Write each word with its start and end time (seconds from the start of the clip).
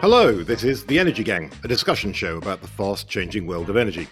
Hello, 0.00 0.42
this 0.42 0.64
is 0.64 0.86
The 0.86 0.98
Energy 0.98 1.22
Gang, 1.22 1.52
a 1.64 1.68
discussion 1.68 2.14
show 2.14 2.38
about 2.38 2.62
the 2.62 2.68
fast 2.68 3.08
changing 3.08 3.46
world 3.46 3.68
of 3.68 3.76
energy. 3.76 4.08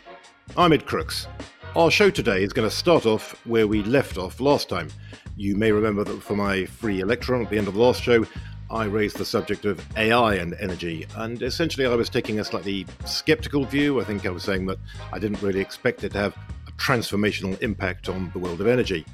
I'm 0.58 0.74
Ed 0.74 0.84
Crooks. 0.84 1.26
Our 1.74 1.90
show 1.90 2.10
today 2.10 2.42
is 2.42 2.52
going 2.52 2.68
to 2.68 2.74
start 2.74 3.06
off 3.06 3.40
where 3.46 3.66
we 3.66 3.82
left 3.82 4.18
off 4.18 4.40
last 4.40 4.68
time. 4.68 4.90
You 5.38 5.56
may 5.56 5.72
remember 5.72 6.04
that 6.04 6.22
for 6.22 6.36
my 6.36 6.66
free 6.66 7.00
electron 7.00 7.42
at 7.42 7.48
the 7.48 7.56
end 7.56 7.68
of 7.68 7.72
the 7.72 7.80
last 7.80 8.02
show, 8.02 8.26
I 8.70 8.84
raised 8.84 9.16
the 9.16 9.24
subject 9.24 9.64
of 9.64 9.82
AI 9.96 10.34
and 10.34 10.52
energy, 10.60 11.06
and 11.16 11.42
essentially 11.42 11.86
I 11.86 11.94
was 11.94 12.10
taking 12.10 12.40
a 12.40 12.44
slightly 12.44 12.86
skeptical 13.06 13.64
view. 13.64 14.02
I 14.02 14.04
think 14.04 14.26
I 14.26 14.30
was 14.30 14.44
saying 14.44 14.66
that 14.66 14.78
I 15.14 15.18
didn't 15.18 15.40
really 15.40 15.60
expect 15.60 16.04
it 16.04 16.12
to 16.12 16.18
have 16.18 16.36
transformational 16.80 17.60
impact 17.62 18.08
on 18.08 18.30
the 18.32 18.38
world 18.38 18.60
of 18.60 18.66
energy. 18.66 19.04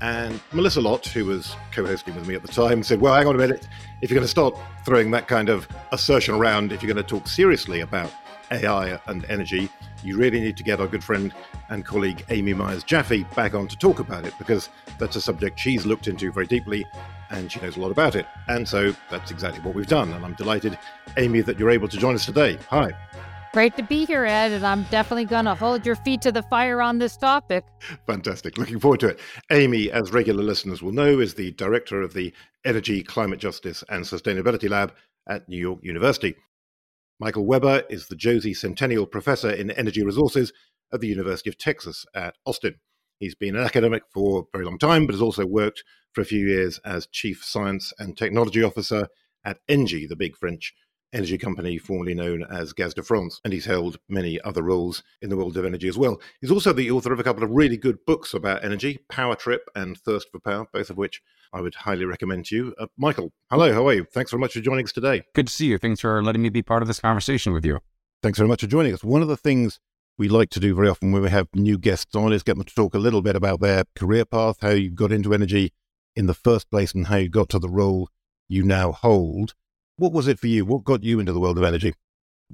And 0.00 0.40
Melissa 0.52 0.80
Lott, 0.80 1.06
who 1.06 1.26
was 1.26 1.54
co 1.72 1.84
hosting 1.84 2.14
with 2.16 2.26
me 2.26 2.34
at 2.34 2.42
the 2.42 2.48
time, 2.48 2.82
said, 2.82 3.00
Well, 3.00 3.14
hang 3.14 3.26
on 3.26 3.34
a 3.34 3.38
minute. 3.38 3.68
If 4.00 4.10
you're 4.10 4.16
going 4.16 4.24
to 4.24 4.30
start 4.30 4.56
throwing 4.84 5.10
that 5.12 5.28
kind 5.28 5.48
of 5.48 5.68
assertion 5.92 6.34
around, 6.34 6.72
if 6.72 6.82
you're 6.82 6.92
going 6.92 7.04
to 7.04 7.08
talk 7.08 7.28
seriously 7.28 7.80
about 7.80 8.10
AI 8.50 8.98
and 9.06 9.24
energy, 9.26 9.68
you 10.02 10.16
really 10.16 10.40
need 10.40 10.56
to 10.56 10.62
get 10.62 10.80
our 10.80 10.86
good 10.86 11.04
friend 11.04 11.32
and 11.68 11.84
colleague 11.84 12.24
Amy 12.30 12.54
Myers 12.54 12.82
Jaffe 12.82 13.24
back 13.36 13.54
on 13.54 13.68
to 13.68 13.76
talk 13.76 14.00
about 14.00 14.26
it 14.26 14.34
because 14.38 14.68
that's 14.98 15.16
a 15.16 15.20
subject 15.20 15.58
she's 15.58 15.86
looked 15.86 16.08
into 16.08 16.32
very 16.32 16.46
deeply 16.46 16.84
and 17.30 17.50
she 17.50 17.60
knows 17.60 17.76
a 17.76 17.80
lot 17.80 17.90
about 17.90 18.16
it. 18.16 18.26
And 18.48 18.68
so 18.68 18.94
that's 19.10 19.30
exactly 19.30 19.62
what 19.62 19.74
we've 19.74 19.86
done. 19.86 20.12
And 20.12 20.24
I'm 20.24 20.34
delighted, 20.34 20.78
Amy, 21.16 21.40
that 21.42 21.58
you're 21.58 21.70
able 21.70 21.88
to 21.88 21.96
join 21.96 22.14
us 22.14 22.26
today. 22.26 22.58
Hi. 22.68 22.92
Great 23.52 23.76
to 23.76 23.82
be 23.82 24.06
here, 24.06 24.24
Ed, 24.24 24.52
and 24.52 24.66
I'm 24.66 24.84
definitely 24.84 25.26
going 25.26 25.44
to 25.44 25.54
hold 25.54 25.84
your 25.84 25.96
feet 25.96 26.22
to 26.22 26.32
the 26.32 26.42
fire 26.44 26.80
on 26.80 26.96
this 26.96 27.18
topic. 27.18 27.66
Fantastic. 28.06 28.56
Looking 28.56 28.80
forward 28.80 29.00
to 29.00 29.08
it. 29.08 29.20
Amy, 29.50 29.90
as 29.90 30.10
regular 30.10 30.42
listeners 30.42 30.80
will 30.80 30.92
know, 30.92 31.20
is 31.20 31.34
the 31.34 31.50
director 31.52 32.00
of 32.00 32.14
the 32.14 32.32
Energy, 32.64 33.02
Climate 33.02 33.38
Justice 33.38 33.84
and 33.90 34.06
Sustainability 34.06 34.70
Lab 34.70 34.94
at 35.28 35.46
New 35.50 35.58
York 35.58 35.80
University. 35.82 36.34
Michael 37.20 37.44
Webber 37.44 37.82
is 37.90 38.06
the 38.06 38.16
Josey 38.16 38.54
Centennial 38.54 39.06
Professor 39.06 39.50
in 39.50 39.70
Energy 39.72 40.02
Resources 40.02 40.50
at 40.90 41.00
the 41.00 41.08
University 41.08 41.50
of 41.50 41.58
Texas 41.58 42.06
at 42.14 42.36
Austin. 42.46 42.76
He's 43.18 43.34
been 43.34 43.54
an 43.54 43.64
academic 43.64 44.04
for 44.14 44.40
a 44.40 44.44
very 44.50 44.64
long 44.64 44.78
time, 44.78 45.04
but 45.04 45.12
has 45.12 45.20
also 45.20 45.44
worked 45.44 45.84
for 46.14 46.22
a 46.22 46.24
few 46.26 46.46
years 46.46 46.80
as 46.86 47.06
Chief 47.06 47.44
Science 47.44 47.92
and 47.98 48.16
Technology 48.16 48.62
Officer 48.62 49.08
at 49.44 49.58
Engie, 49.68 50.08
the 50.08 50.16
big 50.16 50.38
French 50.38 50.72
energy 51.12 51.38
company 51.38 51.78
formerly 51.78 52.14
known 52.14 52.44
as 52.50 52.72
Gaz 52.72 52.94
de 52.94 53.02
France, 53.02 53.40
and 53.44 53.52
he's 53.52 53.64
held 53.64 53.98
many 54.08 54.40
other 54.42 54.62
roles 54.62 55.02
in 55.20 55.30
the 55.30 55.36
world 55.36 55.56
of 55.56 55.64
energy 55.64 55.88
as 55.88 55.98
well. 55.98 56.20
He's 56.40 56.50
also 56.50 56.72
the 56.72 56.90
author 56.90 57.12
of 57.12 57.20
a 57.20 57.24
couple 57.24 57.42
of 57.42 57.50
really 57.50 57.76
good 57.76 57.98
books 58.06 58.34
about 58.34 58.64
energy, 58.64 58.98
Power 59.08 59.34
Trip 59.34 59.62
and 59.74 59.98
Thirst 59.98 60.28
for 60.30 60.40
Power, 60.40 60.66
both 60.72 60.90
of 60.90 60.96
which 60.96 61.22
I 61.52 61.60
would 61.60 61.74
highly 61.74 62.04
recommend 62.04 62.46
to 62.46 62.56
you. 62.56 62.74
Uh, 62.78 62.86
Michael, 62.96 63.32
hello, 63.50 63.72
how 63.72 63.86
are 63.88 63.94
you? 63.94 64.04
Thanks 64.12 64.30
very 64.30 64.40
much 64.40 64.54
for 64.54 64.60
joining 64.60 64.84
us 64.84 64.92
today. 64.92 65.22
Good 65.34 65.48
to 65.48 65.52
see 65.52 65.66
you. 65.66 65.78
Thanks 65.78 66.00
for 66.00 66.22
letting 66.22 66.42
me 66.42 66.48
be 66.48 66.62
part 66.62 66.82
of 66.82 66.88
this 66.88 67.00
conversation 67.00 67.52
with 67.52 67.64
you. 67.64 67.80
Thanks 68.22 68.38
very 68.38 68.48
much 68.48 68.60
for 68.60 68.66
joining 68.66 68.94
us. 68.94 69.04
One 69.04 69.22
of 69.22 69.28
the 69.28 69.36
things 69.36 69.80
we 70.16 70.28
like 70.28 70.50
to 70.50 70.60
do 70.60 70.74
very 70.74 70.88
often 70.88 71.12
when 71.12 71.22
we 71.22 71.30
have 71.30 71.48
new 71.54 71.78
guests 71.78 72.14
on 72.14 72.32
is 72.32 72.42
get 72.42 72.56
them 72.56 72.64
to 72.64 72.74
talk 72.74 72.94
a 72.94 72.98
little 72.98 73.22
bit 73.22 73.36
about 73.36 73.60
their 73.60 73.84
career 73.96 74.24
path, 74.24 74.58
how 74.60 74.70
you 74.70 74.90
got 74.90 75.12
into 75.12 75.34
energy 75.34 75.72
in 76.14 76.26
the 76.26 76.34
first 76.34 76.70
place, 76.70 76.92
and 76.92 77.08
how 77.08 77.16
you 77.16 77.28
got 77.28 77.48
to 77.50 77.58
the 77.58 77.68
role 77.68 78.08
you 78.48 78.62
now 78.62 78.92
hold. 78.92 79.54
What 79.96 80.12
was 80.12 80.26
it 80.26 80.38
for 80.38 80.46
you? 80.46 80.64
What 80.64 80.84
got 80.84 81.02
you 81.02 81.20
into 81.20 81.32
the 81.32 81.40
world 81.40 81.58
of 81.58 81.64
energy? 81.64 81.94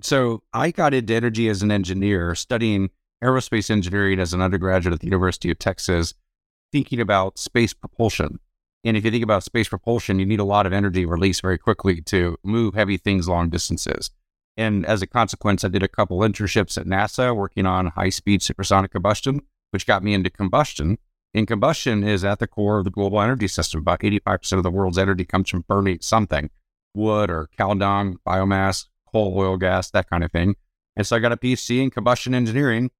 So 0.02 0.42
I 0.52 0.70
got 0.70 0.94
into 0.94 1.14
energy 1.14 1.48
as 1.48 1.62
an 1.62 1.70
engineer, 1.70 2.34
studying 2.34 2.90
aerospace 3.22 3.70
engineering 3.70 4.20
as 4.20 4.32
an 4.32 4.40
undergraduate 4.40 4.94
at 4.94 5.00
the 5.00 5.06
University 5.06 5.50
of 5.50 5.58
Texas, 5.58 6.14
thinking 6.72 7.00
about 7.00 7.38
space 7.38 7.72
propulsion. 7.72 8.38
And 8.84 8.96
if 8.96 9.04
you 9.04 9.10
think 9.10 9.24
about 9.24 9.42
space 9.42 9.68
propulsion, 9.68 10.18
you 10.18 10.26
need 10.26 10.40
a 10.40 10.44
lot 10.44 10.66
of 10.66 10.72
energy 10.72 11.04
released 11.04 11.42
very 11.42 11.58
quickly 11.58 12.00
to 12.02 12.36
move 12.44 12.74
heavy 12.74 12.96
things 12.96 13.28
long 13.28 13.50
distances. 13.50 14.10
And 14.56 14.86
as 14.86 15.02
a 15.02 15.06
consequence, 15.06 15.64
I 15.64 15.68
did 15.68 15.82
a 15.82 15.88
couple 15.88 16.18
internships 16.20 16.78
at 16.78 16.86
NASA 16.86 17.34
working 17.34 17.66
on 17.66 17.88
high 17.88 18.10
speed 18.10 18.42
supersonic 18.42 18.92
combustion, 18.92 19.40
which 19.70 19.86
got 19.86 20.02
me 20.02 20.14
into 20.14 20.30
combustion. 20.30 20.98
And 21.34 21.46
combustion 21.46 22.02
is 22.02 22.24
at 22.24 22.38
the 22.38 22.46
core 22.46 22.78
of 22.78 22.84
the 22.84 22.90
global 22.90 23.20
energy 23.20 23.48
system. 23.48 23.80
About 23.80 24.00
85% 24.00 24.52
of 24.54 24.62
the 24.62 24.70
world's 24.70 24.98
energy 24.98 25.24
comes 25.24 25.50
from 25.50 25.64
burning 25.68 25.98
something 26.00 26.50
wood 26.94 27.30
or 27.30 27.48
cow 27.56 27.74
dung, 27.74 28.18
biomass, 28.26 28.86
coal, 29.10 29.34
oil, 29.36 29.56
gas, 29.56 29.90
that 29.90 30.08
kind 30.08 30.24
of 30.24 30.32
thing. 30.32 30.56
And 30.96 31.06
so 31.06 31.16
I 31.16 31.18
got 31.20 31.32
a 31.32 31.36
PhD 31.36 31.82
in 31.82 31.90
combustion 31.90 32.34
engineering. 32.34 32.90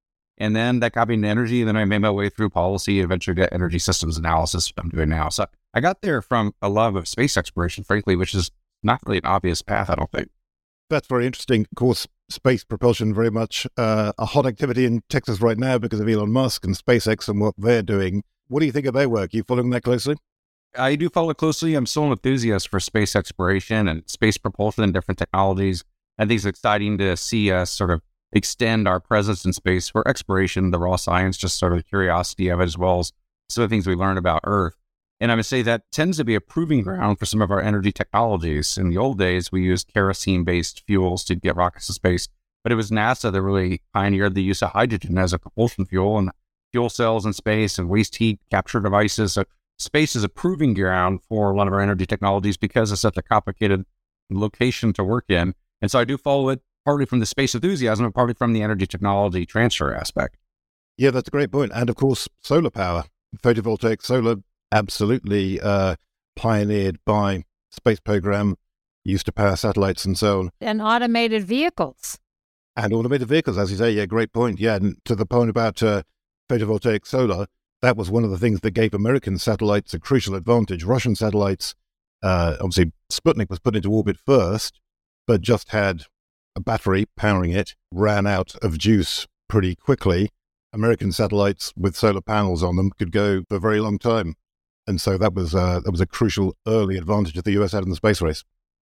And 0.40 0.54
then 0.54 0.78
that 0.80 0.92
got 0.92 1.08
me 1.08 1.14
into 1.14 1.26
energy. 1.26 1.60
And 1.60 1.68
then 1.68 1.76
I 1.76 1.84
made 1.84 1.98
my 1.98 2.10
way 2.10 2.28
through 2.28 2.50
policy, 2.50 3.00
eventually 3.00 3.34
to 3.36 3.52
energy 3.52 3.80
systems 3.80 4.16
analysis, 4.16 4.72
I'm 4.78 4.88
doing 4.88 5.08
now. 5.08 5.30
So 5.30 5.46
I 5.74 5.80
got 5.80 6.00
there 6.00 6.22
from 6.22 6.54
a 6.62 6.68
love 6.68 6.94
of 6.94 7.08
space 7.08 7.36
exploration, 7.36 7.82
frankly, 7.82 8.14
which 8.14 8.34
is 8.34 8.50
not 8.82 9.00
really 9.04 9.18
an 9.18 9.26
obvious 9.26 9.62
path, 9.62 9.90
I 9.90 9.96
don't 9.96 10.10
think. 10.12 10.28
That's 10.90 11.08
very 11.08 11.26
interesting. 11.26 11.62
Of 11.62 11.76
course, 11.76 12.06
space 12.30 12.64
propulsion 12.64 13.12
very 13.12 13.30
much 13.30 13.66
uh, 13.76 14.12
a 14.16 14.26
hot 14.26 14.46
activity 14.46 14.84
in 14.84 15.02
Texas 15.08 15.40
right 15.40 15.58
now 15.58 15.76
because 15.76 16.00
of 16.00 16.08
Elon 16.08 16.32
Musk 16.32 16.64
and 16.64 16.76
SpaceX 16.76 17.28
and 17.28 17.40
what 17.40 17.54
they're 17.58 17.82
doing. 17.82 18.22
What 18.46 18.60
do 18.60 18.66
you 18.66 18.72
think 18.72 18.86
of 18.86 18.94
their 18.94 19.08
work? 19.08 19.34
Are 19.34 19.36
you 19.36 19.42
following 19.42 19.70
that 19.70 19.82
closely? 19.82 20.16
I 20.78 20.96
do 20.96 21.08
follow 21.08 21.34
closely. 21.34 21.74
I'm 21.74 21.86
still 21.86 22.04
an 22.04 22.12
enthusiast 22.12 22.68
for 22.68 22.80
space 22.80 23.16
exploration 23.16 23.88
and 23.88 24.08
space 24.08 24.38
propulsion 24.38 24.84
and 24.84 24.94
different 24.94 25.18
technologies. 25.18 25.84
I 26.18 26.24
think 26.24 26.38
it's 26.38 26.46
exciting 26.46 26.98
to 26.98 27.16
see 27.16 27.50
us 27.52 27.70
sort 27.70 27.90
of 27.90 28.02
extend 28.32 28.86
our 28.86 29.00
presence 29.00 29.44
in 29.44 29.52
space 29.52 29.88
for 29.88 30.06
exploration, 30.06 30.70
the 30.70 30.78
raw 30.78 30.96
science, 30.96 31.36
just 31.36 31.58
sort 31.58 31.72
of 31.72 31.78
the 31.78 31.84
curiosity 31.84 32.48
of 32.48 32.60
it, 32.60 32.64
as 32.64 32.78
well 32.78 33.00
as 33.00 33.12
some 33.48 33.64
of 33.64 33.70
the 33.70 33.74
things 33.74 33.86
we 33.86 33.94
learn 33.94 34.18
about 34.18 34.40
Earth. 34.44 34.76
And 35.20 35.32
I 35.32 35.34
would 35.34 35.46
say 35.46 35.62
that 35.62 35.90
tends 35.90 36.18
to 36.18 36.24
be 36.24 36.34
a 36.34 36.40
proving 36.40 36.82
ground 36.82 37.18
for 37.18 37.26
some 37.26 37.42
of 37.42 37.50
our 37.50 37.60
energy 37.60 37.90
technologies. 37.90 38.78
In 38.78 38.88
the 38.88 38.98
old 38.98 39.18
days, 39.18 39.50
we 39.50 39.62
used 39.62 39.92
kerosene 39.92 40.44
based 40.44 40.84
fuels 40.86 41.24
to 41.24 41.34
get 41.34 41.56
rockets 41.56 41.88
to 41.88 41.92
space, 41.92 42.28
but 42.62 42.70
it 42.70 42.76
was 42.76 42.90
NASA 42.90 43.32
that 43.32 43.42
really 43.42 43.80
pioneered 43.92 44.34
the 44.34 44.42
use 44.42 44.62
of 44.62 44.70
hydrogen 44.70 45.18
as 45.18 45.32
a 45.32 45.38
propulsion 45.38 45.86
fuel 45.86 46.18
and 46.18 46.30
fuel 46.70 46.90
cells 46.90 47.26
in 47.26 47.32
space 47.32 47.78
and 47.78 47.88
waste 47.88 48.16
heat 48.16 48.38
capture 48.50 48.80
devices. 48.80 49.32
So 49.32 49.44
space 49.78 50.16
is 50.16 50.24
a 50.24 50.28
proving 50.28 50.74
ground 50.74 51.20
for 51.28 51.50
a 51.50 51.56
lot 51.56 51.66
of 51.66 51.72
our 51.72 51.80
energy 51.80 52.06
technologies 52.06 52.56
because 52.56 52.92
it's 52.92 53.00
such 53.00 53.16
a 53.16 53.22
complicated 53.22 53.84
location 54.30 54.92
to 54.94 55.04
work 55.04 55.24
in. 55.28 55.54
And 55.80 55.90
so 55.90 55.98
I 55.98 56.04
do 56.04 56.18
follow 56.18 56.48
it 56.48 56.60
partly 56.84 57.06
from 57.06 57.20
the 57.20 57.26
space 57.26 57.54
enthusiasm 57.54 58.04
and 58.04 58.14
partly 58.14 58.34
from 58.34 58.52
the 58.52 58.62
energy 58.62 58.86
technology 58.86 59.46
transfer 59.46 59.94
aspect. 59.94 60.36
Yeah, 60.96 61.10
that's 61.10 61.28
a 61.28 61.30
great 61.30 61.52
point. 61.52 61.72
And 61.74 61.88
of 61.88 61.96
course, 61.96 62.28
solar 62.42 62.70
power, 62.70 63.04
photovoltaic 63.42 64.02
solar, 64.02 64.36
absolutely 64.72 65.60
uh, 65.60 65.96
pioneered 66.34 66.98
by 67.04 67.44
space 67.70 68.00
program, 68.00 68.56
used 69.04 69.26
to 69.26 69.32
power 69.32 69.56
satellites 69.56 70.04
and 70.04 70.18
so 70.18 70.40
on. 70.40 70.50
And 70.60 70.82
automated 70.82 71.44
vehicles. 71.44 72.18
And 72.76 72.92
automated 72.92 73.28
vehicles, 73.28 73.58
as 73.58 73.70
you 73.70 73.76
say. 73.76 73.92
Yeah, 73.92 74.06
great 74.06 74.32
point. 74.32 74.60
Yeah, 74.60 74.76
and 74.76 74.96
to 75.04 75.14
the 75.14 75.26
point 75.26 75.50
about 75.50 75.82
uh, 75.82 76.02
photovoltaic 76.50 77.06
solar, 77.06 77.46
that 77.82 77.96
was 77.96 78.10
one 78.10 78.24
of 78.24 78.30
the 78.30 78.38
things 78.38 78.60
that 78.60 78.72
gave 78.72 78.94
American 78.94 79.38
satellites 79.38 79.94
a 79.94 79.98
crucial 79.98 80.34
advantage. 80.34 80.84
Russian 80.84 81.14
satellites, 81.14 81.74
uh, 82.22 82.56
obviously, 82.60 82.92
Sputnik 83.10 83.50
was 83.50 83.60
put 83.60 83.76
into 83.76 83.92
orbit 83.92 84.16
first, 84.18 84.80
but 85.26 85.40
just 85.40 85.70
had 85.70 86.04
a 86.56 86.60
battery 86.60 87.06
powering 87.16 87.52
it, 87.52 87.76
ran 87.92 88.26
out 88.26 88.54
of 88.56 88.78
juice 88.78 89.26
pretty 89.48 89.74
quickly. 89.76 90.30
American 90.72 91.12
satellites 91.12 91.72
with 91.76 91.96
solar 91.96 92.20
panels 92.20 92.62
on 92.62 92.76
them 92.76 92.90
could 92.90 93.12
go 93.12 93.42
for 93.48 93.56
a 93.56 93.60
very 93.60 93.80
long 93.80 93.98
time, 93.98 94.34
and 94.86 95.00
so 95.00 95.16
that 95.16 95.34
was 95.34 95.54
uh, 95.54 95.80
that 95.80 95.90
was 95.90 96.00
a 96.00 96.06
crucial 96.06 96.54
early 96.66 96.98
advantage 96.98 97.34
that 97.34 97.44
the 97.44 97.52
U.S. 97.52 97.72
had 97.72 97.84
in 97.84 97.90
the 97.90 97.96
space 97.96 98.20
race. 98.20 98.44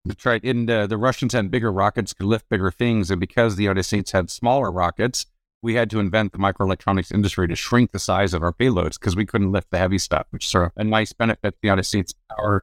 That's 0.06 0.24
right. 0.24 0.42
And 0.44 0.70
uh, 0.70 0.86
the 0.86 0.96
Russians 0.96 1.32
had 1.32 1.50
bigger 1.50 1.72
rockets, 1.72 2.14
could 2.14 2.26
lift 2.26 2.48
bigger 2.48 2.70
things, 2.70 3.10
and 3.10 3.20
because 3.20 3.56
the 3.56 3.64
United 3.64 3.82
States 3.82 4.12
had 4.12 4.30
smaller 4.30 4.70
rockets, 4.70 5.26
we 5.66 5.74
had 5.74 5.90
to 5.90 5.98
invent 5.98 6.30
the 6.30 6.38
microelectronics 6.38 7.12
industry 7.12 7.48
to 7.48 7.56
shrink 7.56 7.90
the 7.90 7.98
size 7.98 8.32
of 8.32 8.40
our 8.40 8.52
payloads 8.52 9.00
because 9.00 9.16
we 9.16 9.26
couldn't 9.26 9.50
lift 9.50 9.68
the 9.72 9.78
heavy 9.78 9.98
stuff, 9.98 10.28
which 10.30 10.44
is 10.44 10.50
sort 10.52 10.66
of 10.66 10.72
a 10.76 10.84
nice 10.84 11.12
benefit 11.12 11.54
to 11.54 11.58
the 11.60 11.66
United 11.66 11.82
States. 11.82 12.14
Our 12.38 12.62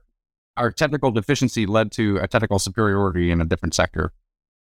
our 0.55 0.71
technical 0.71 1.11
deficiency 1.11 1.65
led 1.65 1.91
to 1.91 2.17
a 2.17 2.29
technical 2.29 2.59
superiority 2.59 3.29
in 3.29 3.41
a 3.41 3.45
different 3.45 3.73
sector. 3.73 4.13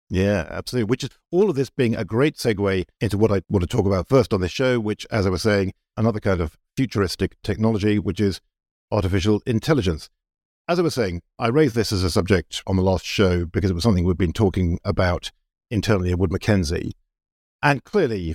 Yeah, 0.08 0.46
absolutely. 0.50 0.88
Which 0.88 1.02
is 1.02 1.10
all 1.32 1.50
of 1.50 1.56
this 1.56 1.68
being 1.68 1.96
a 1.96 2.04
great 2.04 2.36
segue 2.36 2.84
into 3.00 3.18
what 3.18 3.32
I 3.32 3.42
want 3.48 3.62
to 3.62 3.76
talk 3.76 3.86
about 3.86 4.08
first 4.08 4.32
on 4.32 4.40
this 4.40 4.52
show, 4.52 4.78
which, 4.78 5.04
as 5.10 5.26
I 5.26 5.30
was 5.30 5.42
saying, 5.42 5.72
another 5.96 6.20
kind 6.20 6.40
of 6.40 6.56
futuristic 6.76 7.36
technology, 7.42 7.98
which 7.98 8.20
is 8.20 8.40
artificial 8.92 9.42
intelligence. 9.46 10.10
As 10.68 10.78
I 10.78 10.82
was 10.82 10.94
saying, 10.94 11.22
I 11.40 11.48
raised 11.48 11.74
this 11.74 11.90
as 11.90 12.04
a 12.04 12.10
subject 12.10 12.62
on 12.68 12.76
the 12.76 12.82
last 12.82 13.04
show 13.04 13.46
because 13.46 13.70
it 13.70 13.74
was 13.74 13.82
something 13.82 14.04
we've 14.04 14.16
been 14.16 14.32
talking 14.32 14.78
about 14.84 15.32
internally 15.72 16.12
at 16.12 16.20
Wood 16.20 16.30
Mackenzie. 16.30 16.92
And 17.62 17.84
clearly, 17.84 18.34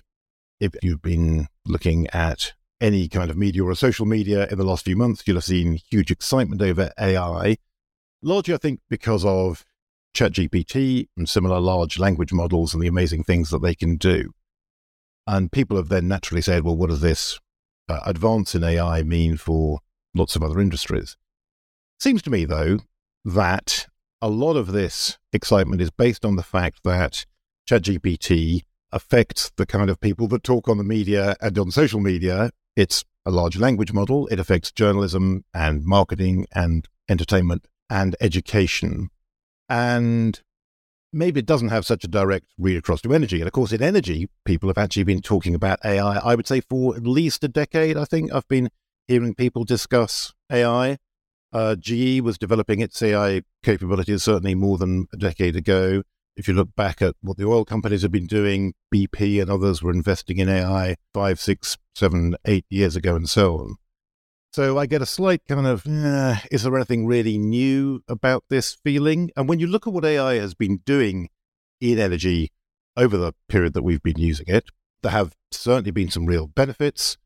if 0.60 0.74
you've 0.82 1.02
been 1.02 1.48
looking 1.66 2.08
at 2.08 2.54
any 2.82 3.08
kind 3.08 3.30
of 3.30 3.38
media 3.38 3.64
or 3.64 3.76
social 3.76 4.06
media 4.06 4.48
in 4.50 4.58
the 4.58 4.66
last 4.66 4.86
few 4.86 4.98
months, 4.98 5.24
you'll 5.26 5.38
have 5.38 5.44
seen 5.44 5.80
huge 5.90 6.12
excitement 6.12 6.62
over 6.62 6.92
AI, 7.00 7.58
largely, 8.22 8.54
I 8.54 8.58
think, 8.58 8.82
because 8.90 9.24
of 9.24 9.64
ChatGPT 10.16 11.08
and 11.18 11.28
similar 11.28 11.60
large 11.60 11.98
language 11.98 12.34
models 12.34 12.74
and 12.74 12.84
the 12.84 12.88
amazing 12.88 13.24
things 13.24 13.50
that 13.50 13.62
they 13.62 13.76
can 13.76 13.96
do. 13.96 14.32
And 15.26 15.52
people 15.52 15.78
have 15.78 15.90
then 15.90 16.08
naturally 16.08 16.42
said, 16.42 16.64
well, 16.64 16.76
what 16.76 16.90
does 16.90 17.02
this 17.02 17.40
uh, 17.90 18.00
advance 18.06 18.56
in 18.56 18.64
AI 18.64 19.04
mean 19.04 19.38
for 19.38 19.80
lots 20.16 20.36
of 20.36 20.44
other 20.44 20.60
industries. 20.60 21.18
Seems 22.00 22.22
to 22.24 22.30
me, 22.30 22.46
though, 22.46 22.80
that 23.26 23.88
a 24.22 24.30
lot 24.30 24.56
of 24.56 24.72
this 24.72 25.18
excitement 25.32 25.82
is 25.82 25.92
based 25.92 26.26
on 26.26 26.36
the 26.36 26.44
fact 26.44 26.84
that 26.84 27.26
ChatGPT 27.70 28.62
affects 28.94 29.52
the 29.58 29.66
kind 29.66 29.90
of 29.90 30.00
people 30.00 30.28
that 30.30 30.44
talk 30.44 30.70
on 30.70 30.78
the 30.78 30.84
media 30.84 31.36
and 31.42 31.58
on 31.58 31.72
social 31.72 32.00
media. 32.00 32.52
It's 32.76 33.04
a 33.26 33.32
large 33.32 33.58
language 33.58 33.92
model. 33.92 34.28
It 34.28 34.40
affects 34.40 34.72
journalism 34.72 35.44
and 35.54 35.84
marketing 35.84 36.46
and 36.54 36.88
entertainment 37.10 37.68
and 37.90 38.16
education. 38.22 39.10
And 39.68 40.42
maybe 41.12 41.40
it 41.40 41.46
doesn't 41.46 41.70
have 41.70 41.86
such 41.86 42.04
a 42.04 42.08
direct 42.08 42.46
read 42.58 42.78
across 42.78 43.02
to 43.02 43.14
energy. 43.14 43.40
And 43.40 43.48
of 43.48 43.54
course, 43.54 43.72
in 43.72 43.82
energy, 43.82 44.30
people 44.46 44.70
have 44.70 44.78
actually 44.78 45.04
been 45.04 45.22
talking 45.22 45.56
about 45.56 45.80
AI, 45.84 46.18
I 46.18 46.36
would 46.36 46.48
say, 46.48 46.62
for 46.62 46.96
at 46.96 47.04
least 47.04 47.44
a 47.44 47.48
decade. 47.48 47.98
I 47.98 48.06
think 48.06 48.32
I've 48.32 48.48
been 48.48 48.70
hearing 49.08 49.36
people 49.36 49.64
discuss 49.64 50.34
AI. 50.52 50.98
Uh, 51.52 51.76
GE 51.76 52.22
was 52.22 52.38
developing 52.38 52.80
its 52.80 53.02
AI 53.02 53.44
capabilities 53.64 54.24
certainly 54.24 54.56
more 54.56 54.78
than 54.78 55.08
a 55.14 55.18
decade 55.18 55.56
ago. 55.56 56.04
If 56.36 56.48
you 56.48 56.54
look 56.54 56.76
back 56.76 57.02
at 57.02 57.16
what 57.22 57.38
the 57.38 57.48
oil 57.48 57.64
companies 57.64 58.02
have 58.02 58.12
been 58.12 58.26
doing, 58.26 58.74
BP 58.94 59.40
and 59.42 59.52
others 59.52 59.84
were 59.84 59.92
investing 59.92 60.40
in 60.40 60.50
AI 60.50 60.96
five, 61.14 61.40
six, 61.40 61.78
seven, 61.96 62.36
eight 62.46 62.66
years 62.70 62.96
ago, 62.96 63.16
and 63.16 63.30
so 63.30 63.58
on. 63.60 63.76
So 64.52 64.78
I 64.78 64.86
get 64.86 65.02
a 65.02 65.08
slight 65.08 65.42
kind 65.48 65.66
of, 65.66 65.86
eh, 65.88 66.40
is 66.52 66.64
there 66.64 66.76
anything 66.76 67.08
really 67.08 67.38
new 67.38 68.04
about 68.08 68.44
this 68.50 68.78
feeling? 68.84 69.32
And 69.36 69.50
when 69.50 69.60
you 69.60 69.66
look 69.66 69.88
at 69.88 69.94
what 69.94 70.06
AI 70.06 70.36
has 70.36 70.54
been 70.54 70.78
doing 70.86 71.30
in 71.82 71.98
energy 71.98 72.52
over 72.96 73.18
the 73.18 73.34
period 73.50 73.74
that 73.74 73.84
we've 73.84 74.04
been 74.04 74.20
using 74.20 74.46
it, 74.48 74.70
there 75.02 75.12
have 75.12 75.36
certainly 75.52 75.90
been 75.90 76.10
some 76.10 76.28
real 76.28 76.48
benefits. 76.48 77.18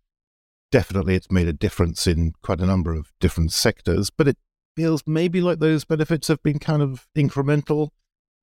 Definitely, 0.71 1.15
it's 1.15 1.31
made 1.31 1.47
a 1.47 1.53
difference 1.53 2.07
in 2.07 2.33
quite 2.41 2.59
a 2.59 2.65
number 2.65 2.93
of 2.93 3.11
different 3.19 3.51
sectors, 3.53 4.09
but 4.09 4.27
it 4.27 4.37
feels 4.75 5.03
maybe 5.05 5.41
like 5.41 5.59
those 5.59 5.85
benefits 5.85 6.27
have 6.27 6.41
been 6.43 6.59
kind 6.59 6.81
of 6.81 7.07
incremental. 7.15 7.89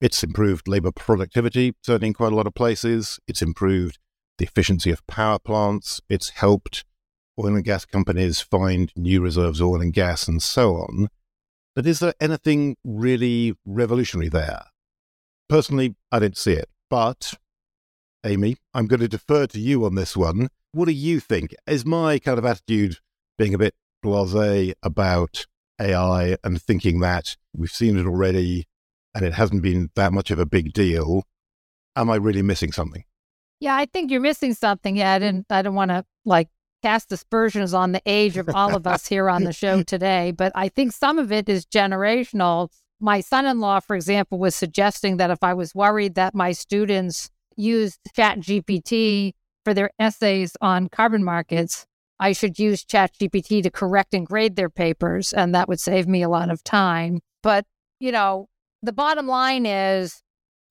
It's 0.01 0.23
improved 0.23 0.69
labor 0.69 0.93
productivity, 0.93 1.75
certainly 1.83 2.09
in 2.09 2.15
quite 2.15 2.33
a 2.33 2.37
lot 2.37 2.47
of 2.47 2.55
places. 2.55 3.19
It's 3.27 3.43
improved 3.43 3.99
the 4.39 4.45
efficiency 4.45 4.91
of 4.91 5.07
power 5.07 5.39
plants. 5.39 6.01
It's 6.09 6.31
helped 6.31 6.85
oil 7.39 7.55
and 7.55 7.65
gas 7.65 7.85
companies 7.85 8.41
find 8.41 8.93
new 8.97 9.21
reserves 9.21 9.61
of 9.61 9.69
oil 9.69 9.81
and 9.81 9.93
gas 9.93 10.29
and 10.29 10.43
so 10.43 10.77
on. 10.77 11.09
But 11.75 11.87
is 11.87 12.01
there 12.01 12.15
anything 12.21 12.77
really 12.85 13.55
revolutionary 13.65 14.29
there? 14.29 14.65
Personally, 15.49 15.97
I 16.13 16.21
don't 16.21 16.37
see 16.37 16.53
it. 16.53 16.69
But, 16.89 17.35
Amy, 18.25 18.57
I'm 18.73 18.87
going 18.87 19.01
to 19.01 19.09
defer 19.09 19.47
to 19.49 19.61
you 19.61 19.85
on 19.85 19.95
this 19.95 20.17
one. 20.17 20.49
What 20.73 20.87
do 20.87 20.93
you 20.93 21.21
think? 21.21 21.55
Is 21.67 21.85
my 21.85 22.19
kind 22.19 22.39
of 22.39 22.45
attitude 22.45 22.99
being 23.39 23.55
a 23.55 23.59
bit 23.59 23.75
blase 24.03 24.75
about 24.83 25.47
AI 25.81 26.37
and 26.45 26.63
thinking 26.63 27.01
that 27.01 27.37
we've 27.57 27.71
seen 27.71 27.99
it 27.99 28.07
already 28.07 28.67
and 29.15 29.25
it 29.25 29.35
hasn't 29.35 29.63
been 29.63 29.91
that 29.95 30.13
much 30.13 30.31
of 30.31 30.39
a 30.39 30.47
big 30.47 30.73
deal? 30.73 31.25
Am 31.97 32.11
I 32.11 32.17
really 32.17 32.43
missing 32.43 32.73
something? 32.73 33.05
Yeah, 33.61 33.77
I 33.77 33.87
think 33.87 34.11
you're 34.11 34.21
missing 34.21 34.55
something. 34.55 34.97
Yeah, 34.97 35.13
I 35.13 35.19
didn't. 35.19 35.47
I 35.51 35.63
don't 35.63 35.75
want 35.75 35.91
to 35.91 36.05
like 36.25 36.49
cast 36.83 37.13
aspersions 37.13 37.73
on 37.73 37.93
the 37.93 38.03
age 38.05 38.37
of 38.37 38.49
all 38.55 38.77
of 38.77 38.87
us 38.87 39.07
here 39.07 39.31
on 39.31 39.45
the 39.45 39.53
show 39.53 39.83
today, 39.87 40.33
but 40.33 40.53
I 40.55 40.69
think 40.69 40.93
some 40.93 41.19
of 41.19 41.33
it 41.33 41.49
is 41.49 41.65
generational. 41.65 42.69
My 43.01 43.21
son 43.21 43.47
in 43.47 43.61
law, 43.61 43.81
for 43.81 43.97
example, 43.97 44.39
was 44.39 44.55
suggesting 44.55 45.17
that 45.17 45.31
if 45.31 45.43
I 45.43 45.55
was 45.55 45.75
worried 45.75 46.15
that 46.17 46.35
my 46.35 46.53
students 46.53 47.31
used 47.57 48.01
Chat 48.15 48.41
GPT 48.41 49.33
for 49.65 49.73
their 49.73 49.91
essays 49.99 50.57
on 50.61 50.89
carbon 50.89 51.25
markets, 51.25 51.87
I 52.19 52.33
should 52.33 52.59
use 52.59 52.85
Chat 52.85 53.13
GPT 53.15 53.63
to 53.63 53.71
correct 53.71 54.15
and 54.15 54.27
grade 54.27 54.57
their 54.57 54.71
papers, 54.71 55.33
and 55.33 55.55
that 55.55 55.69
would 55.69 55.81
save 55.81 56.07
me 56.07 56.23
a 56.23 56.29
lot 56.29 56.51
of 56.51 56.63
time. 56.65 57.21
But, 57.43 57.65
you 57.99 58.13
know, 58.13 58.49
the 58.85 58.93
bottom 58.93 59.27
line 59.27 59.67
is 59.67 60.23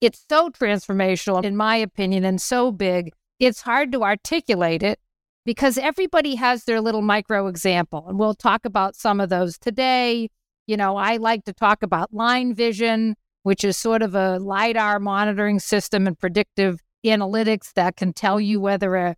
it's 0.02 0.24
so 0.30 0.50
transformational, 0.50 1.44
in 1.44 1.56
my 1.56 1.76
opinion, 1.76 2.24
and 2.26 2.42
so 2.42 2.72
big, 2.72 3.14
it's 3.40 3.62
hard 3.62 3.92
to 3.94 4.04
articulate 4.04 4.84
it 4.84 5.00
because 5.46 5.78
everybody 5.78 6.36
has 6.36 6.66
their 6.66 6.82
little 6.82 7.02
micro 7.02 7.48
example. 7.48 8.06
And 8.08 8.20
we'll 8.20 8.36
talk 8.36 8.66
about 8.66 8.96
some 8.96 9.20
of 9.20 9.30
those 9.30 9.58
today. 9.58 10.30
You 10.68 10.78
know, 10.78 10.96
I 10.98 11.18
like 11.18 11.46
to 11.46 11.54
talk 11.54 11.84
about 11.84 12.14
LineVision, 12.14 13.14
which 13.44 13.64
is 13.64 13.78
sort 13.78 14.02
of 14.02 14.16
a 14.16 14.40
LIDAR 14.40 15.00
monitoring 15.00 15.60
system 15.60 16.08
and 16.08 16.18
predictive 16.18 16.80
analytics 17.06 17.74
that 17.74 17.98
can 17.98 18.14
tell 18.14 18.40
you 18.40 18.62
whether 18.62 18.96
a, 18.96 19.16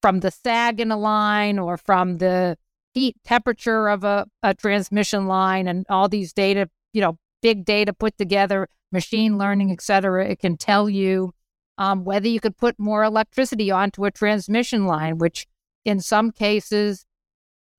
from 0.00 0.20
the 0.20 0.30
sag 0.30 0.80
in 0.80 0.90
a 0.90 0.96
line 0.96 1.58
or 1.58 1.76
from 1.76 2.18
the 2.18 2.56
heat 2.94 3.16
temperature 3.24 3.88
of 3.88 4.04
a, 4.04 4.26
a 4.42 4.54
transmission 4.54 5.26
line 5.26 5.66
and 5.66 5.84
all 5.88 6.08
these 6.08 6.32
data, 6.32 6.68
you 6.92 7.00
know, 7.00 7.18
big 7.46 7.64
data 7.64 7.92
put 7.92 8.18
together, 8.18 8.68
machine 8.90 9.38
learning, 9.38 9.70
et 9.70 9.80
cetera, 9.80 10.26
it 10.26 10.40
can 10.40 10.56
tell 10.56 10.90
you 10.90 11.32
um, 11.78 12.02
whether 12.02 12.26
you 12.26 12.40
could 12.40 12.56
put 12.56 12.76
more 12.76 13.04
electricity 13.04 13.70
onto 13.70 14.04
a 14.04 14.10
transmission 14.10 14.84
line, 14.84 15.18
which 15.18 15.46
in 15.84 16.00
some 16.00 16.32
cases 16.32 17.06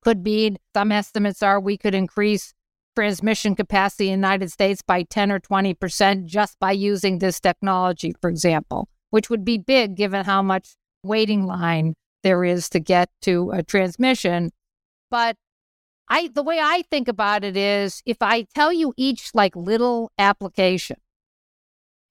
could 0.02 0.22
be 0.22 0.56
some 0.74 0.90
estimates 0.90 1.42
are 1.42 1.60
we 1.60 1.76
could 1.76 1.94
increase 1.94 2.54
transmission 2.96 3.54
capacity 3.54 4.06
in 4.06 4.22
the 4.22 4.26
United 4.26 4.50
States 4.50 4.80
by 4.80 5.02
10 5.02 5.30
or 5.30 5.38
20% 5.38 6.24
just 6.24 6.58
by 6.58 6.72
using 6.72 7.18
this 7.18 7.38
technology, 7.38 8.14
for 8.22 8.30
example, 8.30 8.88
which 9.10 9.28
would 9.28 9.44
be 9.44 9.58
big 9.58 9.96
given 9.96 10.24
how 10.24 10.40
much 10.40 10.76
waiting 11.02 11.44
line 11.44 11.92
there 12.22 12.42
is 12.42 12.70
to 12.70 12.80
get 12.80 13.10
to 13.20 13.50
a 13.50 13.62
transmission. 13.62 14.50
But 15.10 15.36
I 16.08 16.28
the 16.34 16.42
way 16.42 16.58
I 16.60 16.82
think 16.90 17.08
about 17.08 17.44
it 17.44 17.56
is 17.56 18.02
if 18.06 18.18
I 18.20 18.46
tell 18.54 18.72
you 18.72 18.94
each 18.96 19.30
like 19.34 19.54
little 19.54 20.10
application, 20.18 20.96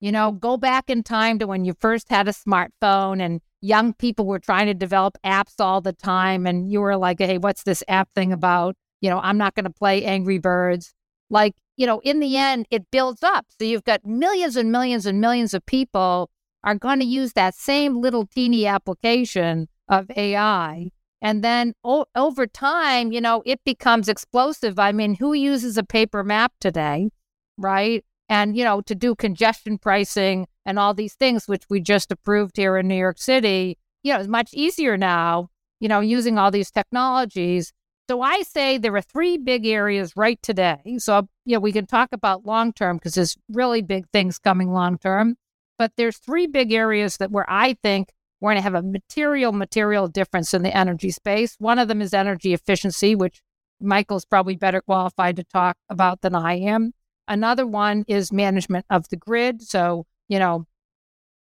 you 0.00 0.12
know, 0.12 0.32
go 0.32 0.56
back 0.56 0.88
in 0.88 1.02
time 1.02 1.38
to 1.40 1.46
when 1.46 1.64
you 1.64 1.74
first 1.78 2.08
had 2.08 2.28
a 2.28 2.32
smartphone 2.32 3.20
and 3.20 3.40
young 3.60 3.92
people 3.92 4.24
were 4.24 4.38
trying 4.38 4.66
to 4.66 4.74
develop 4.74 5.18
apps 5.24 5.54
all 5.58 5.80
the 5.80 5.92
time 5.92 6.46
and 6.46 6.70
you 6.70 6.80
were 6.80 6.96
like 6.96 7.18
hey 7.18 7.38
what's 7.38 7.64
this 7.64 7.82
app 7.88 8.08
thing 8.14 8.32
about? 8.32 8.76
You 9.00 9.10
know 9.10 9.20
i'm 9.20 9.38
not 9.38 9.54
going 9.54 9.64
to 9.64 9.70
play 9.70 10.04
angry 10.04 10.38
birds. 10.38 10.94
Like 11.30 11.54
you 11.76 11.86
know 11.86 12.00
in 12.04 12.20
the 12.20 12.36
end 12.36 12.66
it 12.70 12.90
builds 12.92 13.22
up. 13.22 13.46
So 13.58 13.64
you've 13.64 13.84
got 13.84 14.06
millions 14.06 14.56
and 14.56 14.70
millions 14.70 15.06
and 15.06 15.20
millions 15.20 15.54
of 15.54 15.66
people 15.66 16.30
are 16.62 16.74
going 16.74 17.00
to 17.00 17.04
use 17.06 17.32
that 17.32 17.54
same 17.54 18.00
little 18.00 18.26
teeny 18.26 18.66
application 18.66 19.68
of 19.88 20.10
ai 20.16 20.90
and 21.20 21.42
then 21.42 21.74
o- 21.84 22.06
over 22.14 22.46
time 22.46 23.12
you 23.12 23.20
know 23.20 23.42
it 23.46 23.60
becomes 23.64 24.08
explosive. 24.08 24.78
I 24.78 24.92
mean 24.92 25.14
who 25.14 25.32
uses 25.32 25.76
a 25.76 25.82
paper 25.82 26.24
map 26.24 26.52
today 26.60 27.10
right? 27.56 28.04
And 28.28 28.56
you 28.56 28.64
know 28.64 28.80
to 28.82 28.94
do 28.94 29.14
congestion 29.14 29.78
pricing 29.78 30.46
and 30.66 30.78
all 30.78 30.94
these 30.94 31.14
things 31.14 31.48
which 31.48 31.64
we 31.70 31.80
just 31.80 32.12
approved 32.12 32.56
here 32.56 32.76
in 32.76 32.88
New 32.88 32.96
York 32.96 33.18
City 33.18 33.78
you 34.02 34.12
know 34.12 34.18
it's 34.20 34.28
much 34.28 34.50
easier 34.52 34.96
now 34.96 35.48
you 35.80 35.88
know 35.88 36.00
using 36.00 36.38
all 36.38 36.50
these 36.50 36.70
technologies. 36.70 37.72
So 38.08 38.22
I 38.22 38.40
say 38.42 38.78
there 38.78 38.96
are 38.96 39.02
three 39.02 39.36
big 39.36 39.66
areas 39.66 40.16
right 40.16 40.40
today. 40.42 40.96
So 40.98 41.28
you 41.44 41.54
know 41.56 41.60
we 41.60 41.72
can 41.72 41.86
talk 41.86 42.10
about 42.12 42.46
long 42.46 42.72
term 42.72 42.96
because 42.96 43.14
there's 43.14 43.36
really 43.50 43.82
big 43.82 44.08
things 44.12 44.38
coming 44.38 44.72
long 44.72 44.98
term 44.98 45.36
but 45.78 45.92
there's 45.96 46.18
three 46.18 46.46
big 46.46 46.72
areas 46.72 47.16
that 47.18 47.30
where 47.30 47.46
I 47.48 47.74
think 47.82 48.12
we're 48.40 48.50
going 48.50 48.56
to 48.56 48.62
have 48.62 48.74
a 48.74 48.82
material 48.82 49.52
material 49.52 50.08
difference 50.08 50.54
in 50.54 50.62
the 50.62 50.76
energy 50.76 51.10
space 51.10 51.56
one 51.58 51.78
of 51.78 51.88
them 51.88 52.02
is 52.02 52.14
energy 52.14 52.52
efficiency 52.52 53.14
which 53.14 53.40
Michael's 53.80 54.24
probably 54.24 54.56
better 54.56 54.80
qualified 54.80 55.36
to 55.36 55.44
talk 55.44 55.76
about 55.88 56.20
than 56.20 56.34
I 56.34 56.54
am 56.54 56.92
Another 57.28 57.66
one 57.66 58.06
is 58.08 58.32
management 58.32 58.86
of 58.88 59.06
the 59.10 59.16
grid. 59.16 59.60
So, 59.60 60.06
you 60.28 60.38
know, 60.38 60.64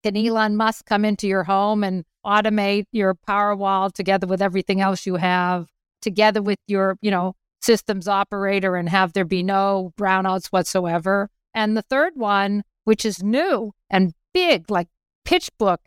can 0.02 0.16
Elon 0.16 0.56
Musk 0.56 0.86
come 0.86 1.04
into 1.04 1.28
your 1.28 1.44
home 1.44 1.84
and 1.84 2.04
automate 2.24 2.84
your 2.90 3.14
power 3.14 3.54
wall 3.54 3.90
together 3.90 4.26
with 4.26 4.40
everything 4.40 4.80
else 4.80 5.04
you 5.04 5.16
have, 5.16 5.68
together 6.00 6.40
with 6.40 6.58
your, 6.66 6.96
you 7.02 7.10
know, 7.10 7.34
systems 7.60 8.08
operator 8.08 8.76
and 8.76 8.88
have 8.88 9.12
there 9.12 9.26
be 9.26 9.42
no 9.42 9.92
brownouts 9.98 10.46
whatsoever? 10.46 11.28
And 11.52 11.76
the 11.76 11.82
third 11.82 12.14
one, 12.16 12.62
which 12.84 13.04
is 13.04 13.22
new 13.22 13.72
and 13.90 14.14
big, 14.32 14.70
like 14.70 14.88
PitchBook, 15.26 15.78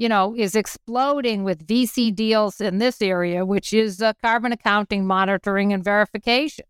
you 0.00 0.08
know, 0.08 0.34
is 0.34 0.54
exploding 0.54 1.44
with 1.44 1.66
VC 1.66 2.12
deals 2.12 2.58
in 2.58 2.78
this 2.78 3.02
area, 3.02 3.44
which 3.44 3.74
is 3.74 4.00
uh, 4.00 4.14
carbon 4.22 4.50
accounting, 4.50 5.06
monitoring, 5.06 5.74
and 5.74 5.84
verification, 5.84 6.64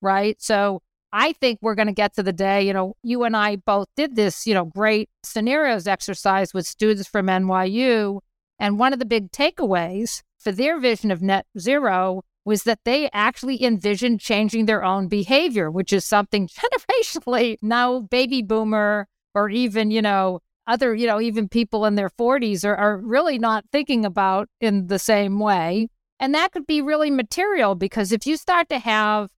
right? 0.00 0.40
So 0.40 0.80
I 1.12 1.34
think 1.34 1.58
we're 1.60 1.74
going 1.74 1.88
to 1.88 1.92
get 1.92 2.14
to 2.14 2.22
the 2.22 2.32
day, 2.32 2.66
you 2.66 2.72
know, 2.72 2.94
you 3.02 3.22
and 3.24 3.36
I 3.36 3.56
both 3.56 3.88
did 3.96 4.16
this, 4.16 4.46
you 4.46 4.54
know, 4.54 4.64
great 4.64 5.10
scenarios 5.22 5.86
exercise 5.86 6.54
with 6.54 6.66
students 6.66 7.06
from 7.06 7.26
NYU. 7.26 8.20
And 8.58 8.78
one 8.78 8.94
of 8.94 8.98
the 8.98 9.04
big 9.04 9.30
takeaways 9.30 10.22
for 10.38 10.50
their 10.50 10.80
vision 10.80 11.10
of 11.10 11.20
net 11.20 11.44
zero 11.58 12.22
was 12.46 12.62
that 12.62 12.80
they 12.86 13.10
actually 13.12 13.62
envisioned 13.62 14.20
changing 14.20 14.64
their 14.64 14.82
own 14.82 15.06
behavior, 15.06 15.70
which 15.70 15.92
is 15.92 16.06
something 16.06 16.48
generationally 17.02 17.58
now 17.60 18.00
baby 18.00 18.40
boomer 18.40 19.06
or 19.34 19.50
even, 19.50 19.90
you 19.90 20.00
know, 20.00 20.40
other, 20.70 20.94
you 20.94 21.06
know, 21.06 21.20
even 21.20 21.48
people 21.48 21.84
in 21.84 21.96
their 21.96 22.10
40s 22.10 22.64
are, 22.64 22.76
are 22.76 22.98
really 22.98 23.38
not 23.38 23.64
thinking 23.72 24.04
about 24.04 24.48
in 24.60 24.86
the 24.86 24.98
same 24.98 25.38
way. 25.38 25.88
And 26.18 26.34
that 26.34 26.52
could 26.52 26.66
be 26.66 26.80
really 26.82 27.10
material 27.10 27.74
because 27.74 28.12
if 28.12 28.26
you 28.26 28.36
start 28.36 28.68
to 28.68 28.78
have 28.78 29.30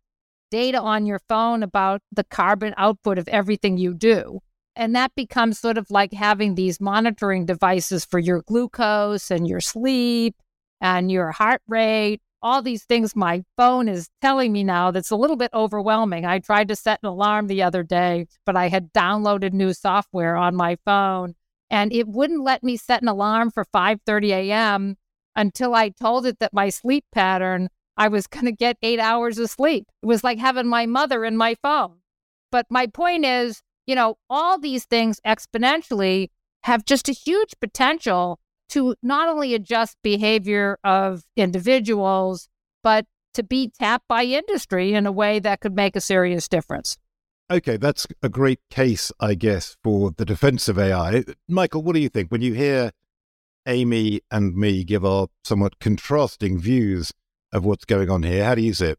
data 0.51 0.81
on 0.81 1.07
your 1.07 1.21
phone 1.29 1.63
about 1.63 2.03
the 2.13 2.25
carbon 2.25 2.75
output 2.77 3.19
of 3.19 3.29
everything 3.29 3.79
you 3.79 3.95
do, 3.95 4.41
and 4.77 4.95
that 4.95 5.15
becomes 5.15 5.59
sort 5.59 5.79
of 5.79 5.91
like 5.91 6.13
having 6.13 6.55
these 6.55 6.81
monitoring 6.81 7.47
devices 7.47 8.05
for 8.05 8.19
your 8.19 8.43
glucose 8.43 9.31
and 9.31 9.47
your 9.47 9.61
sleep 9.61 10.35
and 10.81 11.11
your 11.11 11.31
heart 11.31 11.63
rate, 11.69 12.21
all 12.43 12.63
these 12.63 12.85
things 12.85 13.15
my 13.15 13.45
phone 13.57 13.89
is 13.89 14.09
telling 14.21 14.53
me 14.53 14.65
now 14.65 14.91
that's 14.91 15.11
a 15.11 15.17
little 15.17 15.37
bit 15.37 15.51
overwhelming. 15.55 16.25
I 16.25 16.39
tried 16.39 16.69
to 16.69 16.77
set 16.77 17.01
an 17.03 17.09
alarm 17.09 17.47
the 17.47 17.63
other 17.63 17.83
day, 17.83 18.27
but 18.45 18.57
I 18.57 18.69
had 18.69 18.93
downloaded 18.93 19.53
new 19.53 19.73
software 19.73 20.37
on 20.37 20.57
my 20.57 20.77
phone 20.85 21.35
and 21.71 21.93
it 21.93 22.07
wouldn't 22.07 22.45
let 22.45 22.63
me 22.63 22.77
set 22.77 23.03
an 23.03 23.09
alarm 23.09 23.51
for 23.51 23.65
5:30 23.65 24.31
a.m. 24.33 24.97
until 25.35 25.75
I 25.75 25.89
told 25.89 26.27
it 26.27 26.39
that 26.41 26.53
my 26.53 26.69
sleep 26.69 27.05
pattern 27.13 27.69
I 27.97 28.09
was 28.09 28.27
going 28.27 28.47
to 28.47 28.53
get 28.53 28.79
8 28.83 28.99
hours 28.99 29.39
of 29.39 29.51
sleep. 29.51 29.87
It 30.03 30.07
was 30.07 30.25
like 30.25 30.39
having 30.39 30.67
my 30.67 30.87
mother 30.87 31.25
in 31.25 31.37
my 31.37 31.55
phone. 31.55 31.99
But 32.51 32.67
my 32.71 32.87
point 32.87 33.25
is, 33.25 33.63
you 33.87 33.95
know, 33.95 34.17
all 34.29 34.59
these 34.59 34.85
things 34.85 35.21
exponentially 35.27 36.29
have 36.65 36.85
just 36.85 37.09
a 37.09 37.13
huge 37.13 37.55
potential 37.61 38.39
to 38.73 38.95
not 39.03 39.29
only 39.29 39.55
adjust 39.55 39.99
behavior 40.03 40.79
of 40.83 41.25
individuals, 41.37 42.49
but 42.83 43.05
to 43.35 43.43
be 43.43 43.71
tapped 43.79 44.09
by 44.09 44.25
industry 44.25 44.95
in 44.95 45.07
a 45.07 45.13
way 45.13 45.39
that 45.39 45.61
could 45.61 45.75
make 45.75 45.95
a 45.95 46.01
serious 46.01 46.49
difference. 46.49 46.97
Okay, 47.51 47.77
that's 47.77 48.07
a 48.23 48.31
great 48.31 48.61
case, 48.71 49.13
I 49.21 49.35
guess, 49.35 49.77
for 49.85 50.13
the 50.17 50.25
defense 50.25 50.69
of 50.69 50.79
AI. 50.79 51.23
Michael, 51.47 51.83
what 51.83 51.95
do 51.95 52.01
you 52.01 52.09
think 52.09 52.31
when 52.31 52.41
you 52.41 52.55
hear 52.55 52.93
Amy 53.67 54.23
and 54.31 54.57
me 54.57 54.85
give 54.85 55.05
our 55.05 55.29
somewhat 55.45 55.79
contrasting 55.79 56.59
views 56.59 57.13
of 57.53 57.67
what's 57.67 57.85
going 57.85 58.09
on 58.09 58.23
here? 58.23 58.45
How 58.45 58.55
do 58.55 58.63
you 58.63 58.73
see 58.73 58.87
it? 58.87 58.99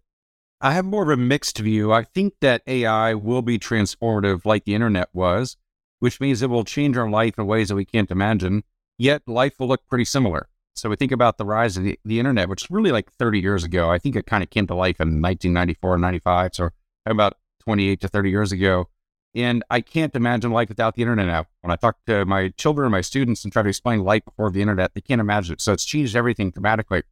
I 0.62 0.74
have 0.74 0.86
more 0.86 1.02
of 1.04 1.10
a 1.10 1.18
mixed 1.18 1.58
view. 1.58 1.92
I 1.92 2.04
think 2.04 2.36
that 2.42 2.62
AI 2.68 3.16
will 3.16 3.42
be 3.42 3.58
transformative 3.58 4.46
like 4.46 4.66
the 4.66 4.76
internet 4.76 5.10
was, 5.14 5.58
which 6.00 6.22
means 6.22 6.44
it 6.44 6.52
will 6.52 6.64
change 6.64 6.96
our 6.96 7.10
life 7.10 7.40
in 7.40 7.48
ways 7.48 7.70
that 7.70 7.76
we 7.76 7.86
can't 7.86 8.12
imagine 8.12 8.64
yet 9.04 9.22
life 9.28 9.60
will 9.60 9.68
look 9.68 9.86
pretty 9.88 10.06
similar. 10.06 10.48
So 10.76 10.90
we 10.90 10.96
think 10.96 11.12
about 11.12 11.38
the 11.38 11.46
rise 11.46 11.78
of 11.78 11.84
the, 11.84 12.00
the 12.06 12.20
internet, 12.20 12.48
which 12.48 12.64
is 12.64 12.72
really 12.72 12.92
like 12.92 13.12
30 13.12 13.40
years 13.40 13.64
ago. 13.64 13.92
I 13.92 14.00
think 14.00 14.16
it 14.16 14.26
kind 14.26 14.42
of 14.42 14.50
came 14.50 14.66
to 14.68 14.76
life 14.76 15.00
in 15.00 15.22
1994 15.22 15.94
and 15.96 16.02
95. 16.02 16.56
So 16.56 16.70
about 17.06 17.34
28 17.66 18.00
to 18.02 18.08
30 18.08 18.30
years 18.30 18.52
ago. 18.52 18.88
And 19.36 19.64
I 19.70 19.82
can't 19.82 20.16
imagine 20.16 20.52
life 20.52 20.70
without 20.70 20.96
the 20.96 21.02
internet 21.02 21.28
now. 21.28 21.46
When 21.62 21.72
I 21.72 21.76
talk 21.76 21.98
to 22.08 22.24
my 22.26 22.50
children 22.50 22.86
and 22.86 22.92
my 22.92 23.02
students 23.02 23.44
and 23.44 23.52
try 23.52 23.62
to 23.62 23.70
explain 23.70 24.04
life 24.04 24.24
before 24.26 24.50
the 24.50 24.62
internet, 24.62 24.94
they 24.94 25.02
can't 25.02 25.22
imagine 25.22 25.54
it. 25.54 25.62
So 25.62 25.74
it's 25.74 25.86
changed 25.86 26.16
everything 26.16 26.52
dramatically. 26.52 27.04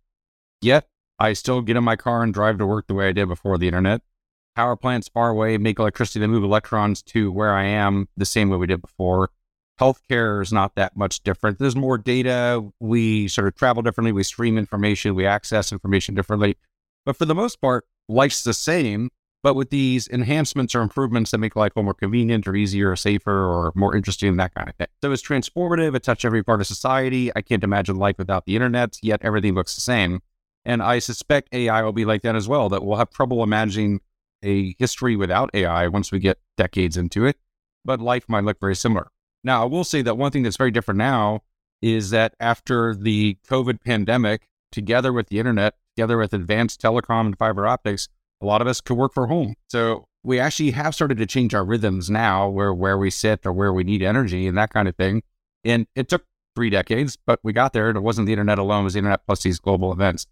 Yet 0.62 0.88
I 1.20 1.34
still 1.34 1.62
get 1.62 1.78
in 1.78 1.84
my 1.84 1.96
car 1.96 2.24
and 2.24 2.34
drive 2.34 2.58
to 2.60 2.66
work 2.66 2.88
the 2.88 2.94
way 2.94 3.10
I 3.10 3.12
did 3.12 3.28
before 3.28 3.58
the 3.58 3.68
internet. 3.68 4.02
Power 4.56 4.76
plants 4.76 5.10
far 5.10 5.30
away 5.30 5.58
make 5.58 5.80
electricity 5.80 6.20
that 6.20 6.28
move 6.28 6.44
electrons 6.44 7.02
to 7.04 7.32
where 7.32 7.54
I 7.54 7.66
am 7.66 8.08
the 8.16 8.26
same 8.26 8.50
way 8.50 8.58
we 8.58 8.68
did 8.68 8.82
before 8.82 9.30
healthcare 9.82 10.42
is 10.42 10.54
not 10.54 10.76
that 10.76 10.96
much 10.96 11.24
different. 11.24 11.58
There's 11.58 11.76
more 11.76 11.98
data. 11.98 12.64
We 12.80 13.28
sort 13.28 13.48
of 13.48 13.56
travel 13.56 13.82
differently. 13.82 14.12
We 14.12 14.24
stream 14.24 14.58
information. 14.58 15.16
We 15.16 15.26
access 15.26 15.72
information 15.72 16.14
differently. 16.14 16.58
But 17.06 17.18
for 17.18 17.26
the 17.26 17.34
most 17.34 17.60
part, 17.60 17.86
life's 18.08 18.44
the 18.44 18.54
same, 18.54 19.10
but 19.42 19.56
with 19.56 19.72
these 19.72 20.08
enhancements 20.08 20.76
or 20.76 20.82
improvements 20.82 21.32
that 21.32 21.40
make 21.40 21.56
life 21.56 21.72
more 21.76 21.96
convenient 21.96 22.48
or 22.48 22.56
easier 22.56 22.92
or 22.92 22.96
safer 22.96 23.44
or 23.44 23.72
more 23.74 23.96
interesting, 23.96 24.38
that 24.38 24.54
kind 24.54 24.70
of 24.70 24.76
thing. 24.76 24.88
So 25.02 25.12
it's 25.12 25.24
transformative. 25.24 25.96
It 25.96 26.04
touches 26.04 26.26
every 26.26 26.44
part 26.44 26.62
of 26.62 26.68
society. 26.68 27.32
I 27.36 27.42
can't 27.42 27.64
imagine 27.64 27.96
life 27.96 28.20
without 28.20 28.46
the 28.46 28.56
internet, 28.56 28.98
yet 29.02 29.22
everything 29.24 29.56
looks 29.56 29.74
the 29.74 29.82
same. 29.82 30.22
And 30.64 30.84
I 30.84 31.00
suspect 31.00 31.50
AI 31.54 31.82
will 31.82 31.92
be 31.92 32.06
like 32.06 32.22
that 32.22 32.36
as 32.36 32.48
well, 32.48 32.70
that 32.70 32.86
we'll 32.86 33.00
have 33.00 33.10
trouble 33.10 33.42
imagining 33.42 34.02
a 34.44 34.76
history 34.78 35.16
without 35.16 35.50
AI 35.56 35.88
once 35.88 36.12
we 36.12 36.20
get 36.20 36.38
decades 36.56 36.98
into 36.98 37.26
it. 37.26 37.38
But 37.84 38.00
life 38.00 38.26
might 38.30 38.44
look 38.44 38.60
very 38.60 38.76
similar. 38.76 39.08
Now, 39.44 39.64
I 39.64 39.66
will 39.66 39.84
say 39.84 40.02
that 40.02 40.18
one 40.18 40.32
thing 40.32 40.44
that's 40.44 40.58
very 40.58 40.72
different 40.72 40.98
now 40.98 41.42
is 41.82 42.12
that 42.12 42.36
after 42.40 42.96
the 42.96 43.38
COVID 43.48 43.82
pandemic, 43.84 44.48
together 44.72 45.12
with 45.12 45.28
the 45.28 45.40
internet, 45.40 45.76
together 45.96 46.18
with 46.18 46.34
advanced 46.34 46.82
telecom 46.82 47.28
and 47.28 47.38
fiber 47.38 47.66
optics, 47.66 48.08
a 48.42 48.46
lot 48.46 48.62
of 48.62 48.68
us 48.68 48.82
could 48.82 48.98
work 48.98 49.14
from 49.14 49.30
home. 49.30 49.56
So 49.70 50.06
we 50.24 50.40
actually 50.40 50.72
have 50.72 50.94
started 50.94 51.18
to 51.18 51.26
change 51.26 51.54
our 51.54 51.64
rhythms 51.64 52.10
now 52.10 52.48
where 52.48 52.74
where 52.74 52.98
we 52.98 53.10
sit 53.10 53.46
or 53.46 53.54
where 53.54 53.74
we 53.74 53.84
need 53.84 54.04
energy 54.04 54.48
and 54.48 54.58
that 54.58 54.72
kind 54.72 54.88
of 54.88 54.96
thing. 54.96 55.24
And 55.64 55.88
it 55.96 56.08
took 56.10 56.26
three 56.56 56.70
decades, 56.70 57.18
but 57.26 57.40
we 57.44 57.54
got 57.54 57.74
there. 57.74 57.90
And 57.90 57.98
it 57.98 58.02
wasn't 58.02 58.28
the 58.28 58.34
internet 58.34 58.60
alone, 58.60 58.82
it 58.82 58.86
was 58.86 58.94
the 58.94 59.00
internet 59.00 59.26
plus 59.26 59.44
these 59.44 59.60
global 59.60 59.92
events. 59.92 60.28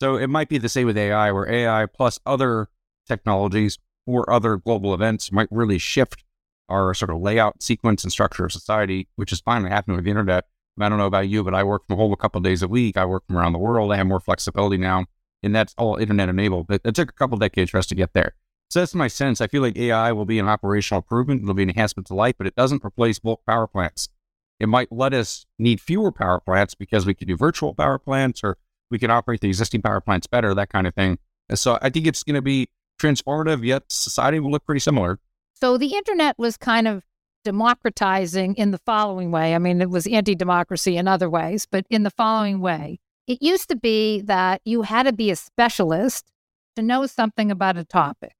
So 0.00 0.16
it 0.16 0.28
might 0.28 0.48
be 0.48 0.58
the 0.58 0.68
same 0.68 0.86
with 0.86 0.98
AI, 0.98 1.30
where 1.32 1.48
AI 1.48 1.86
plus 1.86 2.18
other 2.26 2.68
technologies 3.06 3.78
or 4.06 4.30
other 4.30 4.56
global 4.56 4.92
events 4.94 5.32
might 5.32 5.48
really 5.50 5.78
shift 5.78 6.24
our 6.68 6.94
sort 6.94 7.10
of 7.10 7.20
layout, 7.20 7.62
sequence, 7.62 8.04
and 8.04 8.12
structure 8.12 8.44
of 8.44 8.52
society, 8.52 9.08
which 9.16 9.32
is 9.32 9.40
finally 9.40 9.70
happening 9.70 9.96
with 9.96 10.04
the 10.04 10.10
internet. 10.10 10.44
I 10.80 10.88
don't 10.88 10.98
know 10.98 11.06
about 11.06 11.28
you, 11.28 11.44
but 11.44 11.54
I 11.54 11.62
work 11.62 11.86
from 11.86 11.96
home 11.96 12.12
a 12.12 12.16
couple 12.16 12.40
days 12.40 12.62
a 12.62 12.68
week. 12.68 12.96
I 12.96 13.04
work 13.04 13.24
from 13.26 13.36
around 13.36 13.52
the 13.52 13.58
world. 13.58 13.92
I 13.92 13.96
have 13.96 14.06
more 14.06 14.20
flexibility 14.20 14.76
now, 14.76 15.06
and 15.42 15.54
that's 15.54 15.74
all 15.78 15.96
internet 15.96 16.28
enabled. 16.28 16.66
But 16.66 16.80
it 16.84 16.94
took 16.94 17.10
a 17.10 17.12
couple 17.12 17.38
decades 17.38 17.70
for 17.70 17.78
us 17.78 17.86
to 17.86 17.94
get 17.94 18.12
there. 18.12 18.34
So 18.70 18.80
that's 18.80 18.94
my 18.94 19.06
sense. 19.06 19.40
I 19.40 19.46
feel 19.46 19.62
like 19.62 19.76
AI 19.76 20.10
will 20.12 20.24
be 20.24 20.40
an 20.40 20.48
operational 20.48 20.98
improvement. 20.98 21.42
It'll 21.42 21.54
be 21.54 21.62
an 21.62 21.68
enhancement 21.68 22.08
to 22.08 22.14
life, 22.14 22.34
but 22.38 22.46
it 22.46 22.56
doesn't 22.56 22.84
replace 22.84 23.20
bulk 23.20 23.42
power 23.46 23.68
plants. 23.68 24.08
It 24.58 24.68
might 24.68 24.90
let 24.90 25.14
us 25.14 25.46
need 25.58 25.80
fewer 25.80 26.10
power 26.10 26.40
plants 26.40 26.74
because 26.74 27.06
we 27.06 27.14
can 27.14 27.28
do 27.28 27.36
virtual 27.36 27.74
power 27.74 27.98
plants 27.98 28.42
or 28.42 28.56
we 28.90 28.98
can 28.98 29.10
operate 29.10 29.40
the 29.40 29.48
existing 29.48 29.82
power 29.82 30.00
plants 30.00 30.26
better, 30.26 30.54
that 30.54 30.70
kind 30.70 30.86
of 30.86 30.94
thing. 30.94 31.18
And 31.48 31.58
so 31.58 31.78
I 31.82 31.90
think 31.90 32.06
it's 32.06 32.22
going 32.22 32.36
to 32.36 32.42
be 32.42 32.68
transformative, 33.00 33.64
yet 33.64 33.84
society 33.90 34.40
will 34.40 34.50
look 34.50 34.64
pretty 34.64 34.80
similar. 34.80 35.18
So 35.64 35.78
the 35.78 35.94
internet 35.94 36.38
was 36.38 36.58
kind 36.58 36.86
of 36.86 37.04
democratizing 37.42 38.54
in 38.56 38.70
the 38.70 38.76
following 38.84 39.30
way. 39.30 39.54
I 39.54 39.58
mean, 39.58 39.80
it 39.80 39.88
was 39.88 40.06
anti 40.06 40.34
democracy 40.34 40.98
in 40.98 41.08
other 41.08 41.30
ways, 41.30 41.64
but 41.64 41.86
in 41.88 42.02
the 42.02 42.10
following 42.10 42.60
way. 42.60 43.00
It 43.26 43.40
used 43.40 43.70
to 43.70 43.76
be 43.76 44.20
that 44.26 44.60
you 44.66 44.82
had 44.82 45.04
to 45.04 45.12
be 45.14 45.30
a 45.30 45.36
specialist 45.36 46.30
to 46.76 46.82
know 46.82 47.06
something 47.06 47.50
about 47.50 47.78
a 47.78 47.84
topic. 47.86 48.34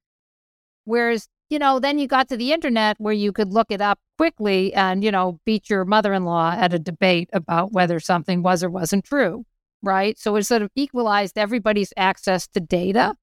Whereas, 0.83 1.27
you 1.49 1.57
know, 1.57 1.79
then 1.79 1.97
you 1.97 2.05
got 2.05 2.29
to 2.29 2.37
the 2.37 2.53
internet 2.53 2.97
where 2.99 3.11
you 3.11 3.31
could 3.31 3.51
look 3.51 3.71
it 3.71 3.81
up 3.81 3.97
quickly 4.19 4.71
and, 4.75 5.03
you 5.03 5.09
know, 5.09 5.39
beat 5.47 5.67
your 5.67 5.83
mother 5.83 6.13
in 6.13 6.25
law 6.25 6.51
at 6.51 6.75
a 6.75 6.79
debate 6.79 7.31
about 7.33 7.71
whether 7.71 7.99
something 7.99 8.43
was 8.43 8.63
or 8.63 8.69
wasn't 8.69 9.03
true. 9.03 9.45
Right. 9.81 10.19
So 10.19 10.35
it 10.35 10.43
sort 10.43 10.61
of 10.61 10.69
equalized 10.75 11.39
everybody's 11.39 11.91
access 11.97 12.47
to 12.49 12.59
data. 12.59 13.15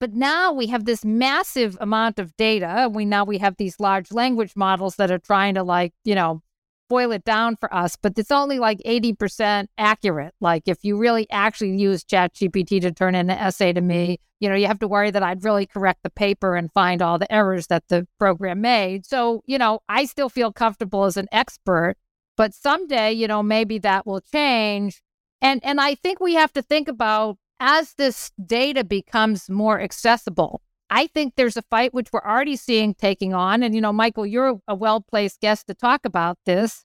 But 0.00 0.12
now 0.12 0.52
we 0.52 0.66
have 0.66 0.84
this 0.84 1.04
massive 1.04 1.76
amount 1.80 2.18
of 2.18 2.36
data. 2.36 2.90
We 2.92 3.04
now 3.04 3.24
we 3.24 3.38
have 3.38 3.56
these 3.56 3.80
large 3.80 4.12
language 4.12 4.54
models 4.56 4.96
that 4.96 5.10
are 5.10 5.18
trying 5.18 5.54
to 5.54 5.62
like, 5.62 5.94
you 6.04 6.14
know, 6.14 6.42
boil 6.88 7.12
it 7.12 7.24
down 7.24 7.56
for 7.56 7.72
us, 7.74 7.96
but 7.96 8.18
it's 8.18 8.30
only 8.30 8.58
like 8.58 8.78
80% 8.86 9.68
accurate. 9.78 10.34
Like 10.40 10.64
if 10.66 10.84
you 10.84 10.96
really 10.96 11.26
actually 11.30 11.76
use 11.76 12.04
ChatGPT 12.04 12.80
to 12.82 12.92
turn 12.92 13.14
in 13.14 13.30
an 13.30 13.38
essay 13.38 13.72
to 13.72 13.80
me, 13.80 14.20
you 14.40 14.48
know, 14.48 14.54
you 14.54 14.66
have 14.66 14.78
to 14.80 14.88
worry 14.88 15.10
that 15.10 15.22
I'd 15.22 15.44
really 15.44 15.66
correct 15.66 16.00
the 16.02 16.10
paper 16.10 16.54
and 16.54 16.70
find 16.72 17.00
all 17.00 17.18
the 17.18 17.32
errors 17.32 17.68
that 17.68 17.84
the 17.88 18.06
program 18.18 18.60
made. 18.60 19.06
So, 19.06 19.42
you 19.46 19.56
know, 19.56 19.80
I 19.88 20.04
still 20.04 20.28
feel 20.28 20.52
comfortable 20.52 21.04
as 21.04 21.16
an 21.16 21.28
expert, 21.32 21.96
but 22.36 22.52
someday, 22.52 23.12
you 23.12 23.26
know, 23.26 23.42
maybe 23.42 23.78
that 23.78 24.06
will 24.06 24.20
change. 24.20 25.00
And 25.40 25.64
and 25.64 25.80
I 25.80 25.94
think 25.94 26.20
we 26.20 26.34
have 26.34 26.52
to 26.54 26.62
think 26.62 26.88
about 26.88 27.38
as 27.66 27.94
this 27.94 28.30
data 28.44 28.84
becomes 28.84 29.48
more 29.48 29.80
accessible, 29.80 30.60
I 30.90 31.06
think 31.06 31.34
there's 31.34 31.56
a 31.56 31.62
fight 31.62 31.94
which 31.94 32.12
we're 32.12 32.20
already 32.20 32.56
seeing 32.56 32.92
taking 32.92 33.32
on. 33.32 33.62
And, 33.62 33.74
you 33.74 33.80
know, 33.80 33.92
Michael, 33.92 34.26
you're 34.26 34.60
a 34.68 34.74
well 34.74 35.00
placed 35.00 35.40
guest 35.40 35.66
to 35.68 35.74
talk 35.74 36.04
about 36.04 36.36
this. 36.44 36.84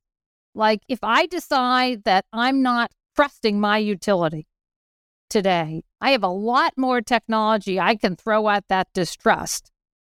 Like, 0.55 0.81
if 0.87 0.99
I 1.03 1.25
decide 1.25 2.05
that 2.05 2.23
I'm 2.31 2.61
not 2.61 2.91
trusting 3.17 3.59
my 3.59 3.77
utility 3.77 4.47
today, 5.29 5.83
I 5.99 6.11
have 6.11 6.23
a 6.23 6.29
lot 6.29 6.71
more 6.77 7.01
technology 7.01 7.77
I 7.77 7.95
can 7.95 8.15
throw 8.15 8.47
at 8.47 8.63
that 8.69 8.87
distrust. 8.93 9.71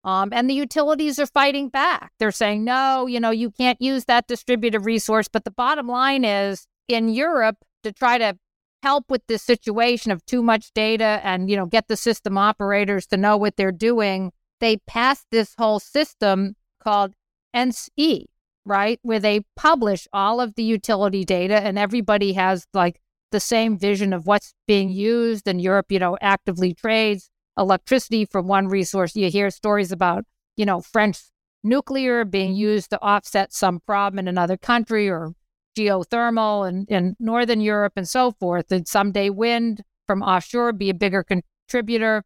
Um, 0.03 0.29
and 0.33 0.49
the 0.49 0.55
utilities 0.55 1.19
are 1.19 1.25
fighting 1.25 1.69
back. 1.69 2.11
They're 2.19 2.31
saying, 2.31 2.65
no, 2.65 3.07
you 3.07 3.21
know, 3.21 3.31
you 3.31 3.49
can't 3.49 3.81
use 3.81 4.05
that 4.05 4.27
distributed 4.27 4.81
resource. 4.81 5.29
But 5.29 5.45
the 5.45 5.51
bottom 5.51 5.87
line 5.87 6.25
is 6.25 6.67
in 6.89 7.07
Europe, 7.07 7.57
to 7.83 7.93
try 7.93 8.17
to 8.17 8.37
help 8.83 9.05
with 9.09 9.25
this 9.27 9.43
situation 9.43 10.12
of 10.12 10.25
too 10.25 10.41
much 10.41 10.71
data 10.74 11.19
and 11.24 11.50
you 11.50 11.55
know 11.55 11.65
get 11.65 11.88
the 11.88 11.98
system 11.98 12.38
operators 12.38 13.05
to 13.05 13.17
know 13.17 13.36
what 13.36 13.55
they're 13.57 13.71
doing 13.71 14.31
they 14.59 14.77
passed 14.88 15.25
this 15.31 15.55
whole 15.57 15.79
system 15.79 16.55
called 16.83 17.13
NSE, 17.55 18.25
right? 18.65 19.00
Where 19.01 19.19
they 19.19 19.41
publish 19.55 20.07
all 20.13 20.41
of 20.41 20.55
the 20.55 20.63
utility 20.63 21.24
data 21.24 21.62
and 21.62 21.77
everybody 21.77 22.33
has 22.33 22.67
like 22.74 23.00
the 23.31 23.39
same 23.39 23.77
vision 23.77 24.13
of 24.13 24.25
what's 24.25 24.53
being 24.67 24.89
used 24.89 25.48
and 25.48 25.62
Europe 25.62 25.91
you 25.91 26.00
know 26.00 26.17
actively 26.21 26.74
trades 26.74 27.29
electricity 27.57 28.25
from 28.25 28.48
one 28.48 28.67
resource. 28.67 29.15
You 29.15 29.29
hear 29.29 29.50
stories 29.50 29.91
about 29.91 30.25
you 30.57 30.65
know 30.65 30.81
French 30.81 31.19
nuclear 31.63 32.24
being 32.25 32.55
used 32.55 32.89
to 32.89 33.01
offset 33.01 33.53
some 33.53 33.79
problem 33.81 34.19
in 34.19 34.27
another 34.27 34.57
country 34.57 35.09
or 35.09 35.33
geothermal 35.79 36.67
and 36.67 36.88
in 36.89 37.15
northern 37.19 37.62
Europe 37.62 37.93
and 37.95 38.07
so 38.07 38.31
forth, 38.31 38.71
and 38.71 38.88
someday 38.88 39.29
wind 39.29 39.83
from 40.07 40.21
offshore 40.21 40.74
be 40.74 40.89
a 40.89 40.93
bigger 40.93 41.24
contributor. 41.24 42.24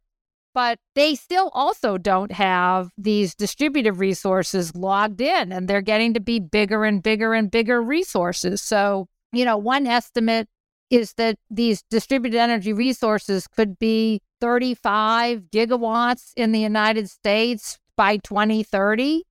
But 0.54 0.78
they 0.94 1.16
still 1.16 1.50
also 1.52 1.98
don't 1.98 2.30
have 2.30 2.88
these 2.96 3.34
distributed 3.34 3.94
resources 3.94 4.74
logged 4.74 5.20
in, 5.20 5.52
and 5.52 5.66
they're 5.68 5.82
getting 5.82 6.14
to 6.14 6.20
be 6.20 6.38
bigger 6.38 6.84
and 6.84 7.02
bigger 7.02 7.34
and 7.34 7.50
bigger 7.50 7.82
resources. 7.82 8.62
So, 8.62 9.08
you 9.32 9.44
know, 9.44 9.56
one 9.56 9.86
estimate 9.86 10.48
is 10.90 11.14
that 11.14 11.38
these 11.50 11.82
distributed 11.90 12.38
energy 12.38 12.72
resources 12.72 13.48
could 13.48 13.78
be 13.78 14.20
35 14.40 15.44
gigawatts 15.52 16.32
in 16.36 16.52
the 16.52 16.60
United 16.60 17.10
States 17.10 17.78
by 17.96 18.18
2030. 18.18 19.24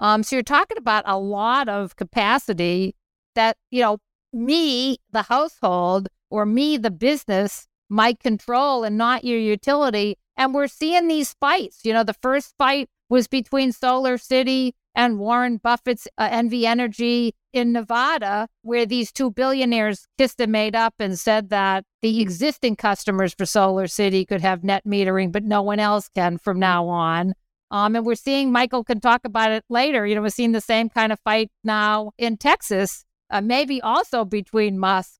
Um, 0.00 0.22
so 0.22 0.36
you're 0.36 0.42
talking 0.42 0.78
about 0.78 1.04
a 1.06 1.18
lot 1.18 1.68
of 1.68 1.96
capacity 1.96 2.94
that, 3.38 3.56
you 3.70 3.80
know, 3.80 3.98
me, 4.32 4.98
the 5.12 5.22
household, 5.22 6.08
or 6.28 6.44
me, 6.44 6.76
the 6.76 6.90
business, 6.90 7.66
might 7.88 8.20
control 8.20 8.84
and 8.84 8.98
not 8.98 9.24
your 9.24 9.38
utility. 9.38 10.16
And 10.36 10.52
we're 10.52 10.66
seeing 10.66 11.08
these 11.08 11.34
fights. 11.40 11.80
You 11.84 11.92
know, 11.92 12.04
the 12.04 12.14
first 12.14 12.54
fight 12.58 12.88
was 13.08 13.28
between 13.28 13.72
Solar 13.72 14.18
City 14.18 14.74
and 14.94 15.18
Warren 15.18 15.58
Buffett's 15.58 16.08
uh, 16.18 16.28
NV 16.28 16.64
Energy 16.64 17.34
in 17.52 17.72
Nevada, 17.72 18.48
where 18.62 18.84
these 18.84 19.12
two 19.12 19.30
billionaires 19.30 20.06
kissed 20.18 20.40
and 20.40 20.52
made 20.52 20.74
up 20.74 20.94
and 20.98 21.18
said 21.18 21.50
that 21.50 21.84
the 22.02 22.20
existing 22.20 22.76
customers 22.76 23.32
for 23.32 23.46
Solar 23.46 23.86
City 23.86 24.26
could 24.26 24.40
have 24.40 24.64
net 24.64 24.84
metering, 24.84 25.32
but 25.32 25.44
no 25.44 25.62
one 25.62 25.78
else 25.78 26.08
can 26.14 26.36
from 26.38 26.58
now 26.58 26.88
on. 26.88 27.34
Um, 27.70 27.96
and 27.96 28.04
we're 28.04 28.14
seeing 28.14 28.50
Michael 28.50 28.82
can 28.82 29.00
talk 29.00 29.20
about 29.24 29.52
it 29.52 29.64
later. 29.68 30.06
You 30.06 30.14
know, 30.14 30.22
we're 30.22 30.30
seeing 30.30 30.52
the 30.52 30.60
same 30.60 30.88
kind 30.88 31.12
of 31.12 31.20
fight 31.20 31.50
now 31.62 32.12
in 32.18 32.36
Texas, 32.36 33.04
uh, 33.30 33.40
maybe 33.40 33.80
also 33.80 34.24
between 34.24 34.78
Musk 34.78 35.18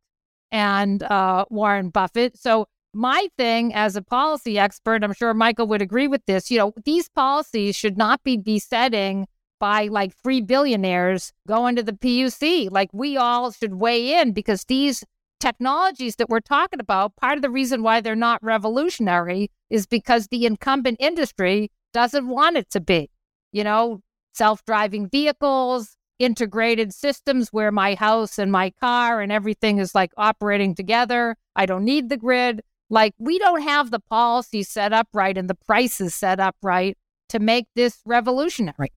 and 0.50 1.02
uh, 1.02 1.44
Warren 1.50 1.90
Buffett. 1.90 2.38
So 2.38 2.66
my 2.94 3.28
thing 3.36 3.74
as 3.74 3.96
a 3.96 4.02
policy 4.02 4.58
expert, 4.58 5.04
I'm 5.04 5.12
sure 5.12 5.34
Michael 5.34 5.66
would 5.68 5.82
agree 5.82 6.08
with 6.08 6.24
this. 6.26 6.50
You 6.50 6.58
know, 6.58 6.72
these 6.84 7.08
policies 7.08 7.76
should 7.76 7.98
not 7.98 8.22
be 8.22 8.36
besetting 8.36 9.26
by 9.60 9.88
like 9.88 10.14
three 10.22 10.40
billionaires 10.40 11.32
going 11.46 11.76
to 11.76 11.82
the 11.82 11.92
PUC. 11.92 12.70
Like 12.70 12.90
we 12.92 13.16
all 13.16 13.52
should 13.52 13.74
weigh 13.74 14.18
in 14.18 14.32
because 14.32 14.64
these 14.64 15.04
technologies 15.40 16.16
that 16.16 16.28
we're 16.28 16.40
talking 16.40 16.80
about, 16.80 17.16
part 17.16 17.36
of 17.36 17.42
the 17.42 17.50
reason 17.50 17.82
why 17.82 18.00
they're 18.00 18.16
not 18.16 18.42
revolutionary 18.42 19.50
is 19.70 19.86
because 19.86 20.28
the 20.28 20.46
incumbent 20.46 20.96
industry 21.00 21.70
doesn't 21.92 22.28
want 22.28 22.56
it 22.56 22.70
to 22.70 22.80
be. 22.80 23.10
You 23.52 23.64
know, 23.64 24.00
self 24.34 24.64
driving 24.64 25.08
vehicles, 25.08 25.96
integrated 26.18 26.92
systems 26.92 27.48
where 27.50 27.72
my 27.72 27.94
house 27.94 28.38
and 28.38 28.50
my 28.50 28.70
car 28.70 29.20
and 29.20 29.30
everything 29.32 29.78
is 29.78 29.94
like 29.94 30.12
operating 30.16 30.74
together. 30.74 31.36
I 31.56 31.66
don't 31.66 31.84
need 31.84 32.08
the 32.08 32.16
grid. 32.16 32.62
Like, 32.90 33.14
we 33.18 33.38
don't 33.38 33.62
have 33.62 33.90
the 33.90 34.00
policy 34.00 34.62
set 34.62 34.92
up 34.92 35.08
right 35.12 35.36
and 35.36 35.48
the 35.48 35.54
prices 35.54 36.14
set 36.14 36.40
up 36.40 36.56
right 36.62 36.96
to 37.28 37.38
make 37.38 37.66
this 37.74 38.00
revolutionary. 38.06 38.92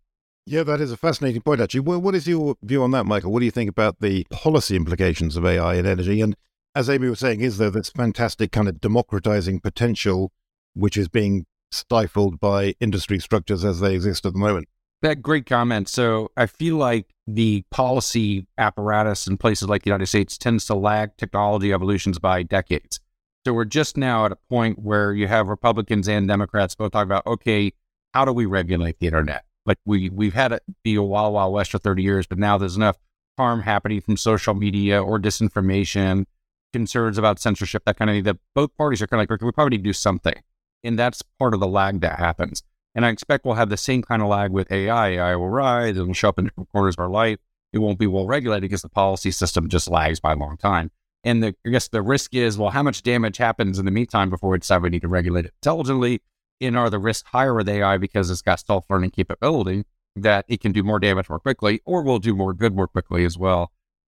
Yeah, 0.45 0.63
that 0.63 0.81
is 0.81 0.91
a 0.91 0.97
fascinating 0.97 1.41
point, 1.41 1.61
actually. 1.61 1.81
Well, 1.81 2.01
what 2.01 2.15
is 2.15 2.27
your 2.27 2.55
view 2.63 2.83
on 2.83 2.91
that, 2.91 3.05
Michael? 3.05 3.31
What 3.31 3.39
do 3.39 3.45
you 3.45 3.51
think 3.51 3.69
about 3.69 3.99
the 3.99 4.25
policy 4.31 4.75
implications 4.75 5.35
of 5.35 5.45
AI 5.45 5.75
in 5.75 5.85
energy? 5.85 6.21
And 6.21 6.35
as 6.73 6.89
Amy 6.89 7.09
was 7.09 7.19
saying, 7.19 7.41
is 7.41 7.57
there 7.57 7.69
this 7.69 7.89
fantastic 7.89 8.51
kind 8.51 8.67
of 8.67 8.79
democratizing 8.79 9.59
potential 9.59 10.31
which 10.73 10.97
is 10.97 11.07
being 11.07 11.45
stifled 11.71 12.39
by 12.39 12.75
industry 12.79 13.19
structures 13.19 13.63
as 13.63 13.79
they 13.79 13.95
exist 13.95 14.25
at 14.25 14.33
the 14.33 14.39
moment. 14.39 14.67
That 15.01 15.21
great 15.21 15.45
comment. 15.47 15.89
So 15.89 16.31
I 16.37 16.45
feel 16.45 16.75
like 16.75 17.07
the 17.25 17.63
policy 17.71 18.45
apparatus 18.57 19.27
in 19.27 19.37
places 19.37 19.67
like 19.67 19.83
the 19.83 19.89
United 19.89 20.07
States 20.07 20.37
tends 20.37 20.65
to 20.65 20.75
lag 20.75 21.17
technology 21.17 21.73
evolutions 21.73 22.19
by 22.19 22.43
decades. 22.43 22.99
So 23.45 23.53
we're 23.53 23.65
just 23.65 23.97
now 23.97 24.25
at 24.25 24.31
a 24.31 24.37
point 24.49 24.77
where 24.77 25.13
you 25.13 25.27
have 25.27 25.47
Republicans 25.47 26.07
and 26.07 26.27
Democrats 26.27 26.75
both 26.75 26.91
talking 26.91 27.07
about, 27.07 27.25
okay, 27.25 27.73
how 28.13 28.25
do 28.25 28.33
we 28.33 28.45
regulate 28.45 28.99
the 28.99 29.07
internet? 29.07 29.45
Like 29.65 29.79
we 29.85 30.09
we've 30.09 30.33
had 30.33 30.51
it 30.51 30.63
be 30.83 30.95
a 30.95 31.01
wild, 31.01 31.33
wild 31.33 31.53
west 31.53 31.71
for 31.71 31.79
30 31.79 32.03
years, 32.03 32.27
but 32.27 32.37
now 32.37 32.57
there's 32.57 32.75
enough 32.75 32.97
harm 33.37 33.61
happening 33.61 34.01
from 34.01 34.17
social 34.17 34.53
media 34.53 35.01
or 35.01 35.17
disinformation, 35.19 36.25
concerns 36.73 37.17
about 37.17 37.39
censorship, 37.39 37.83
that 37.85 37.97
kind 37.97 38.09
of 38.09 38.15
thing, 38.15 38.23
that 38.23 38.37
both 38.53 38.75
parties 38.77 39.01
are 39.01 39.07
kind 39.07 39.21
of 39.21 39.29
like, 39.29 39.41
we 39.41 39.51
probably 39.51 39.77
need 39.77 39.83
to 39.83 39.89
do 39.89 39.93
something. 39.93 40.35
And 40.83 40.97
that's 40.97 41.23
part 41.39 41.53
of 41.53 41.59
the 41.59 41.67
lag 41.67 42.01
that 42.01 42.19
happens. 42.19 42.63
And 42.93 43.05
I 43.05 43.09
expect 43.09 43.45
we'll 43.45 43.55
have 43.55 43.69
the 43.69 43.77
same 43.77 44.01
kind 44.01 44.21
of 44.21 44.27
lag 44.27 44.51
with 44.51 44.71
AI. 44.71 45.09
AI 45.09 45.35
will 45.35 45.49
rise, 45.49 45.97
it'll 45.97 46.13
show 46.13 46.29
up 46.29 46.39
in 46.39 46.45
different 46.45 46.71
corners 46.71 46.95
of 46.95 46.99
our 46.99 47.09
life. 47.09 47.39
It 47.73 47.79
won't 47.79 47.99
be 47.99 48.07
well 48.07 48.27
regulated 48.27 48.63
because 48.63 48.81
the 48.81 48.89
policy 48.89 49.31
system 49.31 49.69
just 49.69 49.89
lags 49.89 50.19
by 50.19 50.33
a 50.33 50.35
long 50.35 50.57
time. 50.57 50.91
And 51.23 51.43
the, 51.43 51.55
I 51.65 51.69
guess 51.69 51.87
the 51.87 52.01
risk 52.01 52.33
is, 52.33 52.57
well, 52.57 52.71
how 52.71 52.83
much 52.83 53.03
damage 53.03 53.37
happens 53.37 53.79
in 53.79 53.85
the 53.85 53.91
meantime 53.91 54.29
before 54.29 54.49
we 54.49 54.57
decide 54.57 54.81
we 54.81 54.89
need 54.89 55.03
to 55.03 55.07
regulate 55.07 55.45
it 55.45 55.53
intelligently? 55.61 56.21
And 56.59 56.77
are 56.77 56.89
the 56.89 56.99
risks 56.99 57.29
higher 57.29 57.53
with 57.53 57.69
AI 57.69 57.97
because 57.97 58.29
it's 58.29 58.41
got 58.41 58.59
self 58.59 58.85
learning 58.89 59.11
capability 59.11 59.85
that 60.15 60.45
it 60.47 60.59
can 60.59 60.71
do 60.71 60.83
more 60.83 60.99
damage 60.99 61.29
more 61.29 61.39
quickly 61.39 61.81
or 61.85 62.03
will 62.03 62.19
do 62.19 62.35
more 62.35 62.53
good 62.53 62.75
more 62.75 62.87
quickly 62.87 63.23
as 63.23 63.37
well? 63.37 63.71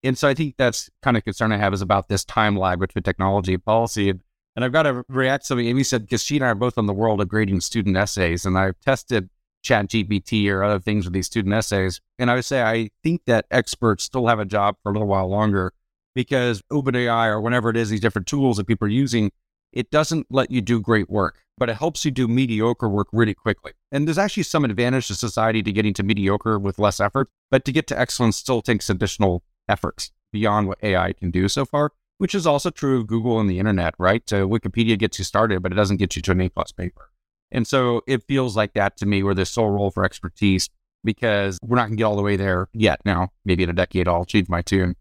And 0.02 0.18
so 0.18 0.28
I 0.28 0.34
think 0.34 0.56
that's 0.56 0.90
kind 1.02 1.16
of 1.16 1.24
concern 1.24 1.52
I 1.52 1.58
have 1.58 1.74
is 1.74 1.82
about 1.82 2.08
this 2.08 2.24
time 2.24 2.56
lag 2.56 2.80
between 2.80 3.02
technology 3.02 3.54
and 3.54 3.64
policy. 3.64 4.10
And 4.10 4.20
and 4.54 4.64
I've 4.64 4.72
got 4.72 4.82
to 4.82 5.04
react 5.08 5.44
to 5.44 5.48
something 5.48 5.66
Amy 5.66 5.82
said, 5.82 6.02
because 6.02 6.22
she 6.22 6.36
and 6.36 6.44
I 6.44 6.48
are 6.48 6.54
both 6.54 6.76
on 6.76 6.86
the 6.86 6.92
world 6.92 7.20
of 7.20 7.28
grading 7.28 7.60
student 7.60 7.96
essays. 7.96 8.44
And 8.44 8.58
I've 8.58 8.78
tested 8.80 9.30
Chat 9.62 9.88
GPT 9.88 10.50
or 10.50 10.62
other 10.62 10.80
things 10.80 11.04
with 11.04 11.14
these 11.14 11.26
student 11.26 11.54
essays. 11.54 12.00
And 12.18 12.30
I 12.30 12.34
would 12.34 12.44
say 12.44 12.62
I 12.62 12.90
think 13.02 13.22
that 13.26 13.46
experts 13.50 14.04
still 14.04 14.26
have 14.26 14.38
a 14.38 14.44
job 14.44 14.76
for 14.82 14.90
a 14.90 14.92
little 14.92 15.08
while 15.08 15.28
longer 15.28 15.72
because 16.14 16.62
OpenAI 16.70 17.28
or 17.28 17.40
whatever 17.40 17.70
it 17.70 17.76
is, 17.76 17.88
these 17.88 18.00
different 18.00 18.26
tools 18.26 18.58
that 18.58 18.66
people 18.66 18.86
are 18.86 18.90
using, 18.90 19.32
it 19.72 19.90
doesn't 19.90 20.26
let 20.28 20.50
you 20.50 20.60
do 20.60 20.80
great 20.80 21.08
work, 21.08 21.38
but 21.56 21.70
it 21.70 21.76
helps 21.76 22.04
you 22.04 22.10
do 22.10 22.28
mediocre 22.28 22.88
work 22.88 23.08
really 23.12 23.34
quickly. 23.34 23.72
And 23.90 24.06
there's 24.06 24.18
actually 24.18 24.42
some 24.42 24.66
advantage 24.66 25.06
to 25.06 25.14
society 25.14 25.62
to 25.62 25.72
getting 25.72 25.94
to 25.94 26.02
mediocre 26.02 26.58
with 26.58 26.78
less 26.78 27.00
effort, 27.00 27.30
but 27.50 27.64
to 27.64 27.72
get 27.72 27.86
to 27.86 27.98
excellence 27.98 28.36
still 28.36 28.60
takes 28.60 28.90
additional 28.90 29.42
efforts 29.66 30.10
beyond 30.30 30.68
what 30.68 30.78
AI 30.82 31.14
can 31.14 31.30
do 31.30 31.48
so 31.48 31.64
far 31.64 31.92
which 32.22 32.36
is 32.36 32.46
also 32.46 32.70
true 32.70 33.00
of 33.00 33.08
Google 33.08 33.40
and 33.40 33.50
the 33.50 33.58
internet, 33.58 33.94
right? 33.98 34.22
So 34.30 34.48
Wikipedia 34.48 34.96
gets 34.96 35.18
you 35.18 35.24
started, 35.24 35.60
but 35.60 35.72
it 35.72 35.74
doesn't 35.74 35.96
get 35.96 36.14
you 36.14 36.22
to 36.22 36.30
an 36.30 36.40
A 36.42 36.48
plus 36.48 36.70
paper. 36.70 37.10
And 37.50 37.66
so 37.66 38.02
it 38.06 38.22
feels 38.28 38.56
like 38.56 38.74
that 38.74 38.96
to 38.98 39.06
me, 39.06 39.24
where 39.24 39.34
there's 39.34 39.50
sole 39.50 39.70
role 39.70 39.90
for 39.90 40.04
expertise 40.04 40.68
because 41.02 41.58
we're 41.64 41.74
not 41.74 41.88
going 41.88 41.96
to 41.96 41.96
get 41.96 42.04
all 42.04 42.14
the 42.14 42.22
way 42.22 42.36
there 42.36 42.68
yet. 42.72 43.00
Now, 43.04 43.30
maybe 43.44 43.64
in 43.64 43.70
a 43.70 43.72
decade, 43.72 44.06
I'll 44.06 44.24
change 44.24 44.48
my 44.48 44.62
tune. 44.62 44.94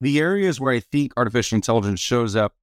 The 0.00 0.20
areas 0.20 0.60
where 0.60 0.72
I 0.72 0.78
think 0.78 1.12
artificial 1.16 1.56
intelligence 1.56 1.98
shows 1.98 2.36
up 2.36 2.54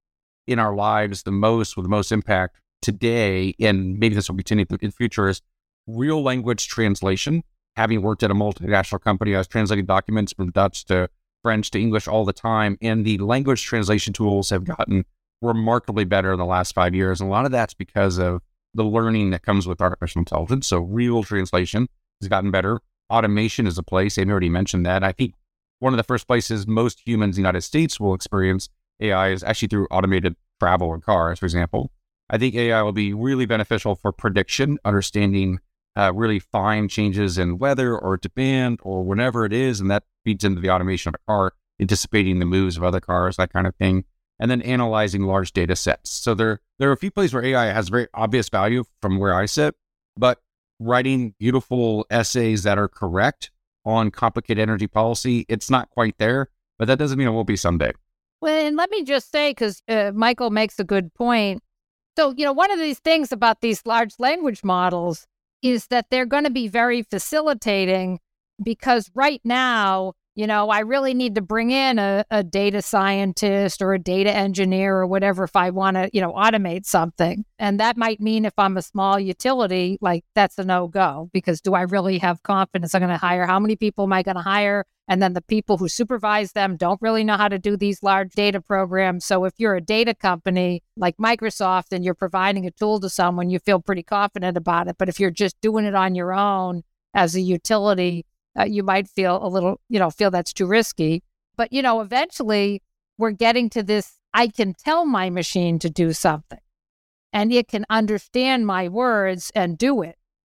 in 0.46 0.58
our 0.58 0.74
lives 0.74 1.24
the 1.24 1.30
most 1.30 1.76
with 1.76 1.84
the 1.84 1.90
most 1.90 2.10
impact 2.10 2.56
today, 2.80 3.54
and 3.60 3.98
maybe 3.98 4.14
this 4.14 4.30
will 4.30 4.36
continue 4.36 4.64
in 4.70 4.88
the 4.88 4.90
future, 4.90 5.28
is 5.28 5.42
real 5.86 6.22
language 6.22 6.66
translation. 6.66 7.42
Having 7.76 8.00
worked 8.00 8.22
at 8.22 8.30
a 8.30 8.34
multinational 8.34 9.02
company, 9.02 9.34
I 9.34 9.38
was 9.38 9.48
translating 9.48 9.84
documents 9.84 10.32
from 10.32 10.50
Dutch 10.50 10.86
to 10.86 11.10
French 11.42 11.70
to 11.72 11.80
English 11.80 12.08
all 12.08 12.24
the 12.24 12.32
time. 12.32 12.76
And 12.80 13.04
the 13.04 13.18
language 13.18 13.62
translation 13.64 14.12
tools 14.12 14.50
have 14.50 14.64
gotten 14.64 15.04
remarkably 15.40 16.04
better 16.04 16.32
in 16.32 16.38
the 16.38 16.44
last 16.44 16.74
five 16.74 16.94
years. 16.94 17.20
And 17.20 17.28
a 17.28 17.32
lot 17.32 17.44
of 17.44 17.52
that's 17.52 17.74
because 17.74 18.18
of 18.18 18.42
the 18.74 18.84
learning 18.84 19.30
that 19.30 19.42
comes 19.42 19.66
with 19.66 19.80
artificial 19.80 20.20
intelligence. 20.20 20.66
So 20.66 20.80
real 20.80 21.22
translation 21.22 21.88
has 22.20 22.28
gotten 22.28 22.50
better. 22.50 22.80
Automation 23.10 23.66
is 23.66 23.78
a 23.78 23.82
place. 23.82 24.18
Amy 24.18 24.30
already 24.30 24.48
mentioned 24.48 24.84
that. 24.86 25.02
I 25.02 25.12
think 25.12 25.34
one 25.78 25.92
of 25.92 25.96
the 25.96 26.04
first 26.04 26.26
places 26.26 26.66
most 26.66 27.06
humans 27.06 27.36
in 27.36 27.42
the 27.42 27.46
United 27.46 27.62
States 27.62 27.98
will 27.98 28.14
experience 28.14 28.68
AI 29.00 29.30
is 29.30 29.44
actually 29.44 29.68
through 29.68 29.86
automated 29.90 30.34
travel 30.60 30.92
in 30.92 31.00
cars, 31.00 31.38
for 31.38 31.46
example. 31.46 31.92
I 32.28 32.36
think 32.36 32.54
AI 32.54 32.82
will 32.82 32.92
be 32.92 33.14
really 33.14 33.46
beneficial 33.46 33.94
for 33.94 34.12
prediction, 34.12 34.78
understanding 34.84 35.60
uh, 35.98 36.12
really 36.14 36.38
fine 36.38 36.88
changes 36.88 37.38
in 37.38 37.58
weather 37.58 37.98
or 37.98 38.16
demand 38.16 38.78
or 38.82 39.02
whatever 39.02 39.44
it 39.44 39.52
is. 39.52 39.80
And 39.80 39.90
that 39.90 40.04
feeds 40.24 40.44
into 40.44 40.60
the 40.60 40.70
automation 40.70 41.08
of 41.08 41.16
a 41.16 41.30
car, 41.30 41.52
anticipating 41.80 42.38
the 42.38 42.44
moves 42.46 42.76
of 42.76 42.84
other 42.84 43.00
cars, 43.00 43.36
that 43.36 43.52
kind 43.52 43.66
of 43.66 43.74
thing. 43.76 44.04
And 44.38 44.48
then 44.48 44.62
analyzing 44.62 45.22
large 45.22 45.52
data 45.52 45.74
sets. 45.74 46.10
So 46.10 46.34
there, 46.34 46.60
there 46.78 46.88
are 46.88 46.92
a 46.92 46.96
few 46.96 47.10
places 47.10 47.34
where 47.34 47.44
AI 47.44 47.72
has 47.72 47.88
very 47.88 48.06
obvious 48.14 48.48
value 48.48 48.84
from 49.02 49.18
where 49.18 49.34
I 49.34 49.46
sit, 49.46 49.74
but 50.16 50.40
writing 50.78 51.34
beautiful 51.40 52.06
essays 52.08 52.62
that 52.62 52.78
are 52.78 52.86
correct 52.86 53.50
on 53.84 54.12
complicated 54.12 54.62
energy 54.62 54.86
policy, 54.86 55.44
it's 55.48 55.68
not 55.68 55.90
quite 55.90 56.16
there, 56.18 56.50
but 56.78 56.86
that 56.86 57.00
doesn't 57.00 57.18
mean 57.18 57.26
it 57.26 57.32
won't 57.32 57.48
be 57.48 57.56
someday. 57.56 57.90
Well, 58.40 58.64
and 58.64 58.76
let 58.76 58.90
me 58.90 59.02
just 59.02 59.32
say, 59.32 59.50
because 59.50 59.82
uh, 59.88 60.12
Michael 60.14 60.50
makes 60.50 60.78
a 60.78 60.84
good 60.84 61.12
point. 61.14 61.60
So, 62.16 62.32
you 62.36 62.44
know, 62.44 62.52
one 62.52 62.70
of 62.70 62.78
these 62.78 63.00
things 63.00 63.32
about 63.32 63.60
these 63.60 63.84
large 63.84 64.14
language 64.20 64.62
models 64.62 65.26
is 65.62 65.86
that 65.88 66.06
they're 66.10 66.26
going 66.26 66.44
to 66.44 66.50
be 66.50 66.68
very 66.68 67.02
facilitating 67.02 68.20
because 68.62 69.10
right 69.14 69.40
now 69.44 70.12
you 70.38 70.46
know, 70.46 70.70
I 70.70 70.80
really 70.80 71.14
need 71.14 71.34
to 71.34 71.40
bring 71.42 71.72
in 71.72 71.98
a, 71.98 72.24
a 72.30 72.44
data 72.44 72.80
scientist 72.80 73.82
or 73.82 73.92
a 73.92 73.98
data 73.98 74.30
engineer 74.30 74.98
or 74.98 75.04
whatever 75.04 75.42
if 75.42 75.56
I 75.56 75.70
want 75.70 75.96
to, 75.96 76.08
you 76.12 76.20
know, 76.20 76.32
automate 76.32 76.86
something. 76.86 77.44
And 77.58 77.80
that 77.80 77.96
might 77.96 78.20
mean 78.20 78.44
if 78.44 78.52
I'm 78.56 78.76
a 78.76 78.82
small 78.82 79.18
utility, 79.18 79.98
like 80.00 80.24
that's 80.36 80.56
a 80.56 80.62
no 80.62 80.86
go 80.86 81.28
because 81.32 81.60
do 81.60 81.74
I 81.74 81.80
really 81.82 82.18
have 82.18 82.44
confidence 82.44 82.94
I'm 82.94 83.00
going 83.00 83.10
to 83.10 83.16
hire? 83.16 83.46
How 83.46 83.58
many 83.58 83.74
people 83.74 84.04
am 84.04 84.12
I 84.12 84.22
going 84.22 84.36
to 84.36 84.42
hire? 84.42 84.84
And 85.08 85.20
then 85.20 85.32
the 85.32 85.42
people 85.42 85.76
who 85.76 85.88
supervise 85.88 86.52
them 86.52 86.76
don't 86.76 87.02
really 87.02 87.24
know 87.24 87.36
how 87.36 87.48
to 87.48 87.58
do 87.58 87.76
these 87.76 88.04
large 88.04 88.32
data 88.34 88.60
programs. 88.60 89.24
So 89.24 89.44
if 89.44 89.54
you're 89.58 89.74
a 89.74 89.80
data 89.80 90.14
company 90.14 90.84
like 90.96 91.16
Microsoft 91.16 91.86
and 91.90 92.04
you're 92.04 92.14
providing 92.14 92.64
a 92.64 92.70
tool 92.70 93.00
to 93.00 93.10
someone, 93.10 93.50
you 93.50 93.58
feel 93.58 93.80
pretty 93.80 94.04
confident 94.04 94.56
about 94.56 94.86
it. 94.86 94.98
But 95.00 95.08
if 95.08 95.18
you're 95.18 95.32
just 95.32 95.60
doing 95.60 95.84
it 95.84 95.96
on 95.96 96.14
your 96.14 96.32
own 96.32 96.84
as 97.12 97.34
a 97.34 97.40
utility, 97.40 98.24
uh, 98.58 98.64
you 98.64 98.82
might 98.82 99.08
feel 99.08 99.44
a 99.44 99.48
little, 99.48 99.80
you 99.88 99.98
know, 99.98 100.10
feel 100.10 100.30
that's 100.30 100.52
too 100.52 100.66
risky. 100.66 101.22
But, 101.56 101.72
you 101.72 101.82
know, 101.82 102.00
eventually 102.00 102.82
we're 103.16 103.32
getting 103.32 103.70
to 103.70 103.82
this 103.82 104.18
I 104.34 104.48
can 104.48 104.74
tell 104.74 105.06
my 105.06 105.30
machine 105.30 105.78
to 105.80 105.90
do 105.90 106.12
something 106.12 106.60
and 107.32 107.52
it 107.52 107.68
can 107.68 107.86
understand 107.88 108.66
my 108.66 108.88
words 108.88 109.50
and 109.54 109.78
do 109.78 110.02
it. 110.02 110.16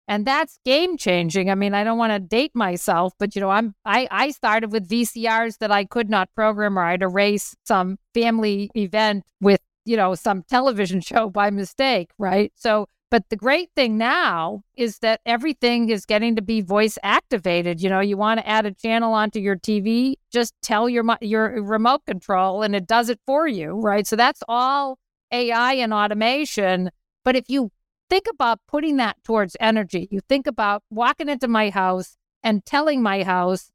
And 0.08 0.26
that's 0.26 0.58
game 0.64 0.96
changing. 0.96 1.50
I 1.50 1.54
mean, 1.54 1.72
I 1.72 1.84
don't 1.84 1.98
want 1.98 2.12
to 2.12 2.18
date 2.18 2.50
myself, 2.54 3.12
but 3.18 3.36
you 3.36 3.40
know, 3.40 3.50
I'm 3.50 3.74
I, 3.84 4.08
I 4.10 4.30
started 4.32 4.72
with 4.72 4.88
VCRs 4.88 5.58
that 5.58 5.70
I 5.70 5.84
could 5.84 6.10
not 6.10 6.34
program 6.34 6.78
or 6.78 6.82
I'd 6.82 7.02
erase 7.02 7.54
some 7.64 7.96
family 8.12 8.70
event 8.74 9.24
with, 9.40 9.60
you 9.84 9.96
know, 9.96 10.16
some 10.16 10.42
television 10.42 11.00
show 11.10 11.30
by 11.30 11.50
mistake, 11.50 12.10
right? 12.18 12.52
So 12.56 12.88
but 13.10 13.28
the 13.28 13.36
great 13.36 13.70
thing 13.74 13.98
now 13.98 14.62
is 14.76 15.00
that 15.00 15.20
everything 15.26 15.88
is 15.90 16.06
getting 16.06 16.36
to 16.36 16.42
be 16.42 16.60
voice 16.60 16.96
activated. 17.02 17.82
You 17.82 17.90
know, 17.90 18.00
you 18.00 18.16
want 18.16 18.38
to 18.38 18.48
add 18.48 18.66
a 18.66 18.72
channel 18.72 19.12
onto 19.12 19.40
your 19.40 19.56
TV, 19.56 20.14
just 20.32 20.54
tell 20.62 20.88
your 20.88 21.04
your 21.20 21.62
remote 21.62 22.06
control 22.06 22.62
and 22.62 22.74
it 22.74 22.86
does 22.86 23.08
it 23.08 23.20
for 23.26 23.48
you, 23.48 23.72
right? 23.72 24.06
So 24.06 24.14
that's 24.14 24.42
all 24.48 24.98
AI 25.32 25.74
and 25.74 25.92
automation. 25.92 26.90
But 27.24 27.34
if 27.34 27.48
you 27.48 27.72
think 28.08 28.26
about 28.30 28.60
putting 28.68 28.96
that 28.98 29.16
towards 29.24 29.56
energy, 29.60 30.08
you 30.10 30.20
think 30.28 30.46
about 30.46 30.82
walking 30.90 31.28
into 31.28 31.48
my 31.48 31.70
house 31.70 32.16
and 32.42 32.64
telling 32.64 33.02
my 33.02 33.24
house 33.24 33.70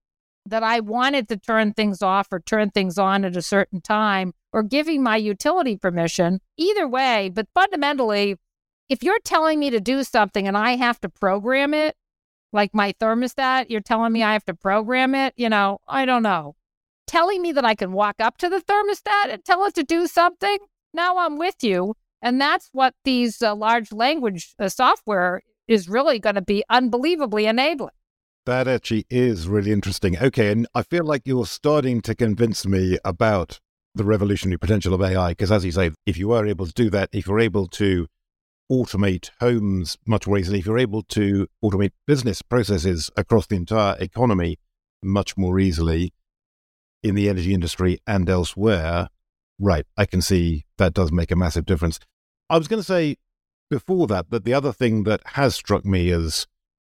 that 0.46 0.64
I 0.64 0.80
wanted 0.80 1.28
to 1.30 1.38
turn 1.38 1.74
things 1.74 2.02
off 2.02 2.28
or 2.32 2.40
turn 2.40 2.70
things 2.70 2.98
on 2.98 3.26
at 3.26 3.36
a 3.36 3.42
certain 3.42 3.82
time 3.82 4.34
or 4.54 4.64
giving 4.64 5.04
my 5.04 5.18
utility 5.18 5.76
permission, 5.76 6.40
either 6.56 6.88
way, 6.88 7.30
but 7.34 7.48
fundamentally 7.54 8.38
if 8.90 9.04
you're 9.04 9.20
telling 9.24 9.60
me 9.60 9.70
to 9.70 9.80
do 9.80 10.04
something 10.04 10.48
and 10.48 10.58
I 10.58 10.76
have 10.76 11.00
to 11.02 11.10
program 11.10 11.74
it, 11.74 11.96
like 12.54 12.74
my 12.74 12.94
thermostat, 12.94 13.70
you're 13.70 13.82
telling 13.82 14.14
me 14.14 14.24
I 14.24 14.34
have 14.34 14.46
to 14.46 14.54
program 14.54 15.16
it, 15.16 15.34
you 15.36 15.50
know, 15.50 15.80
I 15.88 16.06
don't 16.06 16.24
know. 16.24 16.56
Telling 17.08 17.42
me 17.42 17.52
that 17.52 17.66
I 17.66 17.76
can 17.76 17.92
walk 17.92 18.16
up 18.20 18.38
to 18.38 18.50
the 18.50 18.62
thermostat 18.62 19.32
and 19.32 19.44
tell 19.44 19.66
it 19.66 19.76
to 19.76 19.84
do 19.84 20.08
something, 20.08 20.58
now 20.94 21.18
I'm 21.18 21.38
with 21.38 21.64
you. 21.64 21.96
And 22.22 22.40
that's 22.42 22.70
what 22.72 22.96
these 23.04 23.42
uh, 23.42 23.54
large 23.54 23.92
language 23.92 24.56
uh, 24.58 24.70
software 24.70 25.42
is 25.68 25.90
really 25.90 26.20
going 26.20 26.36
to 26.36 26.42
be 26.42 26.64
unbelievably 26.70 27.46
enabling. 27.46 27.92
That 28.46 28.68
actually 28.68 29.06
is 29.10 29.48
really 29.48 29.72
interesting. 29.72 30.18
Okay, 30.18 30.52
and 30.52 30.68
I 30.74 30.84
feel 30.84 31.04
like 31.04 31.24
you're 31.26 31.48
starting 31.48 32.02
to 32.02 32.16
convince 32.16 32.66
me 32.66 32.98
about 33.04 33.60
the 33.96 34.04
revolutionary 34.04 34.58
potential 34.58 34.94
of 34.94 35.02
AI. 35.02 35.30
Because 35.30 35.52
as 35.52 35.66
you 35.66 35.72
say, 35.72 35.92
if 36.06 36.18
you 36.18 36.32
are 36.32 36.46
able 36.46 36.68
to 36.68 36.74
do 36.74 36.90
that, 36.92 37.10
if 37.12 37.28
you're 37.28 37.40
able 37.40 37.68
to 37.68 38.08
automate 38.72 39.30
homes 39.40 39.98
much 40.06 40.28
more 40.28 40.38
easily, 40.38 40.60
if 40.60 40.66
you're 40.66 40.78
able 40.78 41.04
to 41.04 41.48
automate 41.64 41.92
business 42.08 42.42
processes 42.42 43.10
across 43.16 43.48
the 43.48 43.56
entire 43.56 43.96
economy 44.00 44.58
much 45.04 45.38
more 45.38 45.60
easily 45.60 46.14
in 47.04 47.16
the 47.16 47.30
energy 47.30 47.54
industry 47.54 48.00
and 48.08 48.30
elsewhere, 48.30 49.10
right, 49.60 49.86
I 49.96 50.06
can 50.06 50.22
see 50.22 50.66
that 50.78 50.94
does 50.94 51.12
make 51.12 51.32
a 51.32 51.36
massive 51.36 51.66
difference. 51.66 52.00
I 52.50 52.58
was 52.58 52.68
going 52.68 52.80
to 52.80 52.88
say 52.88 53.18
before 53.70 54.08
that 54.08 54.30
that 54.32 54.46
the 54.46 54.54
other 54.54 54.72
thing 54.72 55.04
that 55.04 55.22
has 55.26 55.56
struck 55.56 55.86
me 55.86 56.10
as 56.10 56.48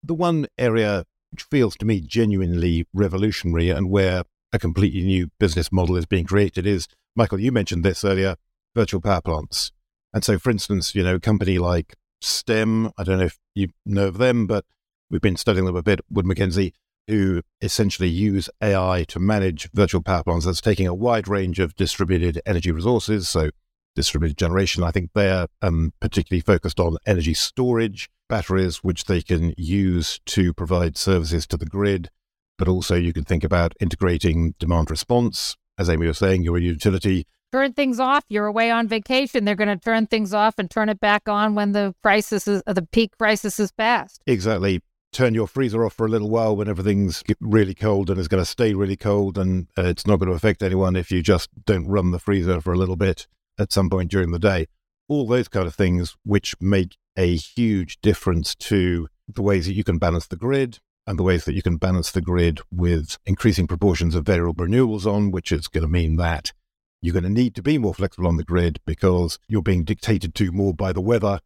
the 0.02 0.14
one 0.14 0.46
area 0.56 1.04
which 1.30 1.42
feels 1.42 1.76
to 1.76 1.84
me 1.84 2.00
genuinely 2.00 2.86
revolutionary 2.94 3.70
and 3.70 3.90
where 3.90 4.24
a 4.52 4.58
completely 4.58 5.02
new 5.02 5.28
business 5.38 5.70
model 5.70 5.96
is 5.96 6.06
being 6.06 6.24
created 6.24 6.66
is 6.66 6.88
Michael, 7.14 7.40
you 7.40 7.52
mentioned 7.52 7.84
this 7.84 8.04
earlier 8.04 8.36
virtual 8.74 9.00
power 9.00 9.20
plants. 9.20 9.72
And 10.12 10.24
so, 10.24 10.38
for 10.38 10.50
instance, 10.50 10.94
you 10.94 11.02
know, 11.02 11.16
a 11.16 11.20
company 11.20 11.58
like 11.58 11.94
STEM, 12.20 12.90
I 12.96 13.04
don't 13.04 13.18
know 13.18 13.26
if 13.26 13.38
you 13.54 13.68
know 13.84 14.08
of 14.08 14.18
them, 14.18 14.46
but 14.46 14.64
we've 15.10 15.20
been 15.20 15.36
studying 15.36 15.66
them 15.66 15.76
a 15.76 15.82
bit, 15.82 16.00
Wood 16.10 16.26
Mackenzie, 16.26 16.74
who 17.06 17.42
essentially 17.60 18.08
use 18.08 18.50
AI 18.62 19.04
to 19.08 19.18
manage 19.18 19.70
virtual 19.72 20.02
power 20.02 20.22
plants. 20.22 20.46
That's 20.46 20.60
taking 20.60 20.86
a 20.86 20.94
wide 20.94 21.28
range 21.28 21.58
of 21.58 21.74
distributed 21.76 22.40
energy 22.46 22.70
resources. 22.70 23.28
So, 23.28 23.50
distributed 23.94 24.36
generation, 24.38 24.82
I 24.82 24.90
think 24.90 25.10
they're 25.14 25.48
um, 25.62 25.92
particularly 26.00 26.40
focused 26.40 26.78
on 26.78 26.98
energy 27.06 27.34
storage, 27.34 28.08
batteries, 28.28 28.78
which 28.78 29.04
they 29.04 29.22
can 29.22 29.54
use 29.56 30.20
to 30.26 30.52
provide 30.52 30.96
services 30.96 31.46
to 31.48 31.56
the 31.56 31.66
grid. 31.66 32.10
But 32.58 32.68
also, 32.68 32.94
you 32.94 33.12
can 33.12 33.24
think 33.24 33.44
about 33.44 33.74
integrating 33.80 34.54
demand 34.58 34.90
response. 34.90 35.56
As 35.78 35.88
Amy 35.88 36.06
was 36.06 36.18
saying, 36.18 36.42
you're 36.42 36.56
a 36.56 36.60
utility 36.60 37.26
turn 37.52 37.72
things 37.72 38.00
off. 38.00 38.24
You're 38.28 38.46
away 38.46 38.70
on 38.70 38.88
vacation. 38.88 39.44
They're 39.44 39.54
going 39.54 39.68
to 39.68 39.76
turn 39.76 40.06
things 40.06 40.34
off 40.34 40.54
and 40.58 40.70
turn 40.70 40.88
it 40.88 41.00
back 41.00 41.28
on 41.28 41.54
when 41.54 41.72
the 41.72 41.94
crisis 42.02 42.46
is 42.46 42.62
the 42.66 42.86
peak 42.90 43.16
crisis 43.18 43.58
is 43.58 43.72
past. 43.72 44.22
Exactly. 44.26 44.80
Turn 45.12 45.34
your 45.34 45.46
freezer 45.46 45.84
off 45.84 45.94
for 45.94 46.06
a 46.06 46.10
little 46.10 46.28
while 46.28 46.54
when 46.54 46.68
everything's 46.68 47.22
really 47.40 47.74
cold 47.74 48.10
and 48.10 48.20
is 48.20 48.28
going 48.28 48.42
to 48.42 48.46
stay 48.46 48.74
really 48.74 48.96
cold, 48.96 49.38
and 49.38 49.66
uh, 49.78 49.84
it's 49.84 50.06
not 50.06 50.18
going 50.18 50.28
to 50.28 50.34
affect 50.34 50.62
anyone 50.62 50.96
if 50.96 51.10
you 51.10 51.22
just 51.22 51.48
don't 51.64 51.88
run 51.88 52.10
the 52.10 52.18
freezer 52.18 52.60
for 52.60 52.74
a 52.74 52.76
little 52.76 52.96
bit 52.96 53.26
at 53.58 53.72
some 53.72 53.88
point 53.88 54.10
during 54.10 54.32
the 54.32 54.38
day. 54.38 54.66
All 55.08 55.26
those 55.26 55.48
kind 55.48 55.66
of 55.66 55.74
things, 55.74 56.14
which 56.24 56.54
make 56.60 56.96
a 57.16 57.36
huge 57.36 57.98
difference 58.02 58.54
to 58.56 59.08
the 59.26 59.40
ways 59.40 59.66
that 59.66 59.72
you 59.72 59.82
can 59.82 59.96
balance 59.96 60.26
the 60.26 60.36
grid 60.36 60.78
and 61.06 61.18
the 61.18 61.22
ways 61.22 61.46
that 61.46 61.54
you 61.54 61.62
can 61.62 61.78
balance 61.78 62.10
the 62.10 62.20
grid 62.20 62.60
with 62.70 63.16
increasing 63.24 63.66
proportions 63.66 64.14
of 64.14 64.26
variable 64.26 64.66
renewables 64.66 65.06
on, 65.06 65.30
which 65.30 65.50
is 65.50 65.68
going 65.68 65.82
to 65.82 65.88
mean 65.88 66.16
that 66.16 66.52
you're 67.00 67.12
going 67.12 67.24
to 67.24 67.30
need 67.30 67.54
to 67.54 67.62
be 67.62 67.78
more 67.78 67.94
flexible 67.94 68.28
on 68.28 68.36
the 68.36 68.44
grid 68.44 68.80
because 68.84 69.38
you're 69.48 69.62
being 69.62 69.84
dictated 69.84 70.34
to 70.34 70.52
more 70.52 70.74
by 70.74 70.92
the 70.92 71.00
weather 71.00 71.40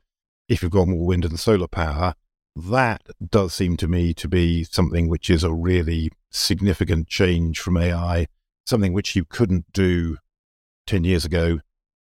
if 0.48 0.62
you've 0.62 0.72
got 0.72 0.88
more 0.88 1.06
wind 1.06 1.24
and 1.24 1.38
solar 1.38 1.68
power. 1.68 2.14
That 2.54 3.02
does 3.30 3.54
seem 3.54 3.76
to 3.78 3.88
me 3.88 4.12
to 4.14 4.28
be 4.28 4.64
something 4.64 5.08
which 5.08 5.30
is 5.30 5.44
a 5.44 5.52
really 5.52 6.10
significant 6.30 7.08
change 7.08 7.60
from 7.60 7.76
AI, 7.76 8.26
something 8.66 8.92
which 8.92 9.16
you 9.16 9.24
couldn't 9.24 9.72
do 9.72 10.18
10 10.86 11.04
years 11.04 11.24
ago 11.24 11.60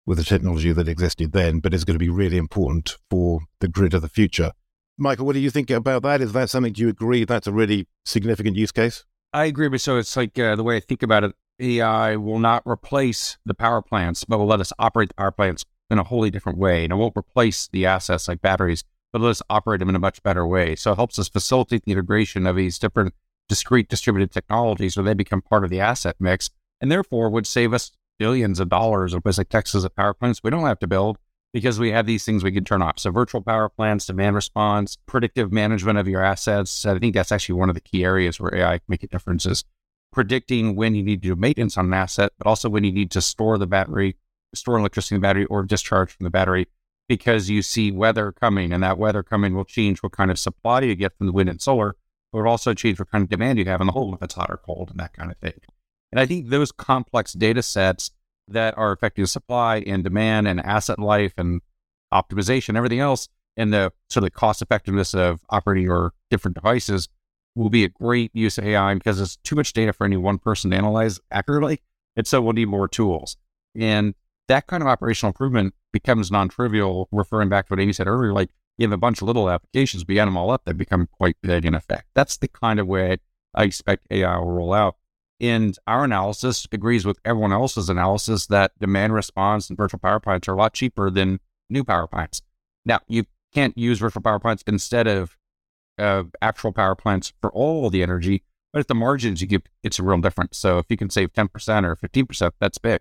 with 0.07 0.19
the 0.19 0.25
technology 0.25 0.73
that 0.73 0.89
existed 0.89 1.33
then, 1.33 1.61
but 1.61 1.75
is 1.75 1.85
going 1.85 1.95
to 1.95 1.99
be 1.99 2.09
really 2.09 2.39
important 2.39 2.97
for 3.11 3.41
the 3.61 3.69
grid 3.69 3.93
of 3.93 4.01
the 4.01 4.09
future. 4.09 4.53
Michael, 4.97 5.27
what 5.27 5.35
do 5.35 5.39
you 5.39 5.51
think 5.51 5.71
about 5.71 6.03
that? 6.03 6.21
Is 6.21 6.33
that 6.33 6.51
something 6.51 6.73
do 6.73 6.83
you 6.83 6.89
agree 6.89 7.25
that's 7.25 7.47
a 7.47 7.53
really 7.53 7.87
significant 8.05 8.57
use 8.57 8.73
case? 8.73 9.05
I 9.33 9.45
agree. 9.45 9.69
But 9.69 9.81
so 9.81 9.99
it's 9.99 10.17
like 10.17 10.39
uh, 10.39 10.57
the 10.57 10.65
way 10.65 10.77
I 10.77 10.81
think 10.81 11.03
about 11.03 11.25
it 11.25 11.35
AI 11.61 12.17
will 12.17 12.39
not 12.39 12.63
replace 12.67 13.39
the 13.45 13.55
power 13.55 13.83
plants, 13.83 14.25
but 14.25 14.39
will 14.39 14.47
let 14.47 14.61
us 14.61 14.73
operate 14.79 15.09
the 15.09 15.15
power 15.15 15.31
plants 15.31 15.65
in 15.91 15.99
a 15.99 16.05
wholly 16.05 16.31
different 16.31 16.59
way. 16.59 16.85
And 16.85 16.93
it 16.93 16.97
won't 16.97 17.17
replace 17.17 17.69
the 17.69 17.87
assets 17.87 18.29
like 18.29 18.41
batteries, 18.41 18.85
but 19.13 19.23
let 19.23 19.31
us 19.31 19.43
operate 19.51 19.81
them 19.81 19.89
in 19.89 19.97
a 19.97 20.01
much 20.01 20.23
better 20.23 20.47
way. 20.47 20.77
So 20.77 20.93
it 20.93 20.97
helps 20.97 21.19
us 21.19 21.29
facilitate 21.29 21.85
the 21.85 21.93
integration 21.93 22.47
of 22.47 22.57
these 22.57 22.79
different 22.79 23.15
discrete 23.49 23.89
distributed 23.89 24.31
technologies 24.31 24.97
where 24.97 25.05
they 25.05 25.15
become 25.15 25.41
part 25.41 25.65
of 25.65 25.71
the 25.71 25.81
asset 25.81 26.17
mix 26.21 26.51
and 26.81 26.93
therefore 26.93 27.31
would 27.31 27.47
save 27.47 27.73
us 27.73 27.93
billions 28.19 28.61
of 28.61 28.69
dollars 28.69 29.15
of 29.15 29.23
places 29.23 29.39
like 29.39 29.49
Texas 29.49 29.85
of 29.85 29.95
power 29.97 30.13
plants 30.13 30.43
we 30.43 30.51
don't 30.51 30.67
have 30.67 30.79
to 30.81 30.87
build 30.87 31.17
because 31.53 31.79
we 31.79 31.91
have 31.91 32.05
these 32.07 32.25
things 32.25 32.45
we 32.45 32.53
can 32.53 32.65
turn 32.65 32.83
off. 32.83 32.99
So 32.99 33.11
virtual 33.11 33.41
power 33.41 33.69
plants, 33.71 34.07
demand 34.07 34.37
response, 34.37 34.99
predictive 35.07 35.51
management 35.51 35.99
of 35.99 36.07
your 36.07 36.23
assets. 36.23 36.85
I 36.85 36.99
think 36.99 37.15
that's 37.15 37.33
actually 37.33 37.55
one 37.55 37.71
of 37.71 37.75
the 37.75 37.81
key 37.81 38.05
areas 38.05 38.39
where 38.39 38.55
AI 38.55 38.79
can 38.79 38.85
make 38.89 39.03
a 39.03 39.09
difference 39.09 39.47
is 39.47 39.65
predicting 40.13 40.75
when 40.75 40.95
you 40.95 41.03
need 41.03 41.23
to 41.23 41.29
do 41.29 41.37
maintenance 41.37 41.77
on 41.77 41.87
an 41.87 41.95
asset, 41.95 42.33
but 42.39 42.47
also 42.47 42.69
when 42.69 42.85
you 42.85 42.93
need 42.93 43.11
to 43.13 43.21
store 43.21 43.59
the 43.59 43.67
battery, 43.67 44.17
store 44.55 44.79
electricity 44.79 45.15
in 45.15 45.21
the 45.21 45.27
battery 45.27 45.45
or 45.47 45.63
discharge 45.63 46.11
from 46.17 46.25
the 46.25 46.31
battery 46.31 46.67
because 47.09 47.49
you 47.49 47.63
see 47.63 47.91
weather 47.91 48.33
coming 48.33 48.73
and 48.73 48.83
that 48.83 48.99
weather 48.99 49.23
coming 49.23 49.55
will 49.55 49.65
change 49.65 50.03
what 50.03 50.13
kind 50.13 50.31
of 50.31 50.39
supply 50.39 50.81
you 50.81 50.95
get 50.95 51.17
from 51.17 51.27
the 51.27 51.33
wind 51.33 51.49
and 51.49 51.61
solar, 51.61 51.97
but 52.33 52.47
also 52.47 52.75
change 52.75 52.99
what 52.99 53.11
kind 53.11 53.23
of 53.23 53.31
demand 53.31 53.59
you 53.59 53.65
have 53.65 53.81
in 53.81 53.87
the 53.87 53.93
home 53.93 54.15
if 54.15 54.23
it's 54.23 54.35
hot 54.35 54.51
or 54.51 54.59
cold 54.59 54.91
and 54.91 55.01
that 55.01 55.15
kind 55.15 55.31
of 55.31 55.39
thing. 55.39 55.59
And 56.13 56.21
I 56.21 56.27
think 56.27 56.49
those 56.49 56.73
complex 56.73 57.33
data 57.33 57.63
sets 57.63 58.11
that 58.49 58.77
are 58.79 58.93
affecting 58.93 59.27
supply 59.27 59.79
and 59.87 60.05
demand 60.05 60.49
and 60.49 60.61
asset 60.61 60.99
life 60.99 61.35
and 61.37 61.61
optimization, 62.13 62.77
everything 62.77 63.01
else, 63.01 63.29
and 63.57 63.73
the 63.73 63.93
sort 64.09 64.25
of 64.25 64.33
cost 64.33 64.63
effectiveness 64.63 65.15
of 65.15 65.41
operating 65.51 65.85
your 65.85 66.13
different 66.31 66.55
devices 66.55 67.09
will 67.55 67.71
be 67.71 67.85
a 67.85 67.89
great 67.89 68.31
use 68.35 68.59
of 68.59 68.65
AI 68.65 68.95
because 68.95 69.21
it's 69.21 69.37
too 69.37 69.57
much 69.57 69.73
data 69.73 69.93
for 69.93 70.05
any 70.05 70.17
one 70.17 70.39
person 70.39 70.71
to 70.71 70.77
analyze 70.77 71.21
accurately. 71.31 71.81
And 72.17 72.27
so 72.27 72.41
we'll 72.41 72.53
need 72.53 72.69
more 72.69 72.89
tools. 72.89 73.37
And 73.75 74.15
that 74.49 74.67
kind 74.67 74.83
of 74.83 74.89
operational 74.89 75.31
improvement 75.31 75.75
becomes 75.93 76.31
non 76.31 76.49
trivial, 76.49 77.09
referring 77.13 77.49
back 77.49 77.67
to 77.67 77.73
what 77.73 77.81
Amy 77.81 77.93
said 77.93 78.07
earlier, 78.07 78.33
like 78.33 78.51
you 78.77 78.87
have 78.87 78.93
a 78.93 78.97
bunch 78.97 79.21
of 79.21 79.27
little 79.27 79.51
applications, 79.51 80.05
but 80.05 80.15
you 80.15 80.21
add 80.21 80.27
them 80.27 80.37
all 80.37 80.51
up, 80.51 80.65
they 80.65 80.73
become 80.73 81.09
quite 81.13 81.37
big 81.43 81.65
in 81.65 81.75
effect. 81.75 82.09
That's 82.15 82.37
the 82.37 82.49
kind 82.49 82.79
of 82.79 82.87
way 82.87 83.19
I 83.55 83.65
expect 83.65 84.07
AI 84.11 84.39
will 84.39 84.53
roll 84.53 84.73
out. 84.73 84.97
And 85.41 85.77
our 85.87 86.05
analysis 86.05 86.67
agrees 86.73 87.05
with 87.05 87.19
everyone 87.25 87.53
else's 87.53 87.89
analysis 87.89 88.47
that 88.47 88.73
demand 88.81 89.15
response 89.15 89.69
and 89.69 89.77
virtual 89.77 90.01
power 90.01 90.19
plants 90.19 90.49
are 90.49 90.55
a 90.55 90.57
lot 90.57 90.75
cheaper 90.75 91.11
than 91.11 91.39
new 91.71 91.85
power 91.85 92.07
plants. 92.07 92.43
Now, 92.85 93.01
you 93.07 93.25
can't 93.55 93.77
use 93.79 94.01
virtual 94.01 94.23
power 94.23 94.41
plants 94.41 94.65
instead 94.67 95.07
of 95.07 95.37
uh, 95.99 96.25
actual 96.41 96.73
power 96.73 96.95
plants 96.95 97.33
for 97.41 97.51
all 97.53 97.91
the 97.91 98.03
energy, 98.03 98.43
but 98.73 98.81
at 98.81 98.89
the 98.89 98.95
margins, 98.95 99.41
you 99.41 99.47
get 99.47 99.69
it's 99.83 99.99
a 99.99 100.03
real 100.03 100.21
difference. 100.21 100.59
So 100.59 100.79
if 100.79 100.87
you 100.89 100.97
can 100.97 101.11
save 101.11 101.33
10% 101.33 101.85
or 101.85 101.97
15%, 101.97 102.53
that's 102.61 102.79
big. 102.79 103.01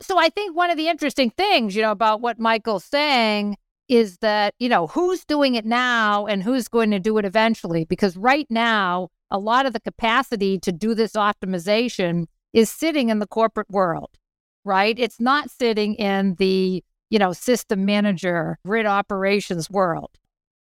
So 0.00 0.18
I 0.18 0.28
think 0.28 0.56
one 0.56 0.70
of 0.70 0.76
the 0.76 0.88
interesting 0.88 1.30
things, 1.30 1.76
you 1.76 1.82
know, 1.82 1.92
about 1.92 2.20
what 2.20 2.38
Michael's 2.38 2.84
saying 2.84 3.56
is 3.88 4.18
that, 4.18 4.54
you 4.58 4.68
know, 4.68 4.86
who's 4.88 5.24
doing 5.24 5.54
it 5.54 5.64
now 5.64 6.26
and 6.26 6.42
who's 6.42 6.68
going 6.68 6.90
to 6.90 6.98
do 6.98 7.18
it 7.18 7.24
eventually? 7.24 7.84
Because 7.84 8.16
right 8.16 8.46
now, 8.50 9.08
a 9.30 9.38
lot 9.38 9.66
of 9.66 9.72
the 9.72 9.80
capacity 9.80 10.58
to 10.58 10.72
do 10.72 10.94
this 10.94 11.12
optimization 11.12 12.26
is 12.52 12.70
sitting 12.70 13.08
in 13.08 13.18
the 13.18 13.26
corporate 13.26 13.70
world, 13.70 14.10
right? 14.64 14.98
It's 14.98 15.20
not 15.20 15.50
sitting 15.50 15.94
in 15.94 16.34
the, 16.34 16.84
you 17.10 17.18
know, 17.18 17.32
system 17.32 17.84
manager, 17.84 18.58
grid 18.64 18.86
operations 18.86 19.70
world. 19.70 20.10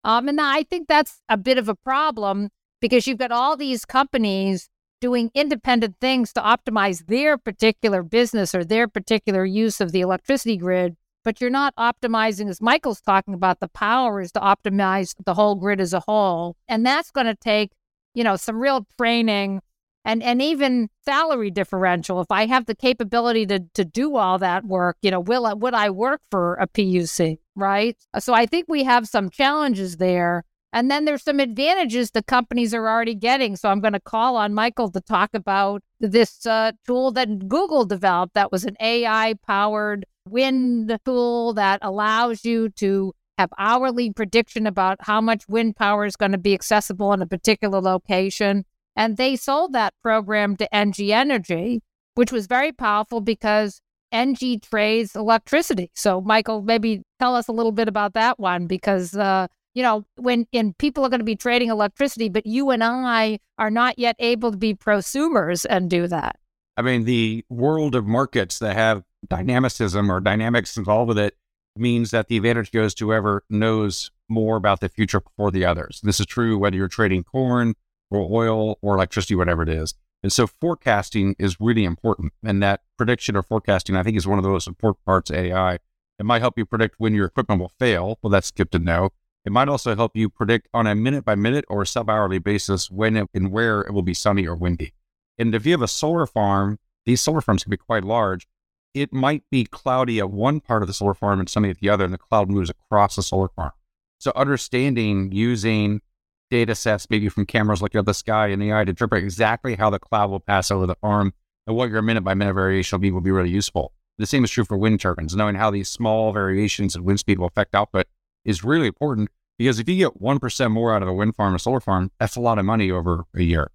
Um, 0.05 0.29
and 0.29 0.41
I 0.41 0.63
think 0.63 0.89
that's 0.89 1.21
a 1.29 1.37
bit 1.37 1.59
of 1.59 1.69
a 1.69 1.75
problem 1.75 2.49
because 2.81 3.07
you've 3.07 3.19
got 3.19 3.33
all 3.33 3.57
these 3.57 3.85
companies 3.85 4.69
doing 5.01 5.31
independent 5.35 5.97
things 6.01 6.33
to 6.35 6.41
optimize 6.41 7.07
their 7.07 7.39
particular 7.39 8.03
business 8.03 8.55
or 8.55 8.65
their 8.65 8.87
particular 8.87 9.45
use 9.45 9.81
of 9.81 9.93
the 9.93 10.01
electricity 10.01 10.57
grid, 10.57 10.97
but 11.25 11.41
you're 11.41 11.51
not 11.51 11.75
optimizing, 11.77 12.49
as 12.49 12.61
Michael's 12.61 13.01
talking 13.01 13.35
about, 13.35 13.61
the 13.61 13.69
power 13.69 14.21
is 14.21 14.33
to 14.33 14.41
optimize 14.41 15.15
the 15.25 15.35
whole 15.35 15.55
grid 15.55 15.81
as 15.81 15.93
a 15.93 16.01
whole. 16.01 16.57
And 16.69 16.85
that's 16.85 17.11
going 17.11 17.27
to 17.27 17.35
take, 17.35 17.73
you 18.15 18.25
know, 18.25 18.37
some 18.37 18.61
real 18.61 18.87
training 18.99 19.61
and 20.05 20.23
and 20.23 20.41
even 20.41 20.89
salary 21.05 21.51
differential. 21.51 22.21
If 22.21 22.31
I 22.31 22.47
have 22.47 22.67
the 22.67 22.75
capability 22.75 23.45
to 23.47 23.61
to 23.75 23.85
do 23.85 24.17
all 24.17 24.39
that 24.39 24.65
work, 24.65 24.97
you 25.03 25.11
know, 25.11 25.21
will 25.21 25.47
I, 25.47 25.53
would 25.53 25.75
I 25.75 25.91
work 25.91 26.21
for 26.31 26.55
a 26.55 26.67
PUC, 26.67 27.39
right? 27.61 27.97
So 28.19 28.35
I 28.35 28.47
think 28.47 28.67
we 28.69 28.85
have 28.85 29.07
some 29.09 29.31
challenges 29.31 29.99
there. 29.99 30.45
And 30.73 30.91
then 30.91 31.05
there's 31.05 31.25
some 31.25 31.41
advantages 31.41 32.11
the 32.11 32.23
companies 32.23 32.73
are 32.73 32.89
already 32.89 33.15
getting. 33.15 33.57
So 33.57 33.69
I'm 33.69 33.81
going 33.81 33.93
to 33.93 34.01
call 34.01 34.37
on 34.37 34.55
Michael 34.55 34.91
to 34.91 35.01
talk 35.01 35.31
about 35.35 35.83
this 35.99 36.47
uh, 36.47 36.73
tool 36.87 37.11
that 37.13 37.49
Google 37.49 37.85
developed 37.85 38.35
that 38.35 38.53
was 38.53 38.65
an 38.65 38.77
AI 38.81 39.35
powered 39.47 40.07
wind 40.29 40.97
tool 41.05 41.55
that 41.55 41.81
allows 41.83 42.45
you 42.45 42.69
to 42.71 43.13
have 43.37 43.51
hourly 43.59 44.13
prediction 44.13 44.67
about 44.67 44.99
how 45.01 45.21
much 45.21 45.49
wind 45.49 45.75
power 45.75 46.05
is 46.05 46.15
going 46.15 46.33
to 46.33 46.39
be 46.39 46.55
accessible 46.55 47.13
in 47.13 47.23
a 47.23 47.27
particular 47.27 47.81
location. 47.81 48.65
And 48.95 49.17
they 49.17 49.35
sold 49.35 49.73
that 49.73 49.95
program 50.03 50.57
to 50.57 50.69
Engie 50.73 51.11
Energy, 51.11 51.81
which 52.15 52.31
was 52.31 52.47
very 52.47 52.71
powerful 52.71 53.21
because 53.21 53.81
Engie 54.13 54.63
trades 54.63 55.15
electricity. 55.15 55.91
So, 55.95 56.21
Michael, 56.21 56.63
maybe 56.63 57.03
tell 57.19 57.35
us 57.35 57.49
a 57.49 57.53
little 57.53 57.73
bit 57.73 57.89
about 57.89 58.15
that 58.15 58.39
one 58.39 58.67
because, 58.67 59.15
uh, 59.17 59.47
you 59.75 59.83
know, 59.83 60.05
when 60.17 60.47
and 60.53 60.77
people 60.79 61.05
are 61.05 61.09
going 61.09 61.21
to 61.21 61.25
be 61.25 61.37
trading 61.37 61.71
electricity, 61.71 62.29
but 62.29 62.47
you 62.47 62.71
and 62.71 62.83
I 62.83 63.39
are 63.59 63.71
not 63.71 63.99
yet 63.99 64.17
able 64.19 64.51
to 64.51 64.57
be 64.57 64.75
prosumers 64.75 65.65
and 65.69 65.89
do 65.89 66.07
that. 66.09 66.37
I 66.77 66.83
mean, 66.83 67.05
the 67.05 67.45
world 67.49 67.95
of 67.95 68.07
markets 68.07 68.59
that 68.61 68.75
have 68.75 69.05
dynamicism 69.29 70.11
or 70.11 70.21
dynamics 70.21 70.77
involved 70.77 71.09
with 71.09 71.19
it 71.19 71.37
means 71.77 72.11
that 72.11 72.29
the 72.29 72.37
advantage 72.37 72.73
goes 72.73 72.95
to 72.95 73.07
whoever 73.07 73.45
knows 73.51 74.11
more 74.29 74.57
about 74.57 74.81
the 74.81 74.89
future 74.89 75.21
before 75.21 75.51
the 75.51 75.65
others. 75.65 76.01
This 76.03 76.21
is 76.21 76.27
true 76.27 76.59
whether 76.59 76.77
you're 76.77 76.89
trading 76.89 77.25
corn 77.25 77.75
or 78.11 78.27
oil 78.31 78.79
or 78.83 78.95
electricity, 78.95 79.35
whatever 79.35 79.63
it 79.63 79.69
is. 79.69 79.95
And 80.23 80.33
so 80.33 80.47
forecasting 80.47 81.35
is 81.39 81.61
really 81.61 81.85
important. 81.85 82.33
And 82.45 82.63
that 82.63 82.83
prediction 82.97 83.37
or 83.37 83.43
forecasting, 83.43 83.97
I 83.97 84.03
think, 84.03 84.17
is 84.17 84.27
one 84.27 84.39
of 84.39 84.45
the 84.45 84.51
most 84.51 84.69
important 84.69 85.05
parts 85.05 85.31
of 85.31 85.37
AI. 85.37 85.79
It 86.19 86.27
might 86.27 86.43
help 86.43 86.59
you 86.59 86.67
predict 86.67 86.97
when 86.99 87.15
your 87.15 87.27
equipment 87.27 87.61
will 87.61 87.73
fail. 87.79 88.19
Well, 88.23 88.31
that's 88.31 88.51
good 88.51 88.71
to 88.73 88.79
know. 88.79 89.11
It 89.45 89.53
might 89.53 89.69
also 89.69 89.97
help 89.97 90.17
you 90.17 90.29
predict 90.29 90.69
on 90.75 90.87
a 90.87 90.95
minute 90.95 91.25
by 91.25 91.35
minute 91.35 91.65
or 91.69 91.85
sub 91.87 92.11
hourly 92.11 92.39
basis 92.39 92.91
when 92.91 93.17
it, 93.17 93.29
and 93.33 93.51
where 93.51 93.81
it 93.81 93.93
will 93.93 94.03
be 94.03 94.13
sunny 94.13 94.47
or 94.47 94.55
windy. 94.55 94.93
And 95.39 95.55
if 95.55 95.65
you 95.65 95.73
have 95.73 95.81
a 95.81 95.89
solar 95.89 96.27
farm, 96.27 96.79
these 97.07 97.23
solar 97.23 97.41
farms 97.41 97.65
can 97.65 97.71
be 97.71 97.79
quite 97.79 98.05
large. 98.05 98.47
It 98.93 99.13
might 99.13 99.45
be 99.51 99.65
cloudy 99.65 100.19
at 100.19 100.31
one 100.31 100.61
part 100.61 100.83
of 100.83 100.89
the 100.89 100.93
solar 100.93 101.15
farm 101.15 101.41
and 101.41 101.49
sunny 101.49 101.71
at 101.71 101.79
the 101.79 101.89
other, 101.89 102.05
and 102.05 102.13
the 102.13 102.19
cloud 102.19 102.51
moves 102.51 102.69
across 102.69 103.17
the 103.17 103.23
solar 103.23 103.49
farm. 103.49 103.73
So 104.19 104.33
understanding 104.37 105.33
using 105.33 106.03
data 106.51 106.75
sets, 106.75 107.09
maybe 107.09 107.29
from 107.29 107.47
cameras 107.47 107.81
looking 107.81 107.99
at 107.99 108.07
the 108.07 108.15
sky 108.15 108.49
and 108.49 108.63
eye 108.63 108.85
to 108.85 108.91
interpret 108.91 109.23
exactly 109.23 109.77
how 109.77 109.91
the 109.91 109.99
cloud 109.99 110.31
will 110.31 110.41
pass 110.41 110.71
over 110.71 110.87
the 110.87 110.95
farm 110.97 111.33
and 111.67 111.77
what 111.77 111.91
your 111.91 112.03
minute 112.03 112.23
by 112.23 112.35
minute 112.35 112.55
variation 112.55 112.97
will 112.97 113.01
be 113.01 113.11
will 113.11 113.21
be 113.21 113.31
really 113.31 113.51
useful. 113.51 113.93
The 114.19 114.27
same 114.27 114.45
is 114.45 114.51
true 114.51 114.65
for 114.65 114.77
wind 114.77 115.01
turbines. 115.01 115.35
Knowing 115.35 115.55
how 115.55 115.71
these 115.71 115.89
small 115.89 116.33
variations 116.33 116.95
in 116.95 117.05
wind 117.05 117.21
speed 117.21 117.39
will 117.39 117.47
affect 117.47 117.75
output 117.75 118.07
is 118.45 118.65
really 118.65 118.87
important 118.87 119.31
because 119.57 119.79
if 119.79 119.89
you 119.89 119.97
get 119.97 120.21
1% 120.21 120.71
more 120.71 120.95
out 120.95 121.03
of 121.03 121.09
a 121.09 121.13
wind 121.13 121.37
farm 121.37 121.55
or 121.55 121.59
solar 121.59 121.81
farm, 121.81 122.11
that's 122.19 122.37
a 122.37 122.41
lot 122.41 122.59
of 122.59 122.65
money 122.65 122.91
over 122.91 123.25
a 123.35 123.43
year. 123.43 123.71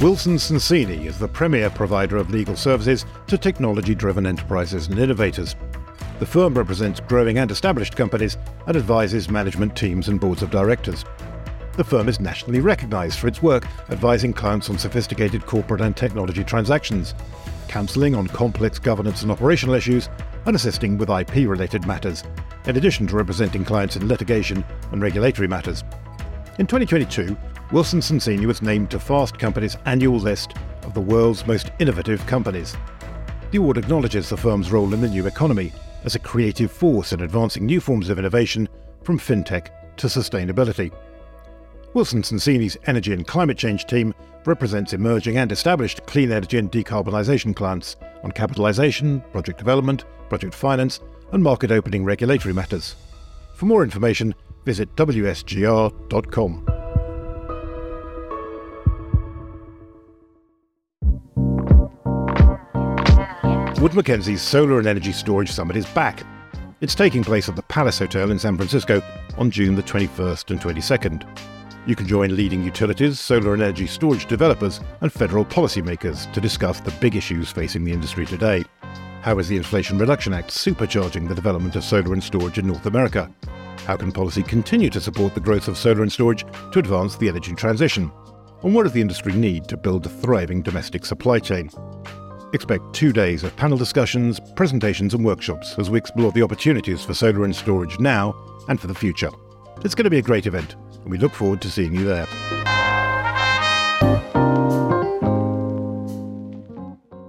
Wilson 0.00 0.36
Sonsini 0.36 1.04
is 1.04 1.18
the 1.18 1.28
premier 1.28 1.68
provider 1.68 2.16
of 2.16 2.30
legal 2.30 2.56
services 2.56 3.04
to 3.26 3.36
technology 3.36 3.94
driven 3.94 4.26
enterprises 4.26 4.88
and 4.88 4.98
innovators. 4.98 5.56
The 6.20 6.26
firm 6.26 6.52
represents 6.52 7.00
growing 7.00 7.38
and 7.38 7.50
established 7.50 7.96
companies 7.96 8.36
and 8.66 8.76
advises 8.76 9.30
management 9.30 9.74
teams 9.74 10.08
and 10.08 10.20
boards 10.20 10.42
of 10.42 10.50
directors. 10.50 11.02
The 11.78 11.82
firm 11.82 12.10
is 12.10 12.20
nationally 12.20 12.60
recognized 12.60 13.18
for 13.18 13.26
its 13.26 13.42
work 13.42 13.66
advising 13.88 14.34
clients 14.34 14.68
on 14.68 14.76
sophisticated 14.76 15.46
corporate 15.46 15.80
and 15.80 15.96
technology 15.96 16.44
transactions, 16.44 17.14
counseling 17.68 18.14
on 18.14 18.26
complex 18.26 18.78
governance 18.78 19.22
and 19.22 19.32
operational 19.32 19.74
issues, 19.74 20.10
and 20.44 20.54
assisting 20.54 20.98
with 20.98 21.08
IP 21.08 21.48
related 21.48 21.86
matters, 21.86 22.22
in 22.66 22.76
addition 22.76 23.06
to 23.06 23.16
representing 23.16 23.64
clients 23.64 23.96
in 23.96 24.06
litigation 24.06 24.62
and 24.92 25.00
regulatory 25.00 25.48
matters. 25.48 25.84
In 26.58 26.66
2022, 26.66 27.34
Wilson 27.72 28.00
Sonsini 28.00 28.44
was 28.44 28.60
named 28.60 28.90
to 28.90 29.00
Fast 29.00 29.38
Company's 29.38 29.78
annual 29.86 30.18
list 30.18 30.52
of 30.82 30.92
the 30.92 31.00
world's 31.00 31.46
most 31.46 31.70
innovative 31.78 32.26
companies. 32.26 32.76
The 33.52 33.58
award 33.58 33.78
acknowledges 33.78 34.28
the 34.28 34.36
firm's 34.36 34.70
role 34.70 34.92
in 34.92 35.00
the 35.00 35.08
new 35.08 35.26
economy 35.26 35.72
as 36.04 36.14
a 36.14 36.20
creative 36.20 36.70
force 36.70 37.12
in 37.12 37.20
advancing 37.22 37.66
new 37.66 37.80
forms 37.80 38.08
of 38.08 38.18
innovation 38.18 38.68
from 39.02 39.18
fintech 39.18 39.68
to 39.96 40.06
sustainability. 40.06 40.92
Wilson 41.94 42.22
Sonsini's 42.22 42.76
energy 42.86 43.12
and 43.12 43.26
climate 43.26 43.58
change 43.58 43.86
team 43.86 44.14
represents 44.44 44.92
emerging 44.92 45.36
and 45.36 45.52
established 45.52 46.04
clean 46.06 46.32
energy 46.32 46.58
and 46.58 46.70
decarbonisation 46.70 47.54
clients 47.54 47.96
on 48.22 48.32
capitalisation, 48.32 49.20
project 49.32 49.58
development, 49.58 50.04
project 50.28 50.54
finance, 50.54 51.00
and 51.32 51.42
market 51.42 51.70
opening 51.70 52.04
regulatory 52.04 52.54
matters. 52.54 52.94
For 53.54 53.66
more 53.66 53.82
information, 53.82 54.34
visit 54.64 54.94
wsgr.com. 54.96 56.89
Wood 63.80 63.94
Mackenzie's 63.94 64.42
Solar 64.42 64.78
and 64.78 64.86
Energy 64.86 65.10
Storage 65.10 65.50
Summit 65.50 65.74
is 65.74 65.86
back. 65.86 66.22
It's 66.82 66.94
taking 66.94 67.24
place 67.24 67.48
at 67.48 67.56
the 67.56 67.62
Palace 67.62 67.98
Hotel 67.98 68.30
in 68.30 68.38
San 68.38 68.54
Francisco 68.58 69.00
on 69.38 69.50
June 69.50 69.74
the 69.74 69.82
21st 69.82 70.50
and 70.50 70.60
22nd. 70.60 71.26
You 71.86 71.96
can 71.96 72.06
join 72.06 72.36
leading 72.36 72.62
utilities, 72.62 73.18
solar 73.18 73.54
and 73.54 73.62
energy 73.62 73.86
storage 73.86 74.26
developers, 74.26 74.80
and 75.00 75.10
federal 75.10 75.46
policymakers 75.46 76.30
to 76.34 76.42
discuss 76.42 76.80
the 76.80 76.90
big 77.00 77.16
issues 77.16 77.50
facing 77.50 77.84
the 77.84 77.92
industry 77.92 78.26
today. 78.26 78.64
How 79.22 79.38
is 79.38 79.48
the 79.48 79.56
Inflation 79.56 79.96
Reduction 79.96 80.34
Act 80.34 80.50
supercharging 80.50 81.26
the 81.26 81.34
development 81.34 81.74
of 81.74 81.82
solar 81.82 82.12
and 82.12 82.22
storage 82.22 82.58
in 82.58 82.66
North 82.66 82.84
America? 82.84 83.32
How 83.86 83.96
can 83.96 84.12
policy 84.12 84.42
continue 84.42 84.90
to 84.90 85.00
support 85.00 85.32
the 85.32 85.40
growth 85.40 85.68
of 85.68 85.78
solar 85.78 86.02
and 86.02 86.12
storage 86.12 86.44
to 86.72 86.80
advance 86.80 87.16
the 87.16 87.30
energy 87.30 87.54
transition? 87.54 88.12
And 88.62 88.74
what 88.74 88.82
does 88.82 88.92
the 88.92 89.00
industry 89.00 89.32
need 89.32 89.68
to 89.68 89.78
build 89.78 90.04
a 90.04 90.10
thriving 90.10 90.60
domestic 90.60 91.06
supply 91.06 91.38
chain? 91.38 91.70
Expect 92.52 92.92
two 92.92 93.12
days 93.12 93.44
of 93.44 93.56
panel 93.56 93.78
discussions, 93.78 94.40
presentations, 94.56 95.14
and 95.14 95.24
workshops 95.24 95.76
as 95.78 95.88
we 95.88 95.98
explore 95.98 96.32
the 96.32 96.42
opportunities 96.42 97.04
for 97.04 97.14
solar 97.14 97.44
and 97.44 97.54
storage 97.54 98.00
now 98.00 98.34
and 98.68 98.80
for 98.80 98.88
the 98.88 98.94
future. 98.94 99.30
It's 99.84 99.94
going 99.94 100.04
to 100.04 100.10
be 100.10 100.18
a 100.18 100.22
great 100.22 100.46
event, 100.46 100.74
and 101.02 101.10
we 101.10 101.16
look 101.16 101.32
forward 101.32 101.62
to 101.62 101.70
seeing 101.70 101.94
you 101.94 102.04
there. 102.04 102.26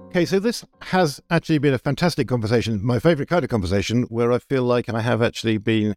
Okay, 0.08 0.26
so 0.26 0.40
this 0.40 0.64
has 0.82 1.20
actually 1.30 1.58
been 1.58 1.72
a 1.72 1.78
fantastic 1.78 2.26
conversation, 2.26 2.84
my 2.84 2.98
favorite 2.98 3.28
kind 3.28 3.44
of 3.44 3.50
conversation, 3.50 4.02
where 4.04 4.32
I 4.32 4.40
feel 4.40 4.64
like 4.64 4.88
I 4.88 5.02
have 5.02 5.22
actually 5.22 5.56
been 5.58 5.94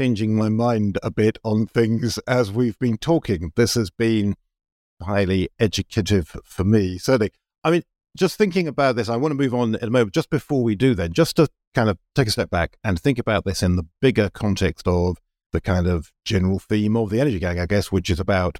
changing 0.00 0.34
my 0.34 0.48
mind 0.48 0.98
a 1.02 1.10
bit 1.10 1.38
on 1.44 1.66
things 1.66 2.18
as 2.26 2.50
we've 2.50 2.78
been 2.78 2.96
talking. 2.96 3.52
This 3.56 3.74
has 3.74 3.90
been 3.90 4.36
highly 5.02 5.50
educative 5.60 6.34
for 6.44 6.64
me, 6.64 6.96
certainly. 6.96 7.30
I 7.62 7.70
mean, 7.70 7.82
just 8.16 8.36
thinking 8.36 8.68
about 8.68 8.96
this, 8.96 9.08
I 9.08 9.16
want 9.16 9.32
to 9.32 9.36
move 9.36 9.54
on 9.54 9.74
in 9.74 9.88
a 9.88 9.90
moment. 9.90 10.14
Just 10.14 10.30
before 10.30 10.62
we 10.62 10.74
do 10.74 10.94
that, 10.94 11.12
just 11.12 11.36
to 11.36 11.48
kind 11.74 11.88
of 11.88 11.98
take 12.14 12.28
a 12.28 12.30
step 12.30 12.50
back 12.50 12.76
and 12.84 12.98
think 12.98 13.18
about 13.18 13.44
this 13.44 13.62
in 13.62 13.76
the 13.76 13.86
bigger 14.00 14.30
context 14.30 14.86
of 14.86 15.18
the 15.52 15.60
kind 15.60 15.86
of 15.86 16.12
general 16.24 16.58
theme 16.58 16.96
of 16.96 17.10
the 17.10 17.20
Energy 17.20 17.38
Gang, 17.38 17.58
I 17.58 17.66
guess, 17.66 17.90
which 17.90 18.10
is 18.10 18.20
about 18.20 18.58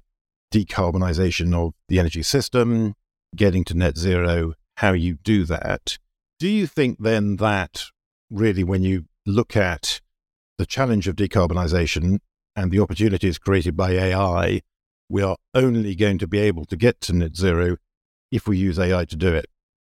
decarbonization 0.53 1.53
of 1.53 1.73
the 1.87 1.99
energy 1.99 2.23
system, 2.23 2.95
getting 3.35 3.63
to 3.65 3.73
net 3.73 3.97
zero, 3.97 4.53
how 4.77 4.93
you 4.93 5.15
do 5.15 5.45
that. 5.45 5.97
Do 6.39 6.47
you 6.47 6.67
think 6.67 6.97
then 6.99 7.37
that 7.37 7.85
really, 8.29 8.63
when 8.63 8.83
you 8.83 9.05
look 9.25 9.55
at 9.55 10.01
the 10.57 10.65
challenge 10.65 11.07
of 11.07 11.15
decarbonization 11.15 12.19
and 12.55 12.71
the 12.71 12.79
opportunities 12.79 13.37
created 13.37 13.75
by 13.75 13.91
AI, 13.91 14.61
we 15.09 15.21
are 15.21 15.37
only 15.53 15.95
going 15.95 16.17
to 16.17 16.27
be 16.27 16.39
able 16.39 16.65
to 16.65 16.75
get 16.75 16.99
to 17.01 17.13
net 17.13 17.35
zero 17.35 17.77
if 18.31 18.47
we 18.47 18.57
use 18.57 18.79
AI 18.79 19.05
to 19.05 19.15
do 19.15 19.33
it? 19.33 19.47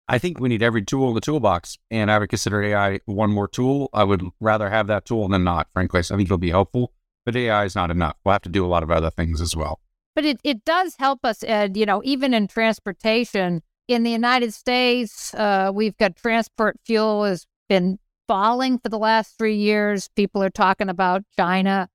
I 0.08 0.20
think 0.20 0.40
we 0.40 0.50
need 0.50 0.62
every 0.62 0.84
tool 0.84 1.10
in 1.10 1.16
the 1.16 1.22
toolbox, 1.22 1.80
and 1.90 2.12
I 2.12 2.20
would 2.20 2.30
consider 2.30 2.62
AI 2.62 3.00
one 3.06 3.32
more 3.32 3.48
tool. 3.48 3.90
I 3.92 4.04
would 4.04 4.24
rather 4.40 4.70
have 4.70 4.88
that 4.88 5.06
tool 5.06 5.28
than 5.28 5.44
not, 5.44 5.68
frankly. 5.74 6.04
So 6.04 6.14
I 6.14 6.18
think 6.18 6.28
it'll 6.28 6.38
be 6.38 6.52
helpful, 6.52 6.94
but 7.26 7.36
AI 7.36 7.66
is 7.66 7.76
not 7.76 7.90
enough. 7.90 8.16
We'll 8.24 8.34
have 8.34 8.44
to 8.44 8.50
do 8.50 8.66
a 8.66 8.68
lot 8.68 8.84
of 8.84 8.92
other 8.92 9.10
things 9.10 9.42
as 9.42 9.56
well. 9.56 9.80
But 10.14 10.26
it, 10.26 10.40
it 10.44 10.64
does 10.64 10.96
help 11.00 11.26
us, 11.26 11.44
Ed, 11.44 11.76
you 11.76 11.86
know, 11.86 12.02
even 12.06 12.34
in 12.34 12.48
transportation. 12.48 13.64
In 13.88 14.04
the 14.04 14.12
United 14.12 14.54
States, 14.54 15.34
uh, 15.34 15.72
we've 15.74 15.98
got 15.98 16.16
transport 16.16 16.80
fuel 16.86 17.24
has 17.24 17.46
been 17.68 18.00
falling 18.28 18.80
for 18.80 18.90
the 18.90 18.98
last 18.98 19.38
three 19.38 19.58
years. 19.58 20.10
People 20.16 20.42
are 20.42 20.50
talking 20.50 20.90
about 20.90 21.24
China, 21.36 21.90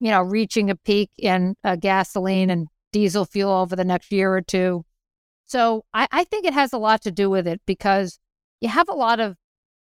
you 0.00 0.10
know, 0.10 0.22
reaching 0.22 0.70
a 0.70 0.76
peak 0.76 1.10
in 1.18 1.56
uh, 1.64 1.76
gasoline 1.76 2.50
and 2.50 2.68
diesel 2.92 3.24
fuel 3.24 3.52
over 3.52 3.74
the 3.74 3.84
next 3.84 4.12
year 4.12 4.34
or 4.34 4.42
two. 4.42 4.84
So 5.52 5.84
I, 5.92 6.08
I 6.10 6.24
think 6.24 6.46
it 6.46 6.54
has 6.54 6.72
a 6.72 6.78
lot 6.78 7.02
to 7.02 7.12
do 7.12 7.28
with 7.28 7.46
it 7.46 7.60
because 7.66 8.18
you 8.62 8.70
have 8.70 8.88
a 8.88 8.94
lot 8.94 9.20
of 9.20 9.36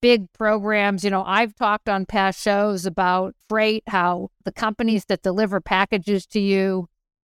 big 0.03 0.27
programs. 0.33 1.05
You 1.05 1.11
know, 1.11 1.23
I've 1.25 1.55
talked 1.55 1.89
on 1.89 2.07
past 2.07 2.43
shows 2.43 2.87
about 2.87 3.37
freight, 3.49 3.85
how 3.87 4.31
the 4.45 4.51
companies 4.51 5.05
that 5.05 5.23
deliver 5.23 5.61
packages 5.61 6.27
to 6.27 6.41
you, 6.41 6.89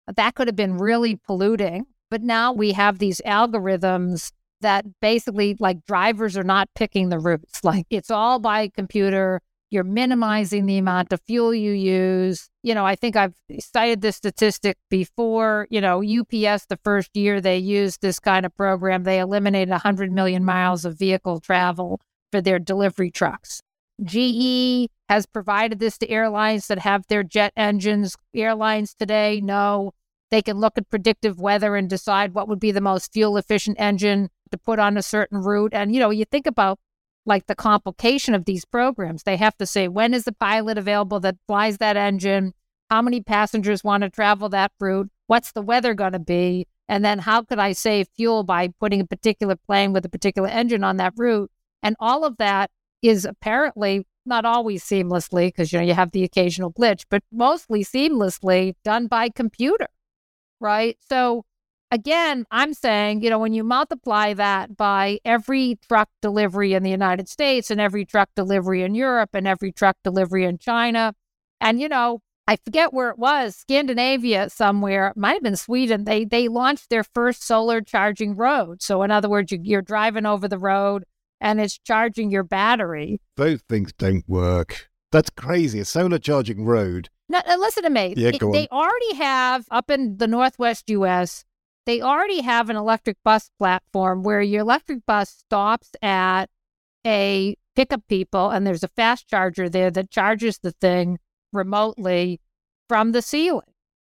that 0.08 0.36
could 0.36 0.48
have 0.48 0.56
been 0.56 0.78
really 0.78 1.18
polluting. 1.18 1.86
But 2.10 2.22
now 2.22 2.54
we 2.54 2.72
have 2.72 2.98
these 2.98 3.20
algorithms 3.26 4.32
that 4.62 4.86
basically 5.02 5.58
like 5.60 5.86
drivers 5.86 6.38
are 6.38 6.46
not 6.46 6.70
picking 6.76 7.10
the 7.10 7.20
routes. 7.20 7.60
Like 7.66 7.88
it's 7.90 8.10
all 8.10 8.40
by 8.40 8.70
computer. 8.70 9.42
You're 9.74 9.84
minimizing 9.84 10.68
the 10.68 10.78
amount 10.78 11.12
of 11.12 11.20
fuel 11.26 11.52
you 11.52 11.72
use. 11.72 12.48
You 12.62 12.76
know, 12.76 12.86
I 12.86 12.96
think 12.96 13.16
I've 13.16 13.34
cited 13.60 14.02
this 14.02 14.16
statistic 14.16 14.78
before. 14.88 15.66
You 15.72 15.82
know, 15.82 16.04
UPS, 16.04 16.68
the 16.68 16.78
first 16.84 17.10
year 17.16 17.42
they 17.42 17.58
used 17.58 18.04
this 18.04 18.20
kind 18.20 18.46
of 18.46 18.56
program, 18.56 19.04
they 19.04 19.18
eliminated 19.18 19.72
100 19.72 20.12
million 20.12 20.46
miles 20.46 20.86
of 20.86 21.00
vehicle 21.00 21.40
travel 21.40 22.00
for 22.32 22.40
their 22.40 22.60
delivery 22.60 23.10
trucks. 23.10 23.62
GE 24.04 24.92
has 25.10 25.26
provided 25.26 25.80
this 25.80 25.98
to 25.98 26.08
airlines 26.08 26.68
that 26.68 26.78
have 26.78 27.08
their 27.08 27.24
jet 27.24 27.52
engines. 27.58 28.16
Airlines 28.36 28.94
today 28.94 29.42
know 29.42 29.92
they 30.30 30.44
can 30.44 30.60
look 30.60 30.78
at 30.78 30.92
predictive 30.92 31.40
weather 31.40 31.76
and 31.76 31.90
decide 31.90 32.36
what 32.36 32.48
would 32.48 32.60
be 32.60 32.72
the 32.72 32.80
most 32.80 33.12
fuel 33.12 33.38
efficient 33.38 33.78
engine 33.80 34.30
to 34.52 34.58
put 34.60 34.78
on 34.78 34.98
a 34.98 35.02
certain 35.02 35.40
route. 35.40 35.74
And, 35.74 35.96
you 35.96 36.00
know, 36.00 36.12
you 36.12 36.26
think 36.26 36.46
about 36.46 36.78
like 37.26 37.48
the 37.48 37.56
complication 37.56 38.34
of 38.34 38.46
these 38.46 38.66
programs. 38.66 39.24
They 39.24 39.38
have 39.38 39.58
to 39.58 39.66
say, 39.66 39.88
when 39.88 40.14
is 40.14 40.26
the 40.26 40.34
pilot 40.34 40.78
available 40.78 41.20
that 41.22 41.38
flies 41.48 41.78
that 41.78 41.98
engine? 41.98 42.54
How 42.90 43.02
many 43.02 43.22
passengers 43.22 43.84
want 43.84 44.04
to 44.04 44.10
travel 44.10 44.50
that 44.50 44.72
route? 44.80 45.10
What's 45.28 45.52
the 45.52 45.62
weather 45.62 45.94
going 45.94 46.12
to 46.14 46.20
be? 46.20 46.68
And 46.90 47.04
then 47.04 47.20
how 47.20 47.44
could 47.44 47.60
I 47.60 47.72
save 47.72 48.08
fuel 48.16 48.44
by 48.44 48.70
putting 48.80 49.02
a 49.02 49.08
particular 49.08 49.56
plane 49.56 49.94
with 49.94 50.06
a 50.06 50.10
particular 50.10 50.50
engine 50.50 50.84
on 50.84 50.98
that 50.98 51.14
route? 51.16 51.50
And 51.82 51.96
all 52.00 52.26
of 52.26 52.38
that 52.38 52.72
is 53.02 53.26
apparently 53.26 54.06
not 54.26 54.46
always 54.46 54.84
seamlessly 54.84 55.48
because 55.48 55.74
you 55.74 55.80
know 55.80 55.86
you 55.86 55.94
have 55.94 56.12
the 56.12 56.24
occasional 56.24 56.72
glitch, 56.72 57.06
but 57.10 57.24
mostly 57.32 57.84
seamlessly 57.84 58.74
done 58.84 59.08
by 59.08 59.30
computer, 59.30 59.88
right? 60.60 60.98
So 61.10 61.46
again, 61.94 62.46
I'm 62.50 62.74
saying, 62.74 63.22
you 63.22 63.30
know, 63.30 63.38
when 63.38 63.54
you 63.54 63.64
multiply 63.64 64.34
that 64.34 64.76
by 64.76 65.20
every 65.24 65.78
truck 65.88 66.10
delivery 66.24 66.74
in 66.74 66.82
the 66.82 66.90
United 66.90 67.30
States 67.30 67.70
and 67.70 67.80
every 67.80 68.04
truck 68.04 68.30
delivery 68.36 68.82
in 68.82 68.96
Europe 68.96 69.30
and 69.34 69.48
every 69.48 69.72
truck 69.72 69.96
delivery 70.04 70.44
in 70.44 70.58
China, 70.58 71.14
and, 71.62 71.80
you 71.80 71.88
know, 71.88 72.22
I 72.48 72.58
forget 72.58 72.94
where 72.94 73.10
it 73.12 73.20
was, 73.20 73.56
Scandinavia 73.56 74.50
somewhere, 74.50 75.10
it 75.10 75.18
might 75.18 75.34
have 75.34 75.44
been 75.44 75.56
Sweden. 75.56 76.04
They 76.04 76.26
they 76.26 76.50
launched 76.50 76.90
their 76.90 77.04
first 77.06 77.46
solar 77.46 77.80
charging 77.80 78.36
road. 78.36 78.82
So 78.82 79.02
in 79.04 79.12
other 79.12 79.30
words, 79.30 79.52
you, 79.52 79.60
you're 79.64 79.82
driving 79.82 80.26
over 80.26 80.50
the 80.50 80.58
road 80.58 81.04
and 81.40 81.62
it's 81.62 81.78
charging 81.78 82.32
your 82.32 82.44
battery. 82.44 83.22
Those 83.38 83.62
things 83.70 83.94
don't 83.94 84.28
work. 84.28 84.90
That's 85.12 85.30
crazy. 85.30 85.80
A 85.80 85.86
solar 85.86 86.20
charging 86.20 86.66
road. 86.66 87.08
Now, 87.30 87.42
listen 87.58 87.84
to 87.84 87.90
me. 87.90 88.14
Yeah, 88.18 88.30
It- 88.34 88.40
go 88.40 88.48
on. 88.48 88.52
they 88.52 88.68
already 88.70 89.14
have 89.16 89.66
up 89.72 89.90
in 89.90 90.18
the 90.18 90.28
Northwest 90.28 90.90
US 90.90 91.46
they 91.86 92.02
already 92.02 92.42
have 92.42 92.70
an 92.70 92.76
electric 92.76 93.18
bus 93.24 93.50
platform 93.60 94.24
where 94.24 94.42
your 94.42 94.62
electric 94.62 95.06
bus 95.06 95.30
stops 95.30 95.92
at 96.02 96.46
a 97.06 97.56
pickup 97.76 98.02
people 98.08 98.50
and 98.50 98.66
there's 98.66 98.84
a 98.84 98.88
fast 98.88 99.28
charger 99.28 99.68
there 99.68 99.92
that 99.92 100.10
charges 100.10 100.60
the 100.60 100.72
thing 100.72 101.20
remotely 101.52 102.40
from 102.88 103.12
the 103.12 103.22
ceiling. 103.22 103.62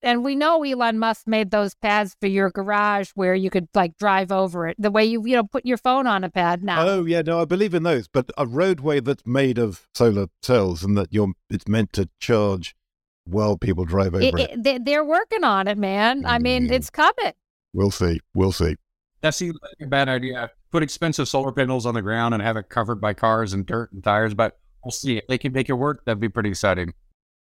And 0.01 0.21
we 0.21 0.35
know 0.35 0.63
Elon 0.63 0.99
Musk 0.99 1.27
made 1.27 1.49
those 1.51 1.75
pads 1.75 2.17
for 2.19 2.27
your 2.27 2.49
garage 2.49 3.11
where 3.15 3.33
you 3.35 3.49
could 3.49 3.69
like 3.73 3.97
drive 3.97 4.33
over 4.33 4.67
it. 4.67 4.75
The 4.77 4.91
way 4.91 5.05
you 5.05 5.25
you 5.25 5.37
know 5.37 5.45
put 5.45 5.65
your 5.65 5.77
phone 5.77 6.07
on 6.07 6.25
a 6.25 6.29
pad 6.29 6.61
now. 6.61 6.85
Oh 6.85 7.05
yeah, 7.05 7.21
no, 7.21 7.41
I 7.41 7.45
believe 7.45 7.73
in 7.73 7.83
those. 7.83 8.09
But 8.09 8.29
a 8.37 8.45
roadway 8.45 8.99
that's 8.99 9.25
made 9.25 9.57
of 9.57 9.87
solar 9.95 10.27
cells 10.41 10.83
and 10.83 10.97
that 10.97 11.07
you're 11.11 11.31
it's 11.49 11.69
meant 11.69 11.93
to 11.93 12.09
charge 12.19 12.75
while 13.23 13.57
people 13.57 13.85
drive 13.85 14.13
over 14.13 14.21
It- 14.25 14.33
it. 14.37 14.49
it- 14.51 14.63
they, 14.63 14.77
they're 14.77 15.05
working 15.05 15.45
on 15.45 15.69
it, 15.69 15.77
man. 15.77 16.25
I 16.25 16.37
mean, 16.37 16.67
Mm. 16.67 16.71
it's 16.73 16.89
coming. 16.89 17.31
We'll 17.73 17.91
see. 17.91 18.19
We'll 18.33 18.51
see. 18.51 18.75
That 19.21 19.33
seems 19.35 19.57
like 19.61 19.75
a 19.81 19.87
bad 19.87 20.09
idea. 20.09 20.51
Put 20.71 20.83
expensive 20.83 21.27
solar 21.27 21.51
panels 21.51 21.85
on 21.85 21.93
the 21.93 22.01
ground 22.01 22.33
and 22.33 22.43
have 22.43 22.57
it 22.57 22.69
covered 22.69 22.99
by 22.99 23.13
cars 23.13 23.53
and 23.53 23.65
dirt 23.65 23.91
and 23.93 24.03
tires, 24.03 24.33
but 24.33 24.59
we'll 24.83 24.91
see. 24.91 25.17
If 25.17 25.27
they 25.27 25.37
can 25.37 25.53
make 25.53 25.69
it 25.69 25.73
work, 25.73 26.03
that'd 26.05 26.19
be 26.19 26.29
pretty 26.29 26.49
exciting. 26.49 26.93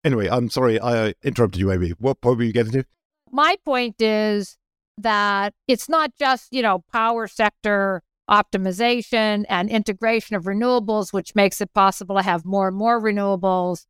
Anyway, 0.04 0.28
I'm 0.28 0.50
sorry 0.50 0.80
I 0.80 1.10
uh, 1.10 1.14
interrupted 1.24 1.60
you, 1.60 1.72
Amy. 1.72 1.92
What 2.00 2.22
point 2.22 2.38
were 2.38 2.44
you 2.44 2.54
getting 2.54 2.72
to? 2.74 2.86
my 3.32 3.56
point 3.66 4.02
is 4.02 4.58
that 4.98 5.54
it's 5.68 5.90
not 5.90 6.12
just, 6.18 6.52
you 6.52 6.62
know, 6.62 6.84
power 6.92 7.28
sector 7.28 8.02
optimization 8.30 9.46
and 9.48 9.70
integration 9.70 10.36
of 10.36 10.44
renewables, 10.44 11.14
which 11.14 11.36
makes 11.36 11.62
it 11.62 11.74
possible 11.74 12.16
to 12.16 12.22
have 12.22 12.46
more 12.46 12.68
and 12.68 12.78
more 12.78 13.02
renewables. 13.02 13.86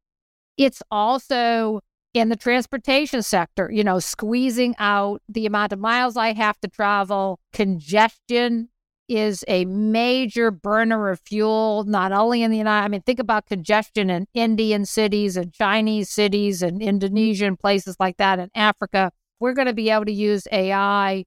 It's 0.58 0.82
also 0.92 1.82
in 2.20 2.30
the 2.30 2.36
transportation 2.36 3.22
sector, 3.22 3.70
you 3.72 3.84
know, 3.84 4.00
squeezing 4.00 4.76
out 4.80 5.22
the 5.30 5.46
amount 5.46 5.74
of 5.74 5.80
miles 5.80 6.18
I 6.18 6.34
have 6.34 6.60
to 6.62 6.68
travel. 6.68 7.40
Congestion 7.54 8.70
is 9.08 9.46
a 9.48 9.64
major 9.66 10.52
burner 10.52 11.10
of 11.10 11.22
fuel, 11.22 11.86
not 11.88 12.12
only 12.12 12.44
in 12.44 12.52
the 12.52 12.58
United 12.58 12.86
I 12.86 12.88
mean, 12.90 13.02
think 13.02 13.20
about 13.20 13.46
congestion 13.46 14.10
in 14.10 14.28
Indian 14.34 14.86
cities 14.86 15.38
and 15.38 15.54
Chinese 15.54 16.10
cities 16.10 16.62
and 16.62 16.82
Indonesian 16.82 17.56
places 17.56 17.96
like 18.00 18.18
that 18.18 18.40
in 18.40 18.50
Africa 18.54 19.12
we're 19.40 19.54
going 19.54 19.68
to 19.68 19.74
be 19.74 19.90
able 19.90 20.06
to 20.06 20.12
use 20.12 20.48
AI 20.52 21.26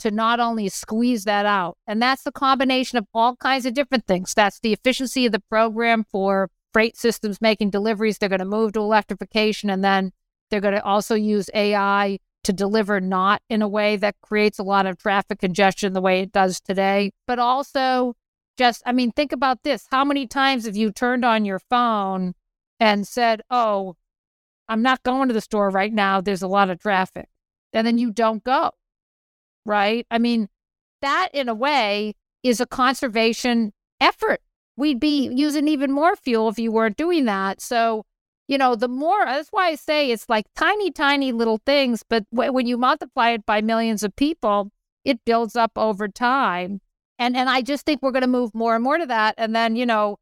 to 0.00 0.10
not 0.10 0.40
only 0.40 0.68
squeeze 0.68 1.24
that 1.24 1.46
out, 1.46 1.76
and 1.86 2.02
that's 2.02 2.24
the 2.24 2.32
combination 2.32 2.98
of 2.98 3.06
all 3.14 3.36
kinds 3.36 3.64
of 3.64 3.74
different 3.74 4.06
things. 4.06 4.34
That's 4.34 4.60
the 4.60 4.72
efficiency 4.72 5.26
of 5.26 5.32
the 5.32 5.40
program 5.40 6.04
for 6.10 6.50
freight 6.72 6.96
systems 6.96 7.40
making 7.40 7.70
deliveries. 7.70 8.18
They're 8.18 8.28
going 8.28 8.40
to 8.40 8.44
move 8.44 8.72
to 8.72 8.80
electrification, 8.80 9.70
and 9.70 9.84
then 9.84 10.12
they're 10.50 10.60
going 10.60 10.74
to 10.74 10.84
also 10.84 11.14
use 11.14 11.50
AI 11.54 12.18
to 12.44 12.52
deliver 12.52 13.00
not 13.00 13.42
in 13.48 13.62
a 13.62 13.68
way 13.68 13.96
that 13.96 14.20
creates 14.20 14.58
a 14.58 14.62
lot 14.62 14.86
of 14.86 14.98
traffic 14.98 15.38
congestion 15.38 15.92
the 15.92 16.00
way 16.00 16.20
it 16.20 16.32
does 16.32 16.60
today, 16.60 17.10
but 17.26 17.38
also 17.38 18.14
just, 18.56 18.82
I 18.86 18.92
mean, 18.92 19.10
think 19.10 19.32
about 19.32 19.62
this. 19.62 19.86
How 19.90 20.04
many 20.04 20.26
times 20.26 20.66
have 20.66 20.76
you 20.76 20.92
turned 20.92 21.24
on 21.24 21.44
your 21.44 21.58
phone 21.58 22.34
and 22.78 23.06
said, 23.08 23.42
Oh, 23.50 23.96
I'm 24.68 24.82
not 24.82 25.02
going 25.02 25.28
to 25.28 25.34
the 25.34 25.40
store 25.40 25.70
right 25.70 25.92
now. 25.92 26.20
There's 26.20 26.42
a 26.42 26.48
lot 26.48 26.70
of 26.70 26.78
traffic 26.78 27.28
and 27.74 27.86
then 27.86 27.98
you 27.98 28.10
don't 28.10 28.42
go. 28.44 28.70
Right? 29.66 30.06
I 30.10 30.18
mean, 30.18 30.48
that 31.02 31.28
in 31.34 31.48
a 31.48 31.54
way 31.54 32.14
is 32.42 32.60
a 32.60 32.66
conservation 32.66 33.72
effort. 34.00 34.40
We'd 34.76 35.00
be 35.00 35.28
using 35.32 35.68
even 35.68 35.92
more 35.92 36.16
fuel 36.16 36.48
if 36.48 36.58
you 36.58 36.72
weren't 36.72 36.96
doing 36.96 37.24
that. 37.24 37.60
So, 37.60 38.04
you 38.48 38.58
know, 38.58 38.74
the 38.74 38.88
more 38.88 39.24
that's 39.24 39.48
why 39.50 39.68
I 39.68 39.74
say 39.74 40.10
it's 40.10 40.28
like 40.28 40.46
tiny, 40.54 40.90
tiny 40.90 41.32
little 41.32 41.60
things, 41.64 42.02
but 42.08 42.28
w- 42.30 42.52
when 42.52 42.66
you 42.66 42.76
multiply 42.76 43.30
it 43.30 43.46
by 43.46 43.60
millions 43.60 44.02
of 44.02 44.16
people, 44.16 44.70
it 45.04 45.24
builds 45.24 45.56
up 45.56 45.72
over 45.76 46.08
time. 46.08 46.80
And 47.18 47.36
and 47.36 47.48
I 47.48 47.62
just 47.62 47.86
think 47.86 48.02
we're 48.02 48.10
going 48.12 48.22
to 48.22 48.28
move 48.28 48.54
more 48.54 48.74
and 48.74 48.84
more 48.84 48.98
to 48.98 49.06
that. 49.06 49.34
And 49.38 49.54
then, 49.54 49.76
you 49.76 49.86
know, 49.86 50.18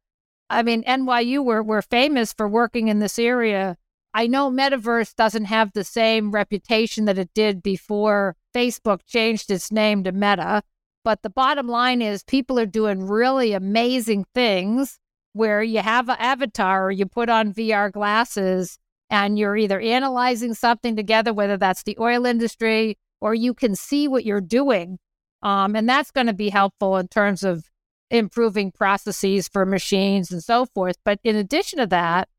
I 0.49 0.63
mean, 0.63 0.83
NYU 0.83 1.43
we're 1.43 1.63
we're 1.63 1.81
famous 1.81 2.33
for 2.33 2.47
working 2.47 2.87
in 2.87 2.99
this 2.99 3.17
area 3.19 3.77
I 4.13 4.27
know 4.27 4.51
Metaverse 4.51 5.15
doesn't 5.15 5.45
have 5.45 5.73
the 5.73 5.83
same 5.83 6.31
reputation 6.31 7.05
that 7.05 7.17
it 7.17 7.33
did 7.33 7.63
before 7.63 8.35
Facebook 8.53 8.99
changed 9.07 9.49
its 9.49 9.71
name 9.71 10.03
to 10.03 10.11
Meta. 10.11 10.61
But 11.03 11.23
the 11.23 11.31
bottom 11.31 11.67
line 11.67 12.01
is 12.01 12.23
people 12.23 12.59
are 12.59 12.67
doing 12.67 13.07
really 13.07 13.53
amazing 13.53 14.25
things 14.35 14.99
where 15.33 15.61
you 15.61 15.81
have 15.81 16.09
an 16.09 16.15
avatar 16.19 16.85
or 16.85 16.91
you 16.91 17.05
put 17.05 17.29
on 17.29 17.53
VR 17.53 17.91
glasses 17.91 18.77
and 19.09 19.37
you're 19.37 19.57
either 19.57 19.79
analyzing 19.79 20.53
something 20.53 20.95
together, 20.95 21.33
whether 21.33 21.57
that's 21.57 21.83
the 21.83 21.97
oil 21.99 22.25
industry 22.25 22.97
or 23.19 23.33
you 23.33 23.53
can 23.53 23.75
see 23.75 24.07
what 24.07 24.25
you're 24.25 24.41
doing. 24.41 24.99
Um, 25.41 25.75
and 25.75 25.87
that's 25.87 26.11
going 26.11 26.27
to 26.27 26.33
be 26.33 26.49
helpful 26.49 26.97
in 26.97 27.07
terms 27.07 27.43
of 27.43 27.65
improving 28.09 28.71
processes 28.71 29.47
for 29.47 29.65
machines 29.65 30.31
and 30.31 30.43
so 30.43 30.65
forth. 30.65 30.95
But 31.03 31.19
in 31.23 31.35
addition 31.35 31.79
to 31.79 31.87
that, 31.87 32.29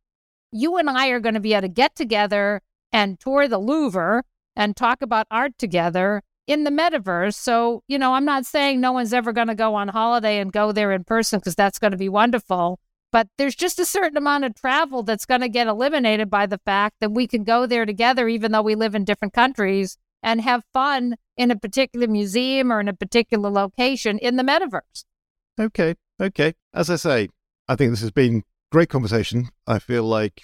you 0.52 0.76
and 0.76 0.88
I 0.88 1.08
are 1.08 1.20
going 1.20 1.34
to 1.34 1.40
be 1.40 1.52
able 1.52 1.62
to 1.62 1.68
get 1.68 1.96
together 1.96 2.60
and 2.92 3.18
tour 3.18 3.48
the 3.48 3.58
Louvre 3.58 4.22
and 4.54 4.76
talk 4.76 5.02
about 5.02 5.26
art 5.30 5.58
together 5.58 6.22
in 6.46 6.64
the 6.64 6.70
metaverse. 6.70 7.34
So, 7.34 7.82
you 7.88 7.98
know, 7.98 8.14
I'm 8.14 8.24
not 8.24 8.46
saying 8.46 8.80
no 8.80 8.92
one's 8.92 9.12
ever 9.12 9.32
going 9.32 9.48
to 9.48 9.54
go 9.54 9.74
on 9.74 9.88
holiday 9.88 10.38
and 10.38 10.52
go 10.52 10.72
there 10.72 10.92
in 10.92 11.04
person 11.04 11.40
because 11.40 11.54
that's 11.54 11.78
going 11.78 11.90
to 11.90 11.96
be 11.96 12.08
wonderful. 12.08 12.78
But 13.14 13.28
there's 13.38 13.54
just 13.54 13.78
a 13.78 13.84
certain 13.84 14.16
amount 14.16 14.42
of 14.42 14.56
travel 14.56 15.04
that's 15.04 15.24
going 15.24 15.42
to 15.42 15.48
get 15.48 15.68
eliminated 15.68 16.28
by 16.28 16.46
the 16.46 16.58
fact 16.58 16.96
that 16.98 17.12
we 17.12 17.28
can 17.28 17.44
go 17.44 17.64
there 17.64 17.86
together, 17.86 18.26
even 18.26 18.50
though 18.50 18.60
we 18.60 18.74
live 18.74 18.96
in 18.96 19.04
different 19.04 19.32
countries, 19.32 19.96
and 20.20 20.40
have 20.40 20.64
fun 20.72 21.14
in 21.36 21.52
a 21.52 21.56
particular 21.56 22.08
museum 22.08 22.72
or 22.72 22.80
in 22.80 22.88
a 22.88 22.92
particular 22.92 23.50
location 23.50 24.18
in 24.18 24.34
the 24.34 24.42
metaverse. 24.42 25.04
Okay. 25.60 25.94
Okay. 26.20 26.54
As 26.74 26.90
I 26.90 26.96
say, 26.96 27.28
I 27.68 27.76
think 27.76 27.92
this 27.92 28.00
has 28.00 28.10
been 28.10 28.42
great 28.72 28.88
conversation. 28.88 29.48
I 29.64 29.78
feel 29.78 30.02
like 30.02 30.42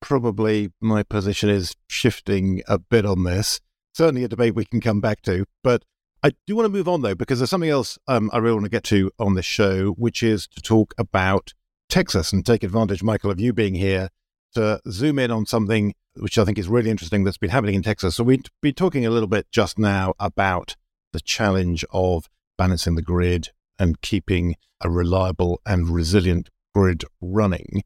probably 0.00 0.72
my 0.80 1.02
position 1.02 1.50
is 1.50 1.74
shifting 1.86 2.62
a 2.66 2.78
bit 2.78 3.04
on 3.04 3.24
this. 3.24 3.60
Certainly 3.92 4.24
a 4.24 4.28
debate 4.28 4.54
we 4.54 4.64
can 4.64 4.80
come 4.80 5.02
back 5.02 5.20
to. 5.24 5.44
But 5.62 5.84
I 6.22 6.32
do 6.46 6.56
want 6.56 6.64
to 6.64 6.72
move 6.72 6.88
on, 6.88 7.02
though, 7.02 7.14
because 7.14 7.40
there's 7.40 7.50
something 7.50 7.68
else 7.68 7.98
um, 8.08 8.30
I 8.32 8.38
really 8.38 8.54
want 8.54 8.64
to 8.64 8.70
get 8.70 8.84
to 8.84 9.10
on 9.18 9.34
this 9.34 9.44
show, 9.44 9.90
which 9.98 10.22
is 10.22 10.46
to 10.46 10.62
talk 10.62 10.94
about 10.96 11.52
Texas 11.88 12.32
and 12.32 12.44
take 12.44 12.62
advantage, 12.62 13.02
Michael, 13.02 13.30
of 13.30 13.40
you 13.40 13.52
being 13.52 13.74
here 13.74 14.10
to 14.54 14.80
zoom 14.90 15.18
in 15.18 15.30
on 15.30 15.46
something 15.46 15.94
which 16.18 16.38
I 16.38 16.44
think 16.44 16.58
is 16.58 16.68
really 16.68 16.90
interesting 16.90 17.24
that's 17.24 17.38
been 17.38 17.50
happening 17.50 17.74
in 17.74 17.82
Texas. 17.82 18.16
So 18.16 18.24
we've 18.24 18.44
been 18.62 18.74
talking 18.74 19.04
a 19.04 19.10
little 19.10 19.28
bit 19.28 19.46
just 19.50 19.78
now 19.78 20.14
about 20.18 20.76
the 21.12 21.20
challenge 21.20 21.84
of 21.90 22.28
balancing 22.56 22.94
the 22.94 23.02
grid 23.02 23.50
and 23.78 24.00
keeping 24.00 24.56
a 24.80 24.90
reliable 24.90 25.60
and 25.66 25.90
resilient 25.90 26.48
grid 26.74 27.04
running. 27.20 27.82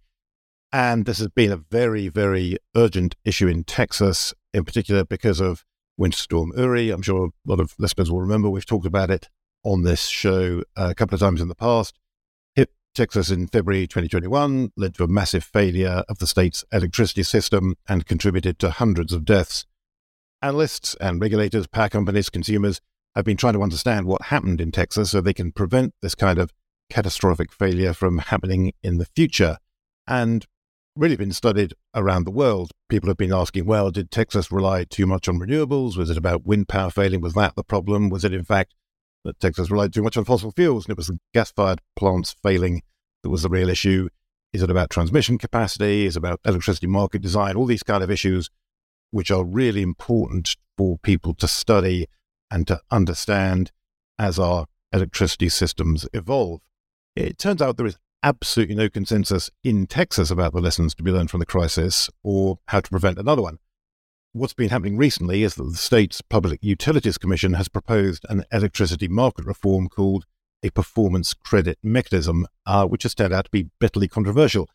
And 0.72 1.04
this 1.04 1.18
has 1.18 1.28
been 1.28 1.50
a 1.50 1.56
very, 1.56 2.08
very 2.08 2.56
urgent 2.76 3.16
issue 3.24 3.48
in 3.48 3.64
Texas, 3.64 4.32
in 4.54 4.64
particular 4.64 5.04
because 5.04 5.40
of 5.40 5.64
Winter 5.96 6.18
Storm 6.18 6.52
Uri. 6.56 6.90
I'm 6.90 7.02
sure 7.02 7.26
a 7.26 7.30
lot 7.44 7.60
of 7.60 7.74
listeners 7.78 8.10
will 8.10 8.20
remember 8.20 8.48
we've 8.48 8.66
talked 8.66 8.86
about 8.86 9.10
it 9.10 9.28
on 9.64 9.82
this 9.82 10.06
show 10.06 10.62
uh, 10.76 10.88
a 10.90 10.94
couple 10.94 11.14
of 11.14 11.20
times 11.20 11.40
in 11.40 11.48
the 11.48 11.54
past. 11.56 11.98
Texas 12.94 13.30
in 13.30 13.46
February 13.46 13.86
2021, 13.86 14.72
led 14.76 14.94
to 14.94 15.04
a 15.04 15.08
massive 15.08 15.44
failure 15.44 16.02
of 16.08 16.18
the 16.18 16.26
state's 16.26 16.64
electricity 16.72 17.22
system 17.22 17.74
and 17.88 18.06
contributed 18.06 18.58
to 18.58 18.70
hundreds 18.70 19.12
of 19.12 19.24
deaths. 19.24 19.66
Analysts 20.42 20.94
and 21.00 21.20
regulators, 21.20 21.66
power 21.66 21.88
companies, 21.88 22.30
consumers 22.30 22.80
have 23.14 23.24
been 23.24 23.36
trying 23.36 23.54
to 23.54 23.62
understand 23.62 24.06
what 24.06 24.22
happened 24.22 24.60
in 24.60 24.72
Texas 24.72 25.10
so 25.10 25.20
they 25.20 25.34
can 25.34 25.52
prevent 25.52 25.94
this 26.02 26.14
kind 26.14 26.38
of 26.38 26.52
catastrophic 26.88 27.52
failure 27.52 27.92
from 27.92 28.18
happening 28.18 28.72
in 28.82 28.98
the 28.98 29.06
future. 29.06 29.58
And 30.06 30.46
really 30.96 31.16
been 31.16 31.32
studied 31.32 31.74
around 31.94 32.24
the 32.24 32.30
world. 32.30 32.72
People 32.88 33.08
have 33.08 33.16
been 33.16 33.32
asking, 33.32 33.64
well, 33.64 33.90
did 33.90 34.10
Texas 34.10 34.50
rely 34.50 34.84
too 34.84 35.06
much 35.06 35.28
on 35.28 35.38
renewables? 35.38 35.96
Was 35.96 36.10
it 36.10 36.16
about 36.16 36.46
wind 36.46 36.68
power 36.68 36.90
failing? 36.90 37.20
Was 37.20 37.34
that 37.34 37.54
the 37.54 37.64
problem? 37.64 38.10
Was 38.10 38.24
it, 38.24 38.34
in 38.34 38.44
fact, 38.44 38.74
that 39.24 39.38
Texas 39.40 39.70
relied 39.70 39.92
too 39.92 40.02
much 40.02 40.16
on 40.16 40.24
fossil 40.24 40.52
fuels 40.52 40.86
and 40.86 40.92
it 40.92 40.96
was 40.96 41.08
the 41.08 41.18
gas 41.34 41.52
fired 41.52 41.80
plants 41.96 42.34
failing 42.42 42.82
that 43.22 43.30
was 43.30 43.42
the 43.42 43.48
real 43.48 43.68
issue? 43.68 44.08
Is 44.52 44.62
it 44.62 44.70
about 44.70 44.90
transmission 44.90 45.38
capacity? 45.38 46.06
Is 46.06 46.16
it 46.16 46.18
about 46.18 46.40
electricity 46.44 46.86
market 46.86 47.22
design? 47.22 47.56
All 47.56 47.66
these 47.66 47.82
kind 47.82 48.02
of 48.02 48.10
issues, 48.10 48.50
which 49.10 49.30
are 49.30 49.44
really 49.44 49.82
important 49.82 50.56
for 50.76 50.98
people 50.98 51.34
to 51.34 51.46
study 51.46 52.06
and 52.50 52.66
to 52.66 52.80
understand 52.90 53.70
as 54.18 54.38
our 54.38 54.66
electricity 54.92 55.48
systems 55.48 56.08
evolve. 56.12 56.60
It 57.14 57.38
turns 57.38 57.62
out 57.62 57.76
there 57.76 57.86
is 57.86 57.98
absolutely 58.22 58.74
no 58.74 58.88
consensus 58.88 59.50
in 59.64 59.86
Texas 59.86 60.30
about 60.30 60.52
the 60.52 60.60
lessons 60.60 60.94
to 60.94 61.02
be 61.02 61.10
learned 61.10 61.30
from 61.30 61.40
the 61.40 61.46
crisis 61.46 62.10
or 62.22 62.58
how 62.68 62.80
to 62.80 62.90
prevent 62.90 63.18
another 63.18 63.42
one. 63.42 63.58
What's 64.32 64.54
been 64.54 64.68
happening 64.68 64.96
recently 64.96 65.42
is 65.42 65.56
that 65.56 65.64
the 65.64 65.74
state's 65.74 66.22
Public 66.22 66.60
Utilities 66.62 67.18
Commission 67.18 67.54
has 67.54 67.68
proposed 67.68 68.24
an 68.28 68.44
electricity 68.52 69.08
market 69.08 69.44
reform 69.44 69.88
called 69.88 70.24
a 70.62 70.70
performance 70.70 71.34
credit 71.34 71.78
mechanism, 71.82 72.46
uh, 72.64 72.86
which 72.86 73.02
has 73.02 73.12
turned 73.12 73.34
out 73.34 73.46
to 73.46 73.50
be 73.50 73.70
bitterly 73.80 74.06
controversial. 74.06 74.68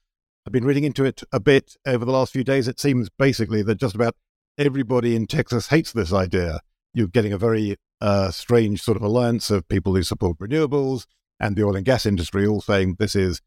I've 0.46 0.52
been 0.52 0.66
reading 0.66 0.84
into 0.84 1.06
it 1.06 1.24
a 1.32 1.40
bit 1.40 1.78
over 1.88 2.04
the 2.04 2.12
last 2.12 2.34
few 2.34 2.44
days. 2.44 2.68
It 2.68 2.82
seems 2.82 3.10
basically 3.10 3.62
that 3.62 3.76
just 3.76 3.96
about 3.96 4.18
everybody 4.58 5.16
in 5.16 5.26
Texas 5.26 5.68
hates 5.68 5.94
this 5.94 6.12
idea. 6.12 6.60
You're 6.94 7.08
getting 7.08 7.32
a 7.32 7.38
very 7.38 7.78
uh, 8.02 8.32
strange 8.32 8.82
sort 8.82 8.98
of 8.98 9.04
alliance 9.04 9.50
of 9.50 9.70
people 9.70 9.96
who 9.96 10.04
support 10.04 10.38
renewables, 10.38 11.06
and 11.40 11.56
the 11.56 11.64
oil 11.64 11.78
and 11.78 11.86
gas 11.86 12.06
industry 12.06 12.46
all 12.46 12.60
saying 12.60 12.98
this 13.00 13.16
is 13.16 13.40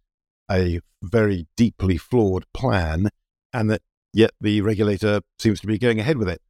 a 0.50 0.80
very 1.02 1.48
deeply 1.54 1.98
flawed 1.98 2.46
plan 2.54 3.10
and 3.52 3.70
that 3.70 3.82
yet 4.12 4.30
the 4.40 4.60
regulator 4.60 5.20
seems 5.38 5.60
to 5.60 5.66
be 5.66 5.78
going 5.78 6.00
ahead 6.00 6.18
with 6.18 6.28
it. 6.28 6.40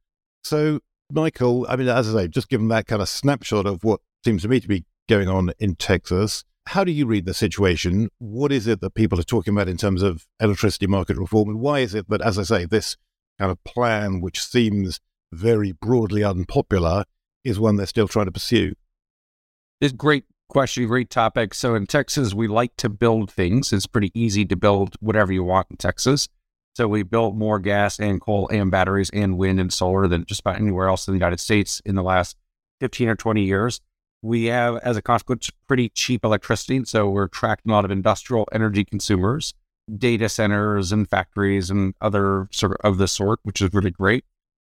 So, 0.43 0.79
Michael, 1.11 1.65
I 1.69 1.75
mean, 1.75 1.87
as 1.87 2.13
I 2.13 2.21
say, 2.23 2.27
just 2.27 2.49
given 2.49 2.67
that 2.69 2.87
kind 2.87 3.01
of 3.01 3.09
snapshot 3.09 3.65
of 3.65 3.83
what 3.83 3.99
seems 4.23 4.43
to 4.43 4.47
me 4.47 4.59
to 4.59 4.67
be 4.67 4.85
going 5.07 5.27
on 5.27 5.51
in 5.59 5.75
Texas, 5.75 6.43
how 6.67 6.83
do 6.83 6.91
you 6.91 7.05
read 7.07 7.25
the 7.25 7.33
situation? 7.33 8.09
What 8.19 8.51
is 8.51 8.67
it 8.67 8.79
that 8.81 8.93
people 8.93 9.19
are 9.19 9.23
talking 9.23 9.53
about 9.53 9.67
in 9.67 9.77
terms 9.77 10.03
of 10.03 10.27
electricity 10.39 10.87
market 10.87 11.17
reform? 11.17 11.49
And 11.49 11.59
why 11.59 11.79
is 11.79 11.95
it 11.95 12.07
that, 12.09 12.21
as 12.21 12.37
I 12.37 12.43
say, 12.43 12.65
this 12.65 12.95
kind 13.39 13.51
of 13.51 13.63
plan, 13.63 14.21
which 14.21 14.43
seems 14.43 14.99
very 15.31 15.71
broadly 15.71 16.23
unpopular, 16.23 17.05
is 17.43 17.59
one 17.59 17.75
they're 17.75 17.87
still 17.87 18.07
trying 18.07 18.25
to 18.25 18.31
pursue? 18.31 18.73
It's 19.81 19.93
great 19.93 20.25
question, 20.49 20.87
great 20.87 21.09
topic. 21.09 21.53
So 21.53 21.73
in 21.73 21.87
Texas, 21.87 22.33
we 22.33 22.47
like 22.47 22.75
to 22.77 22.89
build 22.89 23.31
things. 23.31 23.73
It's 23.73 23.87
pretty 23.87 24.11
easy 24.13 24.45
to 24.45 24.55
build 24.55 24.95
whatever 24.99 25.31
you 25.31 25.43
want 25.43 25.67
in 25.71 25.77
Texas. 25.77 26.27
So 26.79 26.87
we 26.87 27.03
built 27.03 27.35
more 27.35 27.59
gas 27.59 27.99
and 27.99 28.21
coal 28.21 28.47
and 28.53 28.71
batteries 28.71 29.09
and 29.09 29.37
wind 29.37 29.59
and 29.59 29.73
solar 29.73 30.07
than 30.07 30.23
just 30.23 30.39
about 30.39 30.55
anywhere 30.55 30.87
else 30.87 31.09
in 31.09 31.13
the 31.13 31.17
United 31.17 31.41
States 31.41 31.81
in 31.83 31.95
the 31.95 32.01
last 32.01 32.37
15 32.79 33.09
or 33.09 33.17
20 33.17 33.43
years. 33.43 33.81
We 34.21 34.45
have, 34.45 34.77
as 34.77 34.95
a 34.95 35.01
consequence, 35.01 35.51
pretty 35.67 35.89
cheap 35.89 36.23
electricity. 36.23 36.85
So 36.85 37.09
we're 37.09 37.25
attracting 37.25 37.69
a 37.69 37.75
lot 37.75 37.83
of 37.83 37.91
industrial 37.91 38.47
energy 38.53 38.85
consumers, 38.85 39.53
data 39.93 40.29
centers 40.29 40.93
and 40.93 41.05
factories 41.05 41.69
and 41.69 41.95
other 41.99 42.47
sort 42.49 42.77
of, 42.81 42.97
the 42.97 43.09
sort, 43.09 43.41
which 43.43 43.61
is 43.61 43.73
really 43.73 43.91
great. 43.91 44.23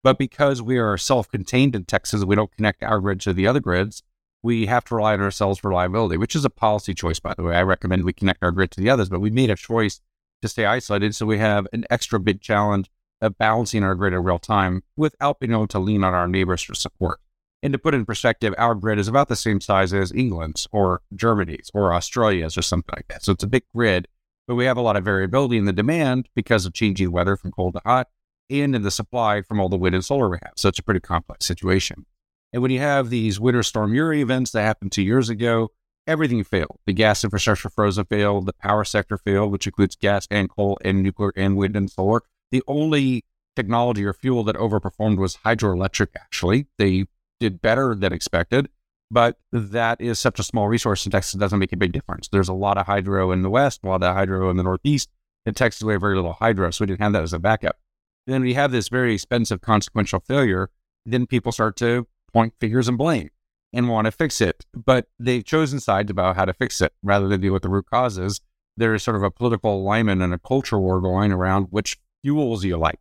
But 0.01 0.17
because 0.17 0.59
we 0.59 0.79
are 0.79 0.97
self 0.97 1.29
contained 1.29 1.75
in 1.75 1.85
Texas, 1.85 2.25
we 2.25 2.35
don't 2.35 2.51
connect 2.51 2.81
our 2.81 2.99
grid 2.99 3.21
to 3.21 3.33
the 3.33 3.45
other 3.45 3.59
grids 3.59 4.01
we 4.43 4.65
have 4.65 4.83
to 4.85 4.95
rely 4.95 5.13
on 5.13 5.21
ourselves 5.21 5.59
for 5.59 5.69
reliability, 5.69 6.17
which 6.17 6.35
is 6.35 6.45
a 6.45 6.49
policy 6.49 6.93
choice, 6.93 7.19
by 7.19 7.33
the 7.35 7.43
way. 7.43 7.55
I 7.55 7.61
recommend 7.61 8.03
we 8.03 8.13
connect 8.13 8.41
our 8.43 8.51
grid 8.51 8.71
to 8.71 8.81
the 8.81 8.89
others, 8.89 9.09
but 9.09 9.21
we 9.21 9.29
made 9.29 9.51
a 9.51 9.55
choice 9.55 10.01
to 10.41 10.47
stay 10.47 10.65
isolated. 10.65 11.15
So 11.15 11.25
we 11.25 11.37
have 11.37 11.67
an 11.73 11.85
extra 11.89 12.19
big 12.19 12.41
challenge 12.41 12.89
of 13.21 13.37
balancing 13.37 13.83
our 13.83 13.95
grid 13.95 14.13
in 14.13 14.23
real 14.23 14.39
time 14.39 14.83
without 14.97 15.39
being 15.39 15.51
able 15.51 15.67
to 15.67 15.79
lean 15.79 16.03
on 16.03 16.13
our 16.13 16.27
neighbors 16.27 16.61
for 16.61 16.73
support. 16.73 17.19
And 17.63 17.73
to 17.73 17.79
put 17.79 17.93
in 17.93 18.05
perspective, 18.05 18.55
our 18.57 18.73
grid 18.73 18.97
is 18.97 19.07
about 19.07 19.27
the 19.27 19.35
same 19.35 19.61
size 19.61 19.93
as 19.93 20.11
England's 20.11 20.67
or 20.71 21.01
Germany's 21.13 21.69
or 21.73 21.93
Australia's 21.93 22.57
or 22.57 22.63
something 22.63 22.93
like 22.95 23.07
that. 23.09 23.23
So 23.23 23.33
it's 23.33 23.43
a 23.43 23.47
big 23.47 23.63
grid, 23.75 24.07
but 24.47 24.55
we 24.55 24.65
have 24.65 24.77
a 24.77 24.81
lot 24.81 24.95
of 24.95 25.05
variability 25.05 25.57
in 25.57 25.65
the 25.65 25.73
demand 25.73 26.27
because 26.35 26.65
of 26.65 26.73
changing 26.73 27.11
weather 27.11 27.37
from 27.37 27.51
cold 27.51 27.75
to 27.75 27.81
hot 27.85 28.07
and 28.49 28.75
in 28.75 28.81
the 28.81 28.91
supply 28.91 29.43
from 29.43 29.59
all 29.59 29.69
the 29.69 29.77
wind 29.77 29.93
and 29.93 30.03
solar 30.03 30.27
we 30.27 30.39
have. 30.41 30.53
So 30.57 30.69
it's 30.69 30.79
a 30.79 30.83
pretty 30.83 30.99
complex 30.99 31.45
situation. 31.45 32.05
And 32.51 32.61
when 32.61 32.71
you 32.71 32.79
have 32.79 33.09
these 33.09 33.39
Winter 33.39 33.63
Storm 33.63 33.93
Uri 33.93 34.21
events 34.21 34.51
that 34.51 34.63
happened 34.63 34.91
two 34.91 35.03
years 35.03 35.29
ago, 35.29 35.69
everything 36.07 36.43
failed. 36.43 36.79
The 36.85 36.93
gas 36.93 37.23
infrastructure 37.23 37.69
frozen 37.69 38.05
failed, 38.05 38.45
the 38.45 38.53
power 38.53 38.83
sector 38.83 39.17
failed, 39.17 39.51
which 39.51 39.67
includes 39.67 39.95
gas 39.95 40.27
and 40.31 40.49
coal 40.49 40.77
and 40.83 41.03
nuclear 41.03 41.31
and 41.35 41.57
wind 41.57 41.75
and 41.75 41.89
solar. 41.89 42.21
The 42.51 42.63
only 42.67 43.25
technology 43.55 44.05
or 44.05 44.13
fuel 44.13 44.43
that 44.45 44.55
overperformed 44.55 45.17
was 45.17 45.37
hydroelectric, 45.37 46.07
actually. 46.15 46.67
They 46.77 47.05
did 47.39 47.61
better 47.61 47.95
than 47.95 48.13
expected, 48.13 48.69
but 49.09 49.37
that 49.51 49.99
is 49.99 50.19
such 50.19 50.39
a 50.39 50.43
small 50.43 50.67
resource 50.67 51.05
in 51.05 51.11
Texas, 51.11 51.35
it 51.35 51.39
doesn't 51.39 51.59
make 51.59 51.73
a 51.73 51.77
big 51.77 51.91
difference. 51.91 52.27
There's 52.27 52.49
a 52.49 52.53
lot 52.53 52.77
of 52.77 52.85
hydro 52.85 53.31
in 53.31 53.41
the 53.41 53.49
West, 53.49 53.81
a 53.83 53.87
lot 53.87 54.03
of 54.03 54.15
hydro 54.15 54.49
in 54.49 54.57
the 54.57 54.63
Northeast. 54.63 55.09
In 55.45 55.53
Texas, 55.53 55.83
we 55.83 55.93
have 55.93 56.01
very 56.01 56.15
little 56.15 56.33
hydro, 56.33 56.69
so 56.71 56.83
we 56.83 56.87
didn't 56.87 57.01
have 57.01 57.13
that 57.13 57.23
as 57.23 57.33
a 57.33 57.39
backup. 57.39 57.77
And 58.27 58.33
then 58.33 58.41
we 58.43 58.53
have 58.53 58.71
this 58.71 58.89
very 58.89 59.15
expensive 59.15 59.61
consequential 59.61 60.19
failure. 60.19 60.69
Then 61.05 61.25
people 61.25 61.51
start 61.51 61.75
to 61.77 62.07
point 62.31 62.53
fingers 62.59 62.87
and 62.87 62.97
blame 62.97 63.31
and 63.73 63.89
want 63.89 64.05
to 64.05 64.11
fix 64.11 64.41
it. 64.41 64.65
But 64.73 65.07
they've 65.19 65.43
chosen 65.43 65.79
sides 65.79 66.11
about 66.11 66.35
how 66.35 66.45
to 66.45 66.53
fix 66.53 66.81
it 66.81 66.93
rather 67.03 67.27
than 67.27 67.41
deal 67.41 67.53
with 67.53 67.63
the 67.63 67.69
root 67.69 67.85
causes. 67.89 68.41
There 68.77 68.93
is 68.93 69.03
sort 69.03 69.17
of 69.17 69.23
a 69.23 69.31
political 69.31 69.75
alignment 69.75 70.21
and 70.21 70.33
a 70.33 70.39
culture 70.39 70.79
war 70.79 71.01
going 71.01 71.31
around 71.31 71.67
which 71.69 71.97
fuels 72.23 72.63
you 72.63 72.77
like. 72.77 72.99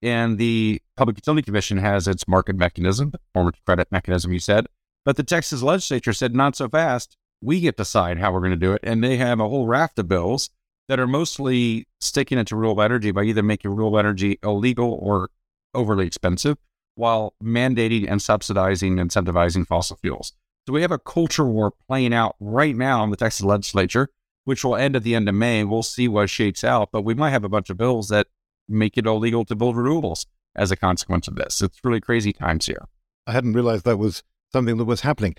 And 0.00 0.38
the 0.38 0.80
Public 0.96 1.16
Utility 1.16 1.42
Commission 1.42 1.78
has 1.78 2.06
its 2.06 2.28
market 2.28 2.56
mechanism, 2.56 3.10
the 3.10 3.18
performance 3.18 3.58
credit 3.66 3.88
mechanism, 3.90 4.32
you 4.32 4.38
said. 4.38 4.66
But 5.04 5.16
the 5.16 5.24
Texas 5.24 5.62
legislature 5.62 6.12
said, 6.12 6.34
not 6.34 6.54
so 6.54 6.68
fast. 6.68 7.16
We 7.40 7.60
get 7.60 7.76
to 7.76 7.82
decide 7.82 8.18
how 8.18 8.32
we're 8.32 8.40
going 8.40 8.50
to 8.50 8.56
do 8.56 8.72
it. 8.72 8.80
And 8.84 9.02
they 9.02 9.16
have 9.16 9.40
a 9.40 9.48
whole 9.48 9.66
raft 9.66 9.98
of 9.98 10.08
bills 10.08 10.50
that 10.88 11.00
are 11.00 11.06
mostly 11.06 11.86
sticking 12.00 12.38
it 12.38 12.46
to 12.48 12.56
renewable 12.56 12.82
energy 12.82 13.10
by 13.10 13.24
either 13.24 13.42
making 13.42 13.70
renewable 13.70 13.98
energy 13.98 14.38
illegal 14.42 14.98
or 15.00 15.30
overly 15.74 16.06
expensive 16.06 16.56
while 16.98 17.34
mandating 17.42 18.10
and 18.10 18.20
subsidizing 18.20 18.98
and 18.98 19.10
incentivizing 19.10 19.66
fossil 19.66 19.96
fuels. 19.96 20.32
So 20.66 20.72
we 20.72 20.82
have 20.82 20.90
a 20.90 20.98
culture 20.98 21.46
war 21.46 21.72
playing 21.86 22.12
out 22.12 22.36
right 22.40 22.76
now 22.76 23.04
in 23.04 23.10
the 23.10 23.16
Texas 23.16 23.44
legislature, 23.44 24.08
which 24.44 24.64
will 24.64 24.76
end 24.76 24.96
at 24.96 25.04
the 25.04 25.14
end 25.14 25.28
of 25.28 25.34
May. 25.34 25.62
We'll 25.64 25.82
see 25.82 26.08
what 26.08 26.28
shapes 26.28 26.64
out, 26.64 26.90
but 26.92 27.02
we 27.02 27.14
might 27.14 27.30
have 27.30 27.44
a 27.44 27.48
bunch 27.48 27.70
of 27.70 27.76
bills 27.76 28.08
that 28.08 28.26
make 28.68 28.98
it 28.98 29.06
illegal 29.06 29.44
to 29.44 29.54
build 29.54 29.76
renewables 29.76 30.26
as 30.56 30.70
a 30.70 30.76
consequence 30.76 31.28
of 31.28 31.36
this. 31.36 31.62
It's 31.62 31.78
really 31.84 32.00
crazy 32.00 32.32
times 32.32 32.66
here. 32.66 32.84
I 33.26 33.32
hadn't 33.32 33.52
realized 33.52 33.84
that 33.84 33.98
was 33.98 34.22
something 34.52 34.76
that 34.76 34.84
was 34.84 35.02
happening. 35.02 35.36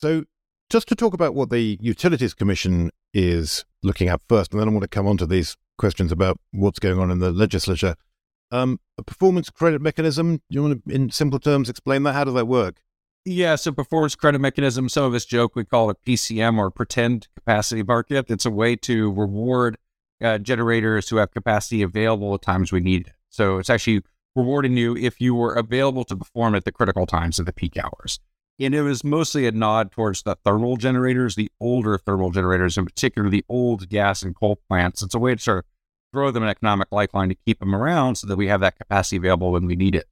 So, 0.00 0.24
just 0.70 0.88
to 0.88 0.94
talk 0.94 1.14
about 1.14 1.34
what 1.34 1.48
the 1.48 1.78
Utilities 1.80 2.34
Commission 2.34 2.90
is 3.14 3.64
looking 3.82 4.08
at 4.08 4.20
first, 4.28 4.52
and 4.52 4.60
then 4.60 4.68
I 4.68 4.72
want 4.72 4.82
to 4.82 4.88
come 4.88 5.06
on 5.06 5.16
to 5.16 5.26
these 5.26 5.56
questions 5.78 6.12
about 6.12 6.38
what's 6.52 6.78
going 6.78 6.98
on 6.98 7.10
in 7.10 7.20
the 7.20 7.32
legislature. 7.32 7.96
Um, 8.50 8.80
a 8.96 9.02
performance 9.02 9.50
credit 9.50 9.82
mechanism, 9.82 10.40
you 10.48 10.62
want 10.62 10.84
to, 10.86 10.94
in 10.94 11.10
simple 11.10 11.38
terms, 11.38 11.68
explain 11.68 12.02
that? 12.04 12.14
How 12.14 12.24
does 12.24 12.34
that 12.34 12.46
work? 12.46 12.80
Yeah, 13.24 13.56
so 13.56 13.72
performance 13.72 14.14
credit 14.14 14.40
mechanism, 14.40 14.88
some 14.88 15.04
of 15.04 15.14
us 15.14 15.26
joke, 15.26 15.54
we 15.54 15.64
call 15.64 15.90
it 15.90 15.98
PCM 16.06 16.58
or 16.58 16.70
pretend 16.70 17.28
capacity 17.36 17.82
market. 17.82 18.30
It's 18.30 18.46
a 18.46 18.50
way 18.50 18.74
to 18.76 19.12
reward 19.12 19.76
uh, 20.22 20.38
generators 20.38 21.08
who 21.08 21.16
have 21.16 21.30
capacity 21.30 21.82
available 21.82 22.34
at 22.34 22.42
times 22.42 22.72
we 22.72 22.80
need 22.80 23.08
it. 23.08 23.12
So 23.28 23.58
it's 23.58 23.68
actually 23.68 24.02
rewarding 24.34 24.76
you 24.76 24.96
if 24.96 25.20
you 25.20 25.34
were 25.34 25.54
available 25.54 26.04
to 26.04 26.16
perform 26.16 26.54
at 26.54 26.64
the 26.64 26.72
critical 26.72 27.06
times 27.06 27.38
of 27.38 27.46
the 27.46 27.52
peak 27.52 27.76
hours. 27.76 28.18
And 28.60 28.74
it 28.74 28.82
was 28.82 29.04
mostly 29.04 29.46
a 29.46 29.52
nod 29.52 29.92
towards 29.92 30.22
the 30.22 30.36
thermal 30.44 30.76
generators, 30.76 31.36
the 31.36 31.50
older 31.60 31.98
thermal 31.98 32.30
generators, 32.30 32.76
in 32.76 32.84
particular 32.84 33.28
the 33.28 33.44
old 33.48 33.88
gas 33.88 34.22
and 34.22 34.34
coal 34.34 34.58
plants. 34.68 35.02
It's 35.02 35.14
a 35.14 35.18
way 35.18 35.34
to 35.34 35.40
sort 35.40 35.58
of 35.58 35.64
throw 36.12 36.30
them 36.30 36.42
an 36.42 36.48
economic 36.48 36.88
lifeline 36.90 37.28
to 37.28 37.34
keep 37.46 37.60
them 37.60 37.74
around 37.74 38.16
so 38.16 38.26
that 38.26 38.36
we 38.36 38.48
have 38.48 38.60
that 38.60 38.78
capacity 38.78 39.16
available 39.16 39.52
when 39.52 39.66
we 39.66 39.76
need 39.76 39.94
it. 39.94 40.06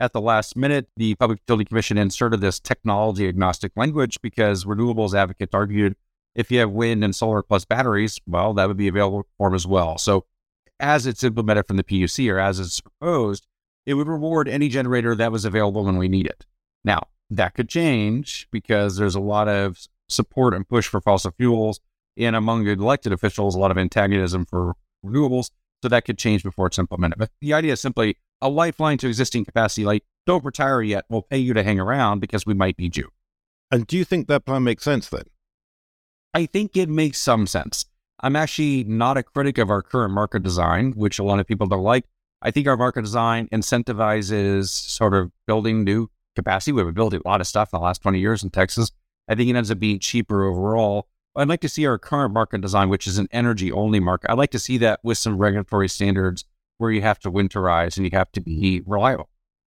At 0.00 0.12
the 0.12 0.20
last 0.20 0.56
minute, 0.56 0.88
the 0.96 1.14
Public 1.14 1.40
Utility 1.40 1.64
Commission 1.64 1.96
inserted 1.96 2.40
this 2.40 2.58
technology 2.58 3.28
agnostic 3.28 3.72
language 3.76 4.20
because 4.20 4.64
renewables 4.64 5.14
advocates 5.14 5.54
argued 5.54 5.94
if 6.34 6.50
you 6.50 6.58
have 6.60 6.70
wind 6.70 7.04
and 7.04 7.14
solar 7.14 7.42
plus 7.42 7.64
batteries, 7.64 8.18
well, 8.26 8.54
that 8.54 8.66
would 8.66 8.76
be 8.76 8.88
available 8.88 9.26
for 9.36 9.48
them 9.48 9.54
as 9.54 9.66
well. 9.66 9.98
So, 9.98 10.24
as 10.80 11.06
it's 11.06 11.22
implemented 11.22 11.66
from 11.66 11.76
the 11.76 11.84
PUC 11.84 12.32
or 12.32 12.38
as 12.38 12.58
it's 12.58 12.80
proposed, 12.80 13.46
it 13.86 13.94
would 13.94 14.08
reward 14.08 14.48
any 14.48 14.68
generator 14.68 15.14
that 15.14 15.30
was 15.30 15.44
available 15.44 15.84
when 15.84 15.98
we 15.98 16.08
need 16.08 16.26
it. 16.26 16.46
Now, 16.84 17.08
that 17.30 17.54
could 17.54 17.68
change 17.68 18.48
because 18.50 18.96
there's 18.96 19.14
a 19.14 19.20
lot 19.20 19.48
of 19.48 19.86
support 20.08 20.54
and 20.54 20.68
push 20.68 20.88
for 20.88 21.00
fossil 21.00 21.32
fuels, 21.32 21.80
and 22.16 22.34
among 22.34 22.66
elected 22.66 23.12
officials, 23.12 23.54
a 23.54 23.58
lot 23.58 23.70
of 23.70 23.78
antagonism 23.78 24.44
for 24.44 24.74
renewables. 25.04 25.50
So 25.82 25.88
that 25.88 26.04
could 26.04 26.18
change 26.18 26.42
before 26.42 26.68
it's 26.68 26.78
implemented. 26.78 27.18
But 27.18 27.30
the 27.40 27.52
idea 27.54 27.72
is 27.72 27.80
simply 27.80 28.16
a 28.40 28.48
lifeline 28.48 28.98
to 28.98 29.08
existing 29.08 29.44
capacity, 29.44 29.84
like 29.84 30.04
don't 30.26 30.44
retire 30.44 30.80
yet. 30.82 31.04
We'll 31.08 31.22
pay 31.22 31.38
you 31.38 31.54
to 31.54 31.62
hang 31.62 31.80
around 31.80 32.20
because 32.20 32.46
we 32.46 32.54
might 32.54 32.78
need 32.78 32.96
you. 32.96 33.08
And 33.70 33.86
do 33.86 33.96
you 33.96 34.04
think 34.04 34.28
that 34.28 34.44
plan 34.44 34.62
makes 34.62 34.84
sense 34.84 35.08
then? 35.08 35.24
I 36.34 36.46
think 36.46 36.76
it 36.76 36.88
makes 36.88 37.18
some 37.18 37.46
sense. 37.46 37.84
I'm 38.20 38.36
actually 38.36 38.84
not 38.84 39.16
a 39.16 39.22
critic 39.22 39.58
of 39.58 39.70
our 39.70 39.82
current 39.82 40.14
market 40.14 40.42
design, 40.42 40.92
which 40.92 41.18
a 41.18 41.24
lot 41.24 41.40
of 41.40 41.46
people 41.46 41.66
don't 41.66 41.82
like. 41.82 42.04
I 42.40 42.50
think 42.50 42.66
our 42.66 42.76
market 42.76 43.02
design 43.02 43.48
incentivizes 43.52 44.68
sort 44.68 45.14
of 45.14 45.30
building 45.46 45.84
new 45.84 46.08
capacity. 46.36 46.72
We've 46.72 46.84
been 46.84 46.94
building 46.94 47.20
a 47.24 47.28
lot 47.28 47.40
of 47.40 47.46
stuff 47.46 47.70
in 47.72 47.78
the 47.78 47.84
last 47.84 48.02
20 48.02 48.18
years 48.20 48.42
in 48.42 48.50
Texas. 48.50 48.90
I 49.28 49.34
think 49.34 49.50
it 49.50 49.56
ends 49.56 49.70
up 49.70 49.78
being 49.78 49.98
cheaper 49.98 50.44
overall. 50.44 51.08
I'd 51.34 51.48
like 51.48 51.60
to 51.60 51.68
see 51.68 51.86
our 51.86 51.98
current 51.98 52.34
market 52.34 52.60
design, 52.60 52.90
which 52.90 53.06
is 53.06 53.18
an 53.18 53.28
energy 53.32 53.72
only 53.72 54.00
market. 54.00 54.30
I'd 54.30 54.38
like 54.38 54.50
to 54.50 54.58
see 54.58 54.76
that 54.78 55.00
with 55.02 55.16
some 55.16 55.38
regulatory 55.38 55.88
standards 55.88 56.44
where 56.78 56.90
you 56.90 57.00
have 57.02 57.18
to 57.20 57.30
winterize 57.30 57.96
and 57.96 58.04
you 58.04 58.10
have 58.12 58.30
to 58.32 58.40
be 58.40 58.82
reliable. 58.86 59.30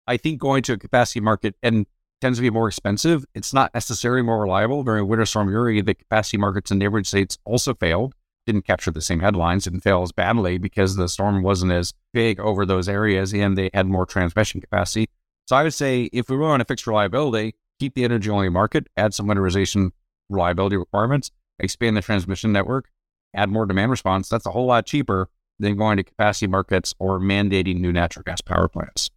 I 0.06 0.18
think 0.18 0.38
going 0.38 0.62
to 0.64 0.74
a 0.74 0.78
capacity 0.78 1.20
market 1.20 1.54
and 1.62 1.86
tends 2.20 2.38
to 2.38 2.42
be 2.42 2.50
more 2.50 2.68
expensive. 2.68 3.24
It's 3.34 3.54
not 3.54 3.72
necessarily 3.74 4.22
more 4.22 4.40
reliable. 4.40 4.82
During 4.82 5.08
Winter 5.08 5.26
Storm 5.26 5.50
Uri, 5.50 5.80
the 5.80 5.94
capacity 5.94 6.36
markets 6.36 6.70
in 6.70 6.78
neighboring 6.78 7.04
states 7.04 7.38
also 7.44 7.74
failed 7.74 8.14
didn't 8.46 8.62
capture 8.62 8.92
the 8.92 9.02
same 9.02 9.20
headlines, 9.20 9.64
didn't 9.64 9.80
fail 9.80 10.02
as 10.02 10.12
badly 10.12 10.56
because 10.56 10.94
the 10.94 11.08
storm 11.08 11.42
wasn't 11.42 11.72
as 11.72 11.92
big 12.12 12.38
over 12.38 12.64
those 12.64 12.88
areas 12.88 13.34
and 13.34 13.58
they 13.58 13.70
had 13.74 13.86
more 13.86 14.06
transmission 14.06 14.60
capacity. 14.60 15.08
So 15.46 15.56
I 15.56 15.64
would 15.64 15.74
say 15.74 16.08
if 16.12 16.30
we 16.30 16.36
want 16.36 16.60
to 16.60 16.64
fix 16.64 16.86
reliability, 16.86 17.56
keep 17.80 17.94
the 17.94 18.04
energy 18.04 18.30
only 18.30 18.48
market, 18.48 18.86
add 18.96 19.14
some 19.14 19.26
winterization 19.26 19.90
reliability 20.28 20.76
requirements, 20.76 21.30
expand 21.58 21.96
the 21.96 22.02
transmission 22.02 22.52
network, 22.52 22.90
add 23.34 23.50
more 23.50 23.66
demand 23.66 23.90
response. 23.90 24.28
That's 24.28 24.46
a 24.46 24.50
whole 24.50 24.66
lot 24.66 24.86
cheaper 24.86 25.28
than 25.58 25.76
going 25.76 25.96
to 25.96 26.02
capacity 26.04 26.46
markets 26.46 26.94
or 26.98 27.18
mandating 27.18 27.80
new 27.80 27.92
natural 27.92 28.22
gas 28.24 28.40
power 28.40 28.68
plants. 28.68 29.10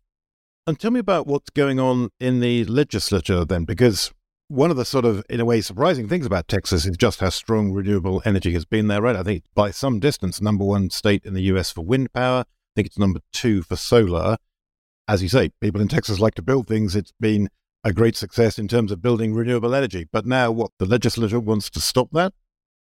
And 0.68 0.80
tell 0.80 0.92
me 0.92 1.00
about 1.00 1.28
what's 1.28 1.50
going 1.50 1.80
on 1.80 2.10
in 2.20 2.40
the 2.40 2.64
legislature 2.66 3.44
then, 3.44 3.66
because 3.66 4.14
one 4.50 4.72
of 4.72 4.78
the 4.78 4.86
sort 4.86 5.06
of, 5.06 5.24
in 5.30 5.40
a 5.40 5.46
way, 5.46 5.62
surprising 5.62 6.08
things 6.08 6.26
about 6.26 6.48
Texas 6.48 6.86
is 6.86 6.98
just 6.98 7.20
how 7.20 7.30
strong 7.30 7.72
renewable 7.72 8.22
energy 8.26 8.54
has 8.54 8.66
been 8.66 8.88
there, 8.88 9.02
right? 9.02 9.16
I 9.16 9.24
think 9.24 9.44
by 9.54 9.72
some 9.72 10.00
distance, 10.00 10.42
number 10.42 10.66
one 10.66 10.90
state 10.90 11.24
in 11.26 11.34
the 11.34 11.44
US 11.54 11.72
for 11.72 11.82
wind 11.82 12.14
power. 12.14 12.42
I 12.42 12.72
think 12.76 12.88
it's 12.88 13.00
number 13.00 13.20
two 13.32 13.62
for 13.62 13.76
solar. 13.76 14.38
As 15.08 15.24
you 15.24 15.30
say, 15.30 15.50
people 15.60 15.82
in 15.82 15.88
Texas 15.88 16.20
like 16.20 16.36
to 16.36 16.42
build 16.42 16.68
things. 16.68 16.96
It's 16.96 17.14
been 17.20 17.50
a 17.84 17.94
great 17.94 18.16
success 18.16 18.60
in 18.60 18.68
terms 18.68 18.92
of 18.92 19.02
building 19.02 19.34
renewable 19.34 19.74
energy. 19.74 20.08
But 20.12 20.26
now, 20.26 20.52
what, 20.52 20.72
the 20.80 20.86
legislature 20.86 21.40
wants 21.40 21.70
to 21.72 21.82
stop 21.82 22.10
that? 22.12 22.34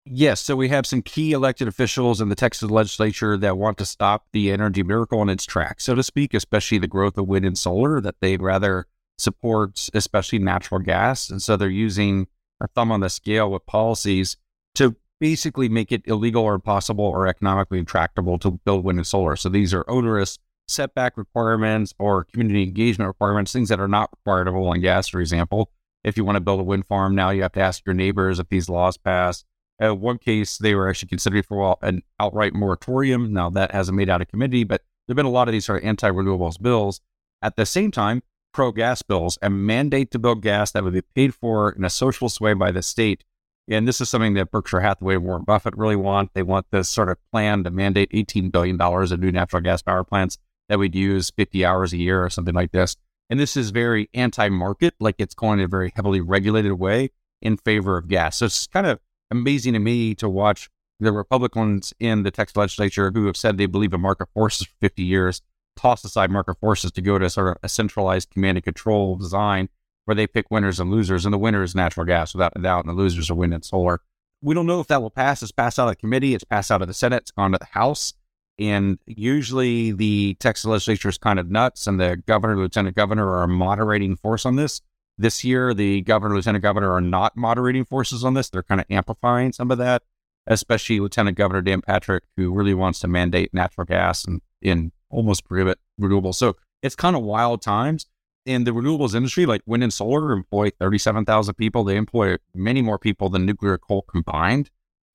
Yes. 0.05 0.41
So 0.41 0.55
we 0.55 0.69
have 0.69 0.85
some 0.85 1.01
key 1.01 1.33
elected 1.33 1.67
officials 1.67 2.19
in 2.19 2.29
the 2.29 2.35
Texas 2.35 2.69
legislature 2.69 3.37
that 3.37 3.57
want 3.57 3.77
to 3.77 3.85
stop 3.85 4.25
the 4.33 4.51
energy 4.51 4.83
miracle 4.83 5.21
in 5.21 5.29
its 5.29 5.45
tracks, 5.45 5.83
so 5.83 5.95
to 5.95 6.03
speak, 6.03 6.33
especially 6.33 6.79
the 6.79 6.87
growth 6.87 7.17
of 7.17 7.27
wind 7.27 7.45
and 7.45 7.57
solar, 7.57 8.01
that 8.01 8.15
they'd 8.19 8.41
rather 8.41 8.87
support, 9.17 9.89
especially 9.93 10.39
natural 10.39 10.79
gas. 10.79 11.29
And 11.29 11.41
so 11.41 11.55
they're 11.55 11.69
using 11.69 12.27
a 12.61 12.67
thumb 12.67 12.91
on 12.91 13.01
the 13.01 13.09
scale 13.09 13.51
with 13.51 13.65
policies 13.65 14.37
to 14.75 14.95
basically 15.19 15.69
make 15.69 15.91
it 15.91 16.01
illegal 16.05 16.43
or 16.43 16.55
impossible 16.55 17.05
or 17.05 17.27
economically 17.27 17.79
intractable 17.79 18.39
to 18.39 18.51
build 18.51 18.83
wind 18.83 18.99
and 18.99 19.07
solar. 19.07 19.35
So 19.35 19.49
these 19.49 19.73
are 19.73 19.89
onerous 19.89 20.39
setback 20.69 21.17
requirements 21.17 21.93
or 21.99 22.25
community 22.25 22.63
engagement 22.63 23.07
requirements, 23.07 23.51
things 23.51 23.69
that 23.69 23.79
are 23.79 23.87
not 23.87 24.11
required 24.11 24.47
of 24.47 24.55
oil 24.55 24.73
and 24.73 24.81
gas, 24.81 25.07
for 25.07 25.19
example. 25.19 25.71
If 26.03 26.15
you 26.15 26.23
want 26.23 26.37
to 26.37 26.41
build 26.41 26.59
a 26.59 26.63
wind 26.63 26.85
farm 26.87 27.15
now, 27.15 27.29
you 27.29 27.41
have 27.41 27.51
to 27.53 27.61
ask 27.61 27.85
your 27.85 27.95
neighbors 27.95 28.39
if 28.39 28.47
these 28.49 28.69
laws 28.69 28.97
pass. 28.97 29.43
In 29.79 29.99
one 29.99 30.17
case, 30.17 30.57
they 30.57 30.75
were 30.75 30.89
actually 30.89 31.09
considering 31.09 31.43
for 31.43 31.77
an 31.81 32.03
outright 32.19 32.53
moratorium. 32.53 33.33
Now, 33.33 33.49
that 33.51 33.71
hasn't 33.71 33.97
made 33.97 34.09
out 34.09 34.21
of 34.21 34.27
committee, 34.27 34.63
but 34.63 34.81
there 35.07 35.13
have 35.13 35.17
been 35.17 35.25
a 35.25 35.29
lot 35.29 35.47
of 35.47 35.51
these 35.51 35.65
sort 35.65 35.81
of 35.81 35.87
anti 35.87 36.09
renewables 36.09 36.61
bills. 36.61 37.01
At 37.41 37.55
the 37.55 37.65
same 37.65 37.91
time, 37.91 38.21
pro 38.53 38.71
gas 38.71 39.01
bills 39.01 39.37
and 39.41 39.65
mandate 39.65 40.11
to 40.11 40.19
build 40.19 40.41
gas 40.41 40.71
that 40.71 40.83
would 40.83 40.93
be 40.93 41.01
paid 41.01 41.33
for 41.33 41.71
in 41.71 41.83
a 41.83 41.89
socialist 41.89 42.41
way 42.41 42.53
by 42.53 42.71
the 42.71 42.81
state. 42.81 43.23
And 43.69 43.87
this 43.87 44.01
is 44.01 44.09
something 44.09 44.33
that 44.33 44.51
Berkshire 44.51 44.79
Hathaway 44.79 45.15
and 45.15 45.23
Warren 45.23 45.43
Buffett 45.43 45.77
really 45.77 45.95
want. 45.95 46.33
They 46.33 46.41
want 46.43 46.65
this 46.71 46.89
sort 46.89 47.09
of 47.09 47.17
plan 47.31 47.63
to 47.63 47.69
mandate 47.69 48.11
$18 48.11 48.51
billion 48.51 48.81
of 48.81 49.19
new 49.19 49.31
natural 49.31 49.61
gas 49.61 49.81
power 49.81 50.03
plants 50.03 50.39
that 50.69 50.79
we'd 50.79 50.95
use 50.95 51.31
50 51.31 51.65
hours 51.65 51.91
a 51.91 51.97
year 51.97 52.23
or 52.23 52.29
something 52.29 52.55
like 52.55 52.71
this. 52.71 52.95
And 53.29 53.39
this 53.39 53.57
is 53.57 53.71
very 53.71 54.09
anti 54.13 54.49
market, 54.49 54.95
like 54.99 55.15
it's 55.19 55.35
going 55.35 55.59
in 55.59 55.65
a 55.65 55.67
very 55.67 55.91
heavily 55.95 56.21
regulated 56.21 56.73
way 56.73 57.09
in 57.41 57.57
favor 57.57 57.97
of 57.97 58.07
gas. 58.07 58.37
So 58.37 58.45
it's 58.45 58.67
kind 58.67 58.87
of 58.87 58.99
amazing 59.29 59.73
to 59.73 59.79
me 59.79 60.15
to 60.15 60.29
watch 60.29 60.69
the 60.99 61.11
Republicans 61.11 61.93
in 61.99 62.23
the 62.23 62.31
Texas 62.31 62.57
legislature 62.57 63.11
who 63.13 63.25
have 63.27 63.37
said 63.37 63.57
they 63.57 63.65
believe 63.65 63.93
in 63.93 64.01
market 64.01 64.29
forces 64.33 64.67
for 64.67 64.73
50 64.79 65.03
years 65.03 65.41
toss 65.79 66.03
aside 66.03 66.29
market 66.29 66.59
forces 66.59 66.91
to 66.91 67.01
go 67.01 67.17
to 67.17 67.29
sort 67.29 67.49
of 67.49 67.57
a 67.63 67.69
centralized 67.69 68.29
command 68.31 68.57
and 68.57 68.63
control 68.63 69.15
design 69.15 69.69
where 70.05 70.15
they 70.15 70.27
pick 70.27 70.49
winners 70.49 70.79
and 70.79 70.91
losers, 70.91 71.25
and 71.25 71.33
the 71.33 71.37
winner 71.37 71.61
is 71.61 71.75
natural 71.75 72.05
gas 72.05 72.33
without 72.33 72.53
a 72.55 72.61
doubt, 72.61 72.83
and 72.83 72.89
the 72.89 72.99
losers 72.99 73.29
are 73.29 73.35
wind 73.35 73.53
and 73.53 73.63
solar. 73.63 74.01
We 74.41 74.55
don't 74.55 74.65
know 74.65 74.79
if 74.79 74.87
that 74.87 75.01
will 75.01 75.11
pass. 75.11 75.43
It's 75.43 75.51
passed 75.51 75.77
out 75.77 75.87
of 75.87 75.91
the 75.91 75.95
committee, 75.97 76.33
it's 76.33 76.43
passed 76.43 76.71
out 76.71 76.81
of 76.81 76.87
the 76.87 76.93
Senate, 76.93 77.23
it's 77.23 77.31
gone 77.31 77.51
to 77.51 77.57
the 77.57 77.65
House. 77.65 78.13
And 78.59 78.99
usually 79.05 79.93
the 79.93 80.35
Texas 80.35 80.65
legislature 80.65 81.07
is 81.07 81.17
kind 81.17 81.39
of 81.39 81.49
nuts, 81.49 81.87
and 81.87 81.99
the 81.99 82.21
governor, 82.27 82.57
lieutenant 82.57 82.95
governor 82.95 83.31
are 83.31 83.43
a 83.43 83.47
moderating 83.47 84.17
force 84.17 84.45
on 84.45 84.57
this. 84.57 84.81
This 85.17 85.43
year, 85.45 85.73
the 85.73 86.01
governor, 86.01 86.35
lieutenant 86.35 86.61
governor 86.61 86.91
are 86.91 87.01
not 87.01 87.37
moderating 87.37 87.85
forces 87.85 88.23
on 88.25 88.33
this. 88.33 88.49
They're 88.49 88.63
kind 88.63 88.81
of 88.81 88.87
amplifying 88.89 89.53
some 89.53 89.71
of 89.71 89.77
that, 89.77 90.03
especially 90.45 90.99
Lieutenant 90.99 91.37
Governor 91.37 91.61
Dan 91.61 91.81
Patrick, 91.81 92.23
who 92.35 92.53
really 92.53 92.73
wants 92.73 92.99
to 92.99 93.07
mandate 93.07 93.53
natural 93.53 93.85
gas 93.85 94.25
and 94.25 94.41
in 94.61 94.91
almost 95.09 95.45
prohibit 95.45 95.79
renewables. 95.99 96.35
So 96.35 96.55
it's 96.81 96.95
kind 96.95 97.15
of 97.15 97.23
wild 97.23 97.61
times. 97.61 98.07
In 98.45 98.63
the 98.63 98.71
renewables 98.71 99.13
industry, 99.13 99.45
like 99.45 99.61
wind 99.65 99.83
and 99.83 99.93
solar, 99.93 100.31
employ 100.31 100.71
37,000 100.79 101.53
people. 101.55 101.83
They 101.83 101.97
employ 101.97 102.37
many 102.55 102.81
more 102.81 102.97
people 102.97 103.29
than 103.29 103.45
nuclear 103.45 103.77
coal 103.77 104.01
combined, 104.01 104.69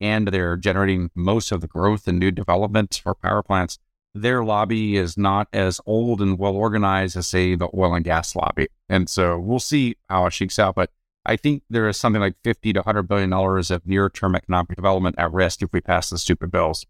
and 0.04 0.28
they're 0.28 0.58
generating 0.58 1.10
most 1.14 1.50
of 1.50 1.62
the 1.62 1.66
growth 1.66 2.06
and 2.06 2.18
new 2.18 2.30
developments 2.30 2.98
for 2.98 3.14
power 3.14 3.42
plants. 3.42 3.78
Their 4.14 4.44
lobby 4.44 4.98
is 4.98 5.16
not 5.16 5.48
as 5.50 5.80
old 5.86 6.20
and 6.20 6.38
well 6.38 6.54
organized 6.54 7.16
as, 7.16 7.26
say, 7.26 7.54
the 7.54 7.70
oil 7.74 7.94
and 7.94 8.04
gas 8.04 8.36
lobby. 8.36 8.68
And 8.86 9.08
so 9.08 9.38
we'll 9.38 9.60
see 9.60 9.96
how 10.10 10.26
it 10.26 10.34
shakes 10.34 10.58
out. 10.58 10.74
But 10.74 10.90
I 11.24 11.36
think 11.36 11.62
there 11.70 11.88
is 11.88 11.96
something 11.96 12.20
like 12.20 12.36
50 12.44 12.74
to 12.74 12.80
100 12.80 13.04
billion 13.04 13.30
dollars 13.30 13.70
of 13.70 13.86
near 13.86 14.10
term 14.10 14.36
economic 14.36 14.76
development 14.76 15.16
at 15.18 15.32
risk 15.32 15.62
if 15.62 15.72
we 15.72 15.80
pass 15.80 16.10
the 16.10 16.18
stupid 16.18 16.52
bills. 16.52 16.84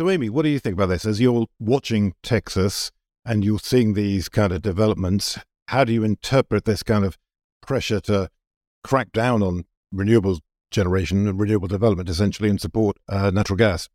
So, 0.00 0.10
Amy, 0.10 0.28
what 0.28 0.42
do 0.42 0.48
you 0.48 0.58
think 0.58 0.72
about 0.72 0.86
this? 0.86 1.06
As 1.06 1.20
you're 1.20 1.46
watching 1.60 2.14
Texas 2.24 2.90
and 3.24 3.44
you're 3.44 3.60
seeing 3.60 3.94
these 3.94 4.28
kind 4.28 4.52
of 4.52 4.60
developments, 4.60 5.38
how 5.68 5.84
do 5.84 5.92
you 5.92 6.02
interpret 6.02 6.64
this 6.64 6.82
kind 6.82 7.04
of 7.04 7.16
pressure 7.62 8.00
to 8.00 8.28
crack 8.82 9.12
down 9.12 9.40
on 9.40 9.66
renewables 9.94 10.40
generation 10.70 11.26
and 11.26 11.38
renewable 11.38 11.68
development, 11.68 12.08
essentially, 12.08 12.48
and 12.48 12.60
support 12.60 12.96
uh, 13.08 13.30
natural 13.30 13.56
gas? 13.56 13.88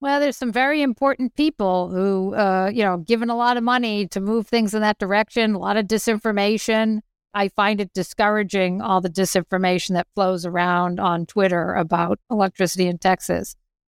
Well, 0.00 0.18
there's 0.18 0.36
some 0.36 0.52
very 0.52 0.80
important 0.80 1.34
people 1.34 1.90
who, 1.90 2.34
uh, 2.34 2.70
you 2.72 2.82
know, 2.82 2.98
given 2.98 3.28
a 3.28 3.36
lot 3.36 3.58
of 3.58 3.62
money 3.62 4.06
to 4.08 4.20
move 4.20 4.46
things 4.46 4.72
in 4.72 4.80
that 4.80 4.98
direction, 4.98 5.54
a 5.54 5.58
lot 5.58 5.76
of 5.76 5.86
disinformation. 5.86 7.00
I 7.34 7.48
find 7.48 7.80
it 7.80 7.92
discouraging, 7.92 8.80
all 8.80 9.00
the 9.00 9.10
disinformation 9.10 9.90
that 9.90 10.08
flows 10.14 10.46
around 10.46 10.98
on 10.98 11.26
Twitter 11.26 11.74
about 11.74 12.18
electricity 12.30 12.86
in 12.86 12.98
Texas. 12.98 13.56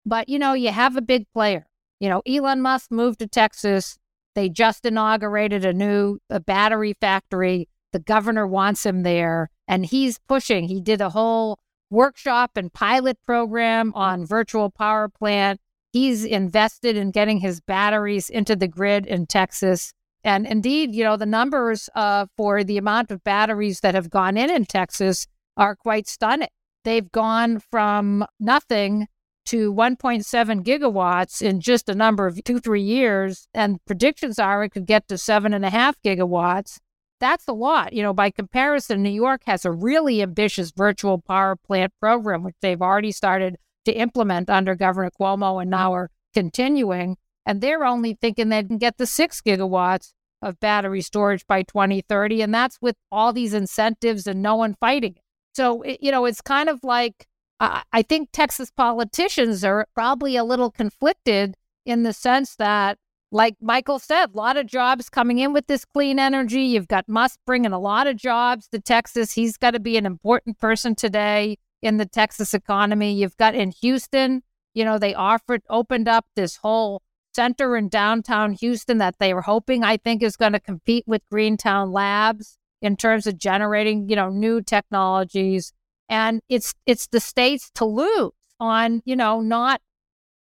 But, 0.07 0.29
you 0.29 0.39
know, 0.39 0.55
you 0.55 0.71
have 0.71 0.97
a 0.97 1.03
big 1.03 1.27
player. 1.35 1.67
You 2.01 2.09
know, 2.09 2.23
Elon 2.27 2.63
Musk 2.63 2.91
moved 2.91 3.19
to 3.19 3.27
Texas. 3.27 3.99
They 4.35 4.49
just 4.49 4.87
inaugurated 4.87 5.65
a 5.65 5.73
new 5.73 6.19
a 6.31 6.41
battery 6.41 6.95
factory. 6.99 7.69
The 7.93 7.99
governor 7.99 8.47
wants 8.47 8.87
him 8.87 9.03
there, 9.03 9.51
and 9.69 9.85
he's 9.85 10.19
pushing. 10.29 10.67
He 10.67 10.81
did 10.81 11.01
a 11.01 11.11
whole 11.11 11.59
workshop 11.91 12.53
and 12.57 12.73
pilot 12.73 13.19
program 13.27 13.93
on 13.95 14.25
virtual 14.25 14.71
power 14.71 15.09
plant. 15.09 15.61
He's 15.93 16.25
invested 16.25 16.97
in 16.97 17.11
getting 17.11 17.41
his 17.41 17.61
batteries 17.61 18.31
into 18.31 18.55
the 18.57 18.69
grid 18.69 19.07
in 19.07 19.27
Texas. 19.27 19.93
And 20.23 20.47
indeed, 20.47 20.95
you 20.95 21.03
know, 21.03 21.17
the 21.17 21.27
numbers 21.27 21.89
uh, 21.95 22.27
for 22.37 22.63
the 22.63 22.79
amount 22.79 23.11
of 23.11 23.25
batteries 23.25 23.81
that 23.81 23.95
have 23.95 24.11
gone 24.11 24.37
in 24.37 24.51
in 24.51 24.67
Texas 24.67 25.27
are 25.57 25.75
quite 25.75 26.07
stunning. 26.07 26.49
They've 26.85 27.11
gone 27.11 27.61
from 27.71 28.25
nothing 28.39 29.09
to 29.47 29.73
1.7 29.73 30.63
gigawatts 30.63 31.43
in 31.43 31.61
just 31.61 31.89
a 31.89 31.95
number 31.95 32.27
of 32.27 32.43
two, 32.45 32.61
three 32.61 32.83
years. 32.83 33.49
And 33.53 33.85
predictions 33.85 34.39
are 34.39 34.63
it 34.65 34.71
could 34.71 34.87
get 34.87 35.09
to 35.09 35.19
seven 35.19 35.53
and 35.53 35.65
a 35.65 35.71
half 35.71 36.01
gigawatts. 36.03 36.79
That's 37.21 37.47
a 37.49 37.53
lot. 37.53 37.93
You 37.93 38.03
know, 38.03 38.13
by 38.13 38.31
comparison, 38.31 39.03
New 39.03 39.11
York 39.11 39.43
has 39.47 39.65
a 39.65 39.71
really 39.71 40.23
ambitious 40.23 40.73
virtual 40.75 41.19
power 41.19 41.57
plant 41.57 41.93
program, 42.01 42.43
which 42.43 42.57
they've 42.63 42.81
already 42.81 43.13
started 43.13 43.57
to 43.85 43.93
implement 43.93 44.51
under 44.51 44.75
Governor 44.75 45.11
Cuomo 45.11 45.61
and 45.61 45.71
now 45.71 45.93
are 45.93 46.11
continuing. 46.35 47.17
And 47.45 47.61
they're 47.61 47.85
only 47.85 48.15
thinking 48.15 48.49
they 48.49 48.63
can 48.63 48.79
get 48.79 48.97
the 48.99 49.07
six 49.07 49.41
gigawatts 49.41 50.13
of 50.43 50.59
battery 50.61 51.03
storage 51.03 51.47
by 51.47 51.63
2030. 51.63 52.43
And 52.43 52.55
that's 52.55 52.79
with 52.81 52.97
all 53.13 53.33
these 53.33 53.53
incentives 53.53 54.27
and 54.27 54.43
no 54.43 54.57
one 54.57 54.75
fighting 54.81 55.13
it. 55.17 55.23
So, 55.55 55.83
it, 55.83 55.99
you 56.01 56.11
know, 56.11 56.25
it's 56.25 56.41
kind 56.41 56.69
of 56.69 56.83
like 56.85 57.27
I 57.61 58.01
think 58.01 58.31
Texas 58.33 58.71
politicians 58.71 59.63
are 59.65 59.87
probably 59.95 60.37
a 60.37 60.45
little 60.45 60.71
conflicted 60.71 61.57
in 61.85 62.05
the 62.05 62.15
sense 62.15 62.57
that, 62.57 62.97
like 63.33 63.57
Michael 63.61 63.99
said, 63.99 64.31
a 64.35 64.37
lot 64.37 64.57
of 64.57 64.67
jobs 64.67 65.09
coming 65.09 65.39
in 65.39 65.53
with 65.53 65.67
this 65.67 65.85
clean 65.85 66.19
energy. 66.19 66.63
You've 66.63 66.89
got 66.89 67.09
Musk 67.09 67.39
bringing 67.47 67.73
a 67.73 67.79
lot 67.79 68.07
of 68.07 68.17
jobs 68.17 68.69
to 68.69 68.81
Texas. 68.81 69.33
He's 69.33 69.57
got 69.57 69.73
to 69.73 69.81
be 69.81 69.97
an 69.97 70.07
important 70.07 70.59
person 70.59 70.95
today 70.95 71.57
in 71.83 71.97
the 71.97 72.07
Texas 72.07 72.55
economy. 72.55 73.15
You've 73.15 73.37
got 73.37 73.55
in 73.55 73.71
Houston, 73.81 74.43
you 74.75 74.85
know, 74.85 74.99
they 74.99 75.15
offered, 75.15 75.63
opened 75.71 76.09
up 76.09 76.27
this 76.35 76.57
whole 76.57 77.03
center 77.35 77.77
in 77.77 77.89
downtown 77.89 78.53
Houston 78.53 78.99
that 78.99 79.17
they 79.21 79.33
were 79.33 79.43
hoping, 79.43 79.85
I 79.85 79.97
think, 79.97 80.23
is 80.23 80.37
going 80.37 80.53
to 80.53 80.61
compete 80.61 81.05
with 81.07 81.23
Greentown 81.31 81.93
Labs 81.93 82.59
in 82.83 82.97
terms 82.97 83.27
of 83.27 83.39
generating, 83.39 84.09
you 84.09 84.17
know, 84.17 84.29
new 84.29 84.61
technologies. 84.61 85.73
And 86.09 86.41
it's 86.49 86.75
it's 86.87 87.07
the 87.07 87.21
states 87.21 87.71
to 87.77 87.85
lose 87.85 88.33
on, 88.59 89.03
you 89.05 89.15
know, 89.15 89.41
not 89.41 89.81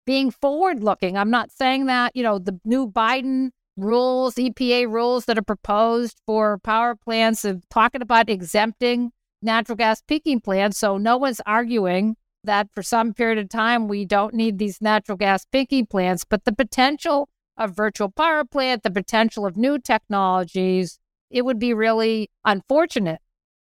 being 0.06 0.30
forward 0.30 0.82
looking. 0.82 1.16
I'm 1.16 1.30
not 1.30 1.50
saying 1.50 1.86
that, 1.86 2.14
you 2.16 2.22
know, 2.22 2.38
the 2.38 2.58
new 2.64 2.90
Biden 2.90 3.50
rules, 3.76 4.34
EPA 4.34 4.90
rules 4.90 5.24
that 5.26 5.38
are 5.38 5.42
proposed 5.42 6.20
for 6.26 6.58
power 6.58 6.94
plants 6.94 7.44
of 7.44 7.68
talking 7.68 8.02
about 8.02 8.28
exempting 8.28 9.12
natural 9.42 9.76
gas 9.76 10.02
peaking 10.02 10.40
plants. 10.40 10.78
So 10.78 10.98
no 10.98 11.16
one's 11.16 11.40
arguing 11.46 12.16
that 12.44 12.68
for 12.74 12.82
some 12.82 13.14
period 13.14 13.38
of 13.38 13.48
time 13.48 13.88
we 13.88 14.04
don't 14.04 14.34
need 14.34 14.58
these 14.58 14.80
natural 14.80 15.16
gas 15.16 15.44
peaking 15.50 15.86
plants, 15.86 16.24
but 16.24 16.44
the 16.44 16.52
potential 16.52 17.28
of 17.56 17.76
virtual 17.76 18.10
power 18.10 18.44
plant, 18.44 18.82
the 18.82 18.90
potential 18.90 19.44
of 19.46 19.56
new 19.56 19.78
technologies, 19.78 20.98
it 21.30 21.44
would 21.44 21.58
be 21.58 21.74
really 21.74 22.30
unfortunate 22.44 23.20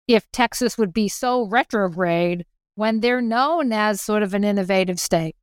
if 0.09 0.31
Texas 0.33 0.77
would 0.77 0.93
be 0.93 1.09
so 1.09 1.47
retrograde 1.47 2.45
when 2.75 3.01
they're 3.01 3.23
known 3.23 3.73
as 3.73 4.01
sort 4.01 4.23
of 4.23 4.35
an 4.35 4.45
innovative 4.45 4.99
state. 4.99 5.37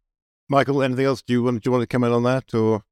Michael, 0.52 0.84
anything 0.84 1.06
else? 1.06 1.22
Do 1.22 1.32
you 1.32 1.44
want, 1.44 1.64
do 1.64 1.70
you 1.70 1.72
want 1.72 1.82
to 1.82 1.88
comment 1.88 2.12
on 2.12 2.24
that? 2.24 2.54
Or 2.54 2.84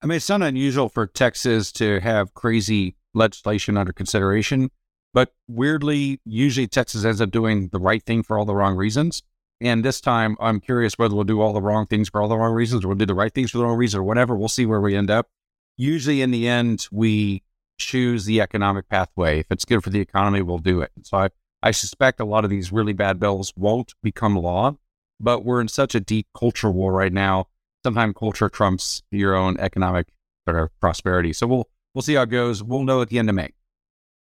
I 0.00 0.06
mean, 0.06 0.16
it's 0.16 0.28
not 0.28 0.40
unusual 0.40 0.88
for 0.88 1.04
Texas 1.04 1.72
to 1.72 1.98
have 1.98 2.32
crazy 2.32 2.94
legislation 3.12 3.76
under 3.76 3.92
consideration. 3.92 4.70
But 5.12 5.34
weirdly, 5.48 6.20
usually 6.24 6.68
Texas 6.68 7.04
ends 7.04 7.20
up 7.20 7.32
doing 7.32 7.70
the 7.72 7.80
right 7.80 8.04
thing 8.04 8.22
for 8.22 8.38
all 8.38 8.44
the 8.44 8.54
wrong 8.54 8.76
reasons. 8.76 9.24
And 9.60 9.84
this 9.84 10.00
time, 10.00 10.36
I'm 10.38 10.60
curious 10.60 10.96
whether 10.96 11.16
we'll 11.16 11.24
do 11.24 11.40
all 11.40 11.52
the 11.52 11.60
wrong 11.60 11.86
things 11.86 12.08
for 12.08 12.22
all 12.22 12.28
the 12.28 12.36
wrong 12.36 12.54
reasons, 12.54 12.84
or 12.84 12.88
we'll 12.88 12.98
do 12.98 13.06
the 13.06 13.14
right 13.16 13.34
things 13.34 13.50
for 13.50 13.58
the 13.58 13.64
wrong 13.64 13.76
reasons, 13.76 13.98
or 13.98 14.04
whatever. 14.04 14.36
We'll 14.36 14.46
see 14.46 14.64
where 14.64 14.80
we 14.80 14.94
end 14.94 15.10
up. 15.10 15.28
Usually, 15.76 16.22
in 16.22 16.30
the 16.30 16.46
end, 16.46 16.86
we 16.92 17.42
choose 17.78 18.26
the 18.26 18.40
economic 18.40 18.88
pathway. 18.88 19.40
If 19.40 19.46
it's 19.50 19.64
good 19.64 19.82
for 19.82 19.90
the 19.90 19.98
economy, 19.98 20.40
we'll 20.42 20.58
do 20.58 20.82
it. 20.82 20.92
So 21.02 21.16
I, 21.16 21.30
I 21.64 21.72
suspect 21.72 22.20
a 22.20 22.24
lot 22.24 22.44
of 22.44 22.50
these 22.50 22.70
really 22.70 22.92
bad 22.92 23.18
bills 23.18 23.52
won't 23.56 23.94
become 24.04 24.36
law, 24.36 24.76
but 25.20 25.44
we're 25.44 25.60
in 25.60 25.68
such 25.68 25.94
a 25.94 26.00
deep 26.00 26.26
culture 26.36 26.70
war 26.70 26.92
right 26.92 27.12
now. 27.12 27.46
Sometimes 27.84 28.14
culture 28.18 28.48
trumps 28.48 29.02
your 29.10 29.34
own 29.34 29.58
economic 29.58 30.08
sort 30.48 30.62
of 30.62 30.80
prosperity. 30.80 31.32
So 31.32 31.46
we'll 31.46 31.68
we'll 31.94 32.02
see 32.02 32.14
how 32.14 32.22
it 32.22 32.30
goes. 32.30 32.62
We'll 32.62 32.84
know 32.84 33.02
at 33.02 33.08
the 33.08 33.18
end 33.18 33.28
of 33.28 33.34
May. 33.34 33.50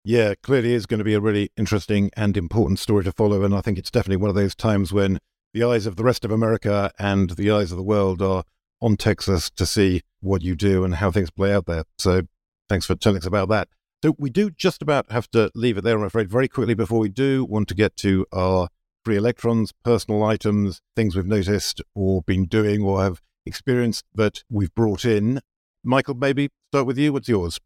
Yeah, 0.05 0.33
clearly 0.43 0.73
is 0.73 0.85
going 0.85 0.97
to 0.97 1.05
be 1.05 1.13
a 1.13 1.21
really 1.21 1.49
interesting 1.55 2.11
and 2.17 2.35
important 2.35 2.79
story 2.79 3.05
to 3.05 3.11
follow. 3.11 3.43
And 3.43 3.55
I 3.55 3.61
think 3.61 3.77
it's 3.77 3.91
definitely 3.91 4.17
one 4.17 4.29
of 4.29 4.35
those 4.35 4.53
times 4.53 4.91
when 4.91 5.19
the 5.53 5.63
eyes 5.63 5.85
of 5.85 5.95
the 5.95 6.03
rest 6.03 6.25
of 6.25 6.31
America 6.31 6.91
and 6.99 7.31
the 7.31 7.51
eyes 7.51 7.71
of 7.71 7.77
the 7.77 7.83
world 7.83 8.21
are 8.21 8.43
on 8.81 8.97
Texas 8.97 9.49
to 9.51 9.65
see 9.65 10.01
what 10.19 10.41
you 10.41 10.55
do 10.55 10.83
and 10.83 10.95
how 10.95 11.09
things 11.09 11.31
play 11.31 11.53
out 11.53 11.67
there. 11.67 11.83
So 11.97 12.23
thanks 12.67 12.85
for 12.85 12.95
telling 12.95 13.19
us 13.19 13.25
about 13.25 13.47
that. 13.49 13.69
So 14.03 14.15
we 14.19 14.29
do 14.29 14.49
just 14.51 14.81
about 14.81 15.09
have 15.09 15.31
to 15.31 15.49
leave 15.55 15.77
it 15.77 15.85
there, 15.85 15.97
I'm 15.97 16.03
afraid. 16.03 16.29
Very 16.29 16.49
quickly 16.49 16.73
before 16.73 16.99
we 16.99 17.07
do, 17.07 17.45
want 17.45 17.69
to 17.69 17.75
get 17.75 17.95
to 17.97 18.25
our 18.33 18.67
free 19.03 19.17
electrons, 19.17 19.71
personal 19.83 20.23
items, 20.23 20.81
things 20.95 21.15
we've 21.15 21.25
noticed 21.25 21.81
or 21.95 22.21
been 22.21 22.45
doing 22.45 22.81
or 22.81 23.03
have 23.03 23.21
experienced 23.45 24.05
that 24.15 24.43
we've 24.49 24.73
brought 24.73 25.05
in. 25.05 25.39
Michael, 25.83 26.15
maybe 26.15 26.49
start 26.71 26.87
with 26.87 26.97
you. 26.97 27.13
What's 27.13 27.27
yours? 27.27 27.59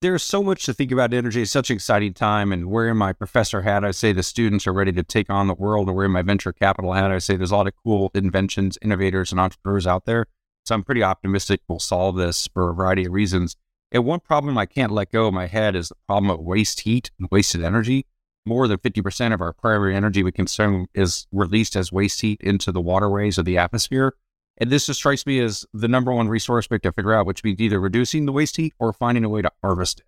there's 0.00 0.22
so 0.22 0.42
much 0.42 0.64
to 0.64 0.72
think 0.72 0.90
about 0.90 1.12
energy. 1.12 1.42
It's 1.42 1.50
such 1.50 1.68
an 1.68 1.76
exciting 1.76 2.14
time. 2.14 2.52
And 2.52 2.70
wearing 2.70 2.96
my 2.96 3.12
professor 3.12 3.62
hat, 3.62 3.84
I 3.84 3.90
say 3.90 4.12
the 4.12 4.22
students 4.22 4.66
are 4.66 4.72
ready 4.72 4.92
to 4.92 5.02
take 5.02 5.28
on 5.28 5.46
the 5.46 5.54
world. 5.54 5.88
And 5.88 5.96
wearing 5.96 6.12
my 6.12 6.22
venture 6.22 6.52
capital 6.52 6.94
hat, 6.94 7.10
I 7.10 7.18
say 7.18 7.36
there's 7.36 7.50
a 7.50 7.56
lot 7.56 7.66
of 7.66 7.74
cool 7.84 8.10
inventions, 8.14 8.78
innovators, 8.80 9.30
and 9.30 9.40
entrepreneurs 9.40 9.86
out 9.86 10.06
there. 10.06 10.26
So 10.64 10.74
I'm 10.74 10.84
pretty 10.84 11.02
optimistic 11.02 11.60
we'll 11.68 11.80
solve 11.80 12.16
this 12.16 12.48
for 12.52 12.70
a 12.70 12.74
variety 12.74 13.04
of 13.06 13.12
reasons. 13.12 13.56
And 13.92 14.04
one 14.04 14.20
problem 14.20 14.56
I 14.56 14.66
can't 14.66 14.92
let 14.92 15.10
go 15.10 15.26
of 15.26 15.34
my 15.34 15.46
head 15.46 15.76
is 15.76 15.88
the 15.88 15.96
problem 16.06 16.30
of 16.30 16.40
waste 16.40 16.80
heat 16.80 17.10
and 17.18 17.28
wasted 17.30 17.62
energy. 17.62 18.06
More 18.46 18.66
than 18.66 18.78
50% 18.78 19.34
of 19.34 19.40
our 19.40 19.52
primary 19.52 19.94
energy 19.94 20.22
we 20.22 20.32
consume 20.32 20.86
is 20.94 21.26
released 21.30 21.76
as 21.76 21.92
waste 21.92 22.22
heat 22.22 22.40
into 22.40 22.72
the 22.72 22.80
waterways 22.80 23.38
or 23.38 23.42
the 23.42 23.58
atmosphere. 23.58 24.14
And 24.56 24.70
this 24.70 24.86
just 24.86 25.00
strikes 25.00 25.26
me 25.26 25.40
as 25.40 25.64
the 25.72 25.88
number 25.88 26.12
one 26.12 26.28
resource 26.28 26.66
pick 26.66 26.82
to 26.82 26.92
figure 26.92 27.14
out, 27.14 27.26
which 27.26 27.44
means 27.44 27.60
either 27.60 27.80
reducing 27.80 28.26
the 28.26 28.32
waste 28.32 28.56
heat 28.56 28.74
or 28.78 28.92
finding 28.92 29.24
a 29.24 29.28
way 29.28 29.42
to 29.42 29.50
harvest 29.62 30.00
it. 30.00 30.06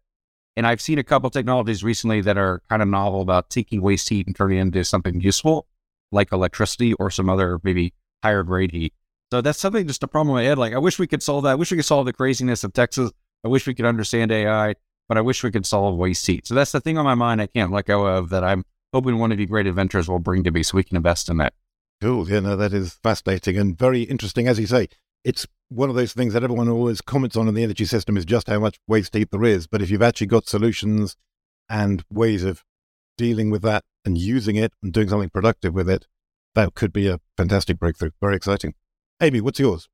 And 0.57 0.67
I've 0.67 0.81
seen 0.81 0.99
a 0.99 1.05
couple 1.05 1.31
technologies 1.31 1.83
recently 1.83 2.21
that 2.23 2.37
are 2.37 2.63
kind 2.69 2.83
of 2.83 2.89
novel 2.89 3.23
about 3.23 3.49
taking 3.49 3.81
waste 3.81 4.09
heat 4.09 4.27
and 4.27 4.37
turning 4.37 4.59
it 4.59 4.63
into 4.63 4.85
something 4.85 5.21
useful, 5.21 5.67
like 6.11 6.33
electricity 6.33 6.93
or 6.95 7.11
some 7.11 7.31
other 7.31 7.59
maybe 7.63 7.95
higher 8.23 8.43
grade 8.43 8.73
heat. 8.73 8.93
So 9.33 9.41
that's 9.41 9.59
something 9.59 9.87
just 9.87 10.03
a 10.03 10.09
problem 10.09 10.37
in 10.37 10.43
my 10.43 10.49
head. 10.49 10.59
Like 10.59 10.75
I 10.75 10.79
wish 10.79 10.99
we 10.99 11.07
could 11.07 11.23
solve 11.23 11.45
that. 11.45 11.53
I 11.53 11.55
wish 11.55 11.71
we 11.71 11.79
could 11.79 11.87
solve 11.87 12.05
the 12.05 12.13
craziness 12.13 12.65
of 12.65 12.75
Texas. 12.75 13.11
I 13.45 13.49
wish 13.49 13.67
we 13.67 13.75
could 13.75 13.87
understand 13.87 14.31
AI, 14.31 14.75
but 15.09 15.19
I 15.19 15.21
wish 15.21 15.43
we 15.43 15.51
could 15.51 15.67
solve 15.67 15.97
waste 15.97 16.27
heat. 16.27 16.47
So 16.47 16.55
that's 16.55 16.73
the 16.73 16.81
thing 16.81 16.99
on 16.99 17.05
my 17.05 17.15
mind 17.15 17.41
I 17.41 17.47
can't 17.47 17.73
let 17.73 17.87
go 17.87 18.07
of 18.07 18.31
that 18.31 18.45
I'm 18.45 18.65
hoping 18.93 19.19
one 19.19 19.33
of 19.33 19.41
you 19.41 19.47
great 19.47 19.67
inventors 19.67 20.09
will 20.09 20.19
bring 20.19 20.45
to 20.45 20.51
me 20.51 20.63
so 20.63 20.77
we 20.77 20.85
can 20.85 20.97
invest 20.97 21.29
in 21.29 21.39
that. 21.39 21.55
Cool. 22.01 22.29
Yeah, 22.29 22.41
no, 22.41 22.57
that 22.57 22.73
is 22.73 22.95
fascinating 22.95 23.57
and 23.57 23.79
very 23.79 24.03
interesting. 24.03 24.49
As 24.49 24.59
you 24.59 24.67
say, 24.67 24.89
it's 25.25 25.47
one 25.69 25.89
of 25.89 25.95
those 25.95 26.13
things 26.13 26.35
that 26.35 26.43
everyone 26.43 26.69
always 26.69 27.01
comments 27.01 27.37
on 27.37 27.49
in 27.49 27.55
the 27.55 27.63
energy 27.63 27.85
system 27.85 28.17
is 28.17 28.25
just 28.25 28.49
how 28.49 28.59
much 28.59 28.79
waste 28.89 29.15
heat 29.15 29.31
there 29.31 29.45
is. 29.45 29.67
But 29.67 29.83
if 29.83 29.91
you've 29.91 30.03
actually 30.03 30.27
got 30.27 30.49
solutions 30.49 31.17
and 31.69 32.05
ways 32.11 32.45
of 32.45 32.65
dealing 33.17 33.51
with 33.51 33.63
that 33.63 33.85
and 34.05 34.19
using 34.19 34.57
it 34.57 34.73
and 34.83 34.93
doing 34.93 35.09
something 35.09 35.31
productive 35.31 35.75
with 35.75 35.89
it, 35.89 36.07
that 36.55 36.75
could 36.75 36.93
be 36.93 37.09
a 37.09 37.21
fantastic 37.37 37.79
breakthrough. 37.79 38.11
Very 38.21 38.37
exciting. 38.37 38.75
Amy, 39.21 39.41
what's 39.41 39.61
yours? 39.61 39.89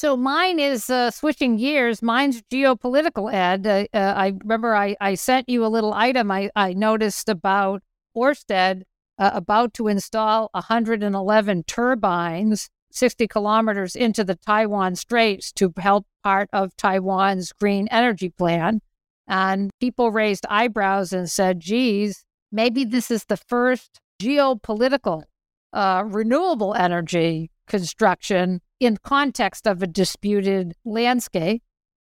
So 0.00 0.16
mine 0.16 0.58
is 0.58 0.88
uh, 0.88 1.10
switching 1.10 1.58
gears. 1.58 2.00
Mine's 2.00 2.40
geopolitical, 2.50 3.30
Ed. 3.30 3.66
Uh, 3.66 3.84
uh, 3.94 4.14
I 4.16 4.32
remember 4.42 4.74
I, 4.74 4.96
I 4.98 5.14
sent 5.14 5.46
you 5.46 5.62
a 5.62 5.68
little 5.68 5.92
item 5.92 6.30
I, 6.30 6.48
I 6.56 6.72
noticed 6.72 7.28
about 7.28 7.82
Orsted 8.16 8.84
uh, 9.18 9.30
about 9.34 9.74
to 9.74 9.88
install 9.88 10.48
111 10.52 11.64
turbines 11.64 12.70
60 12.90 13.28
kilometers 13.28 13.94
into 13.94 14.24
the 14.24 14.36
Taiwan 14.36 14.96
Straits 14.96 15.52
to 15.52 15.70
help 15.76 16.06
part 16.24 16.48
of 16.50 16.74
Taiwan's 16.78 17.52
green 17.52 17.86
energy 17.88 18.30
plan. 18.30 18.80
And 19.28 19.70
people 19.80 20.10
raised 20.12 20.46
eyebrows 20.48 21.12
and 21.12 21.30
said, 21.30 21.60
geez, 21.60 22.24
maybe 22.50 22.86
this 22.86 23.10
is 23.10 23.26
the 23.26 23.36
first 23.36 24.00
geopolitical 24.18 25.24
uh, 25.74 26.04
renewable 26.06 26.72
energy 26.72 27.50
construction 27.66 28.62
in 28.80 28.96
context 28.96 29.66
of 29.66 29.82
a 29.82 29.86
disputed 29.86 30.74
landscape. 30.84 31.62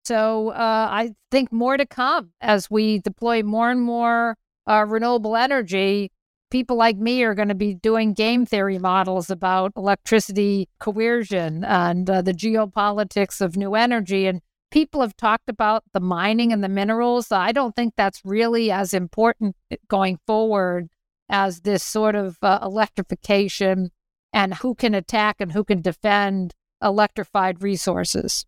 So 0.04 0.50
uh, 0.50 0.88
I 0.90 1.14
think 1.30 1.52
more 1.52 1.76
to 1.76 1.86
come 1.86 2.32
as 2.40 2.70
we 2.70 2.98
deploy 3.00 3.42
more 3.42 3.70
and 3.70 3.80
more 3.80 4.36
uh, 4.66 4.84
renewable 4.86 5.36
energy. 5.36 6.12
People 6.50 6.76
like 6.76 6.96
me 6.96 7.22
are 7.22 7.34
going 7.34 7.48
to 7.48 7.54
be 7.54 7.74
doing 7.74 8.12
game 8.12 8.44
theory 8.44 8.78
models 8.78 9.30
about 9.30 9.72
electricity 9.76 10.68
coercion 10.80 11.64
and 11.64 12.08
uh, 12.08 12.22
the 12.22 12.32
geopolitics 12.32 13.40
of 13.40 13.56
new 13.56 13.74
energy. 13.74 14.26
And 14.26 14.40
people 14.70 15.00
have 15.00 15.16
talked 15.16 15.48
about 15.48 15.84
the 15.92 16.00
mining 16.00 16.52
and 16.52 16.62
the 16.62 16.68
minerals. 16.68 17.30
I 17.30 17.52
don't 17.52 17.76
think 17.76 17.94
that's 17.96 18.20
really 18.24 18.70
as 18.70 18.92
important 18.92 19.56
going 19.88 20.18
forward 20.26 20.88
as 21.28 21.60
this 21.60 21.84
sort 21.84 22.16
of 22.16 22.36
uh, 22.42 22.58
electrification 22.62 23.90
and 24.32 24.54
who 24.54 24.74
can 24.74 24.94
attack 24.94 25.36
and 25.40 25.52
who 25.52 25.64
can 25.64 25.80
defend 25.80 26.54
electrified 26.82 27.62
resources. 27.62 28.46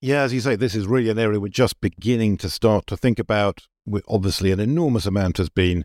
Yeah, 0.00 0.22
as 0.22 0.32
you 0.32 0.40
say, 0.40 0.56
this 0.56 0.74
is 0.74 0.86
really 0.86 1.10
an 1.10 1.18
area 1.18 1.40
we're 1.40 1.48
just 1.48 1.80
beginning 1.80 2.36
to 2.38 2.50
start 2.50 2.86
to 2.88 2.96
think 2.96 3.18
about. 3.18 3.66
Obviously, 4.08 4.50
an 4.50 4.60
enormous 4.60 5.06
amount 5.06 5.38
has 5.38 5.48
been 5.48 5.84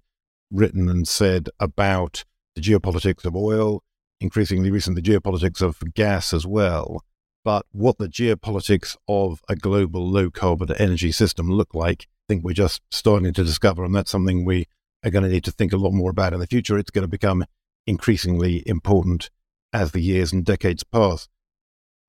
written 0.51 0.89
and 0.89 1.07
said 1.07 1.49
about 1.59 2.25
the 2.55 2.61
geopolitics 2.61 3.25
of 3.25 3.35
oil, 3.35 3.83
increasingly 4.19 4.69
recently, 4.69 5.01
the 5.01 5.11
geopolitics 5.11 5.61
of 5.61 5.81
gas 5.93 6.33
as 6.33 6.45
well. 6.45 7.03
But 7.43 7.65
what 7.71 7.97
the 7.97 8.07
geopolitics 8.07 8.95
of 9.07 9.41
a 9.49 9.55
global 9.55 10.07
low 10.07 10.29
carbon 10.29 10.71
energy 10.77 11.11
system 11.11 11.49
look 11.49 11.73
like, 11.73 12.03
I 12.03 12.33
think 12.33 12.43
we're 12.43 12.53
just 12.53 12.81
starting 12.91 13.33
to 13.33 13.43
discover. 13.43 13.83
And 13.83 13.95
that's 13.95 14.11
something 14.11 14.45
we 14.45 14.67
are 15.03 15.09
going 15.09 15.23
to 15.23 15.29
need 15.29 15.45
to 15.45 15.51
think 15.51 15.73
a 15.73 15.77
lot 15.77 15.93
more 15.93 16.11
about 16.11 16.33
in 16.33 16.39
the 16.39 16.47
future. 16.47 16.77
It's 16.77 16.91
going 16.91 17.03
to 17.03 17.07
become 17.07 17.45
increasingly 17.87 18.63
important 18.65 19.29
as 19.73 19.91
the 19.91 20.01
years 20.01 20.31
and 20.31 20.45
decades 20.45 20.83
pass. 20.83 21.27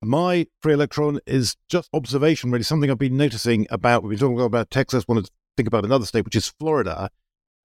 My 0.04 0.48
free 0.60 0.74
electron 0.74 1.20
is 1.26 1.56
just 1.68 1.88
observation, 1.92 2.50
really, 2.50 2.64
something 2.64 2.90
I've 2.90 2.98
been 2.98 3.16
noticing 3.16 3.68
about. 3.70 4.02
We've 4.02 4.18
been 4.18 4.18
talking 4.18 4.44
about 4.44 4.70
Texas, 4.70 5.06
wanted 5.06 5.26
to 5.26 5.30
think 5.56 5.68
about 5.68 5.84
another 5.84 6.06
state, 6.06 6.24
which 6.24 6.34
is 6.34 6.48
Florida, 6.48 7.08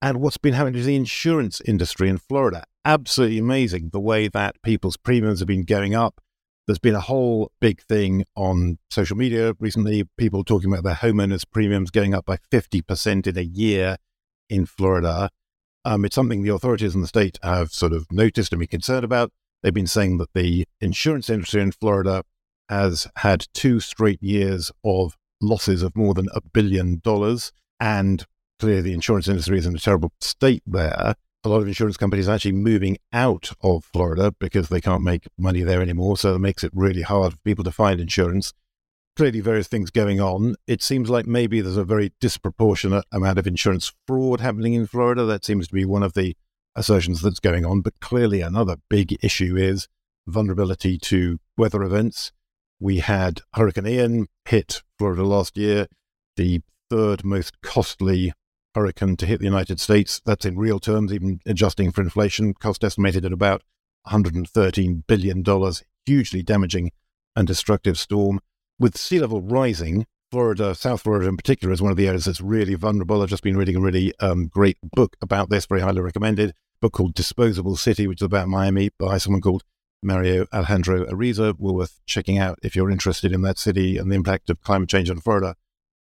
and 0.01 0.22
what's 0.22 0.38
been 0.38 0.53
happening 0.53 0.80
to 0.82 0.86
the 0.86 0.95
insurance 0.95 1.62
industry 1.62 2.10
in 2.10 2.20
Florida. 2.20 2.64
Absolutely 2.86 3.39
amazing 3.39 3.89
the 3.91 3.99
way 3.99 4.28
that 4.28 4.62
people's 4.62 4.97
premiums 4.97 5.39
have 5.39 5.47
been 5.47 5.64
going 5.64 5.95
up. 5.95 6.22
There's 6.68 6.78
been 6.78 6.95
a 6.95 7.01
whole 7.01 7.51
big 7.60 7.82
thing 7.82 8.26
on 8.36 8.78
social 8.91 9.18
media 9.18 9.55
recently, 9.60 10.03
people 10.18 10.43
talking 10.43 10.72
about 10.72 10.84
their 10.84 10.95
homeowners' 10.95 11.45
premiums 11.49 11.89
going 11.89 12.14
up 12.14 12.26
by 12.26 12.38
50% 12.51 13.26
in 13.26 13.38
a 13.38 13.41
year 13.41 13.97
in 14.49 14.66
Florida. 14.66 15.30
Um, 15.88 16.03
it's 16.03 16.15
something 16.15 16.43
the 16.43 16.53
authorities 16.53 16.95
in 16.95 16.99
the 16.99 17.07
state 17.07 17.39
have 17.41 17.71
sort 17.71 17.93
of 17.93 18.11
noticed 18.11 18.51
and 18.51 18.59
been 18.59 18.67
concerned 18.67 19.05
about. 19.05 19.31
They've 19.63 19.73
been 19.73 19.88
saying 19.88 20.17
that 20.17 20.33
the 20.33 20.65
insurance 20.81 21.29
industry 21.29 21.61
in 21.61 21.71
Florida 21.71 22.23
has 22.67 23.07
had 23.15 23.45
two 23.53 23.79
straight 23.79 24.21
years 24.21 24.69
of 24.83 25.15
losses 25.39 25.83
of 25.83 25.95
more 25.95 26.13
than 26.13 26.27
a 26.35 26.41
billion 26.41 26.99
dollars. 27.05 27.53
And 27.79 28.25
clearly, 28.59 28.81
the 28.81 28.93
insurance 28.93 29.29
industry 29.29 29.59
is 29.59 29.65
in 29.65 29.77
a 29.77 29.79
terrible 29.79 30.11
state 30.19 30.61
there. 30.67 31.15
A 31.45 31.49
lot 31.49 31.61
of 31.61 31.69
insurance 31.69 31.95
companies 31.95 32.27
are 32.27 32.35
actually 32.35 32.51
moving 32.51 32.97
out 33.13 33.51
of 33.61 33.85
Florida 33.85 34.33
because 34.41 34.67
they 34.67 34.81
can't 34.81 35.03
make 35.03 35.29
money 35.38 35.63
there 35.63 35.81
anymore. 35.81 36.17
So 36.17 36.35
it 36.35 36.39
makes 36.39 36.65
it 36.65 36.71
really 36.75 37.03
hard 37.03 37.31
for 37.31 37.39
people 37.45 37.63
to 37.63 37.71
find 37.71 38.01
insurance 38.01 38.51
clearly 39.18 39.39
various 39.39 39.68
things 39.68 39.89
going 39.89 40.22
on. 40.22 40.55
It 40.68 40.84
seems 40.84 41.09
like 41.09 41.26
maybe 41.26 41.59
there's 41.59 41.76
a 41.76 41.84
very 41.84 42.13
disproportionate 42.22 43.03
amount 43.11 43.39
of 43.39 43.47
insurance 43.47 43.91
fraud 44.05 44.39
happening 44.41 44.76
in 44.76 44.86
Florida. 44.86 45.26
That 45.26 45.43
seems 45.43 45.68
to 45.68 45.74
be 45.74 45.86
one 45.86 46.03
of 46.03 46.13
the 46.13 46.38
assertions 46.76 47.24
that's 47.24 47.39
going 47.39 47.65
on. 47.65 47.82
But 47.82 47.99
clearly, 47.99 48.41
another 48.41 48.78
big 48.89 49.18
issue 49.24 49.57
is 49.57 49.88
vulnerability 50.28 50.99
to 50.99 51.39
weather 51.57 51.82
events. 51.82 52.32
We 52.80 52.99
had 52.99 53.41
Hurricane 53.55 53.88
Ian 53.88 54.28
hit 54.45 54.84
Florida 54.99 55.24
last 55.24 55.57
year, 55.57 55.88
the 56.36 56.61
third 56.91 57.26
most 57.26 57.59
costly 57.61 58.34
hurricane 58.76 59.18
to 59.18 59.26
hit 59.26 59.39
the 59.39 59.45
United 59.45 59.80
States. 59.80 60.22
That's 60.24 60.45
in 60.45 60.59
real 60.59 60.80
terms, 60.80 61.11
even 61.11 61.39
adjusting 61.47 61.91
for 61.91 62.01
inflation, 62.01 62.53
cost 62.53 62.84
estimated 62.84 63.26
at 63.26 63.34
about 63.34 63.63
$113 64.07 65.07
billion, 65.07 65.43
hugely 66.05 66.43
damaging 66.43 66.91
and 67.36 67.47
destructive 67.47 67.97
storm 67.97 68.41
with 68.80 68.97
sea 68.97 69.19
level 69.19 69.41
rising, 69.41 70.05
Florida, 70.32 70.75
South 70.75 71.01
Florida 71.01 71.28
in 71.28 71.38
particular, 71.38 71.73
is 71.73 71.82
one 71.82 71.91
of 71.91 71.97
the 71.97 72.07
areas 72.07 72.25
that's 72.25 72.41
really 72.41 72.75
vulnerable. 72.75 73.21
I've 73.21 73.30
just 73.30 73.43
been 73.43 73.57
reading 73.57 73.78
a 73.78 73.82
really 73.82 74.13
um, 74.19 74.47
great 74.47 74.78
book 74.95 75.15
about 75.21 75.49
this, 75.49 75.65
very 75.65 75.82
highly 75.82 76.01
recommended, 76.01 76.53
book 76.82 76.93
called 76.93 77.13
Disposable 77.13 77.75
City, 77.75 78.07
which 78.07 78.21
is 78.21 78.25
about 78.25 78.47
Miami 78.47 78.89
by 78.99 79.17
someone 79.17 79.41
called 79.41 79.63
Mario 80.03 80.45
Alejandro 80.53 81.05
Ariza. 81.05 81.55
Well 81.57 81.75
worth 81.75 81.99
checking 82.05 82.38
out 82.38 82.59
if 82.61 82.75
you're 82.75 82.91
interested 82.91 83.32
in 83.32 83.41
that 83.43 83.57
city 83.57 83.97
and 83.97 84.11
the 84.11 84.15
impact 84.15 84.49
of 84.49 84.61
climate 84.61 84.89
change 84.89 85.09
on 85.09 85.19
Florida. 85.19 85.55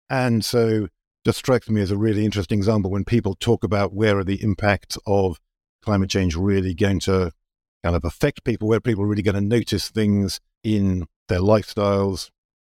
And 0.09 0.45
so 0.45 0.87
just 1.25 1.39
strikes 1.39 1.69
me 1.69 1.81
as 1.81 1.91
a 1.91 1.97
really 1.97 2.25
interesting 2.25 2.59
example 2.59 2.91
when 2.91 3.05
people 3.05 3.35
talk 3.35 3.63
about 3.63 3.93
where 3.93 4.17
are 4.19 4.23
the 4.23 4.41
impacts 4.43 4.97
of 5.07 5.39
climate 5.81 6.09
change 6.09 6.35
really 6.35 6.73
going 6.73 6.99
to 6.99 7.31
kind 7.83 7.95
of 7.95 8.05
affect 8.05 8.43
people, 8.43 8.67
where 8.67 8.79
people 8.79 9.03
are 9.03 9.07
really 9.07 9.21
going 9.21 9.35
to 9.35 9.41
notice 9.41 9.89
things 9.89 10.39
in 10.63 11.05
their 11.27 11.39
lifestyles, 11.39 12.29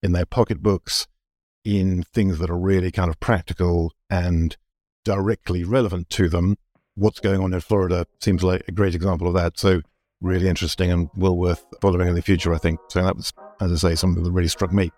in 0.06 0.12
their 0.12 0.24
pocketbooks, 0.24 1.06
in 1.64 2.04
things 2.04 2.38
that 2.38 2.48
are 2.48 2.56
really 2.56 2.90
kind 2.90 3.10
of 3.10 3.20
practical 3.20 3.92
and 4.08 4.56
directly 5.04 5.64
relevant 5.64 6.08
to 6.10 6.28
them. 6.30 6.56
What's 6.94 7.20
going 7.20 7.40
on 7.42 7.52
in 7.52 7.60
Florida 7.60 8.06
seems 8.20 8.42
like 8.42 8.62
a 8.66 8.72
great 8.72 8.94
example 8.94 9.28
of 9.28 9.34
that. 9.34 9.58
So, 9.58 9.82
really 10.22 10.48
interesting 10.48 10.90
and 10.90 11.10
well 11.14 11.36
worth 11.36 11.66
following 11.82 12.08
in 12.08 12.14
the 12.14 12.22
future, 12.22 12.54
I 12.54 12.58
think. 12.58 12.80
So, 12.88 13.02
that 13.02 13.16
was, 13.16 13.32
as 13.60 13.84
I 13.84 13.90
say, 13.90 13.94
something 13.96 14.22
that 14.24 14.30
really 14.30 14.48
struck 14.48 14.72
me. 14.72 14.90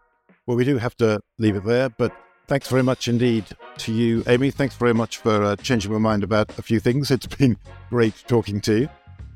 Well, 0.46 0.56
we 0.56 0.64
do 0.64 0.78
have 0.78 0.96
to 0.98 1.20
leave 1.38 1.56
it 1.56 1.64
there, 1.64 1.88
but 1.88 2.14
thanks 2.46 2.68
very 2.68 2.82
much 2.82 3.08
indeed 3.08 3.44
to 3.78 3.92
you, 3.92 4.22
Amy. 4.28 4.50
Thanks 4.50 4.76
very 4.76 4.94
much 4.94 5.16
for 5.16 5.42
uh, 5.42 5.56
changing 5.56 5.92
my 5.92 5.98
mind 5.98 6.22
about 6.22 6.56
a 6.58 6.62
few 6.62 6.78
things. 6.80 7.10
It's 7.10 7.26
been 7.26 7.56
great 7.90 8.14
talking 8.28 8.60
to 8.62 8.80
you. 8.80 8.88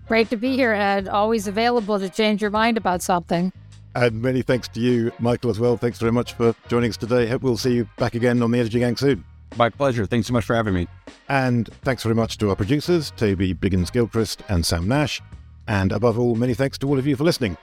Great 0.07 0.31
to 0.31 0.37
be 0.37 0.55
here, 0.55 0.73
Ed. 0.73 1.09
Always 1.09 1.49
available 1.49 1.99
to 1.99 2.09
change 2.09 2.43
your 2.43 2.51
mind 2.51 2.77
about 2.77 3.03
something. 3.03 3.53
And 3.95 4.23
many 4.23 4.43
thanks 4.43 4.69
to 4.69 4.81
you, 4.81 5.13
Michael, 5.19 5.51
as 5.51 5.61
well. 5.61 5.77
Thanks 5.77 5.99
very 5.99 6.13
much 6.13 6.33
for 6.33 6.55
joining 6.69 6.91
us 6.91 6.97
today. 6.97 7.27
Hope 7.27 7.43
we'll 7.43 7.57
see 7.57 7.75
you 7.75 7.89
back 7.99 8.15
again 8.15 8.43
on 8.43 8.51
the 8.51 8.59
Energy 8.59 8.79
Gang 8.79 8.97
soon. 8.97 9.25
My 9.57 9.69
pleasure. 9.69 10.07
Thanks 10.07 10.29
so 10.29 10.33
much 10.33 10.45
for 10.45 10.57
having 10.57 10.75
me. 10.75 10.89
And 11.29 11.69
thanks 11.83 12.03
very 12.03 12.15
much 12.15 12.39
to 12.39 12.51
our 12.51 12.57
producers, 12.57 13.13
Toby 13.17 13.55
Biggins 13.55 13.93
Gilchrist 13.93 14.43
and 14.49 14.65
Sam 14.65 14.89
Nash. 14.89 15.21
And 15.69 15.93
above 15.93 16.19
all, 16.19 16.35
many 16.35 16.55
thanks 16.55 16.79
to 16.79 16.89
all 16.89 16.99
of 16.99 17.07
you 17.07 17.17
for 17.17 17.25
listening. 17.25 17.57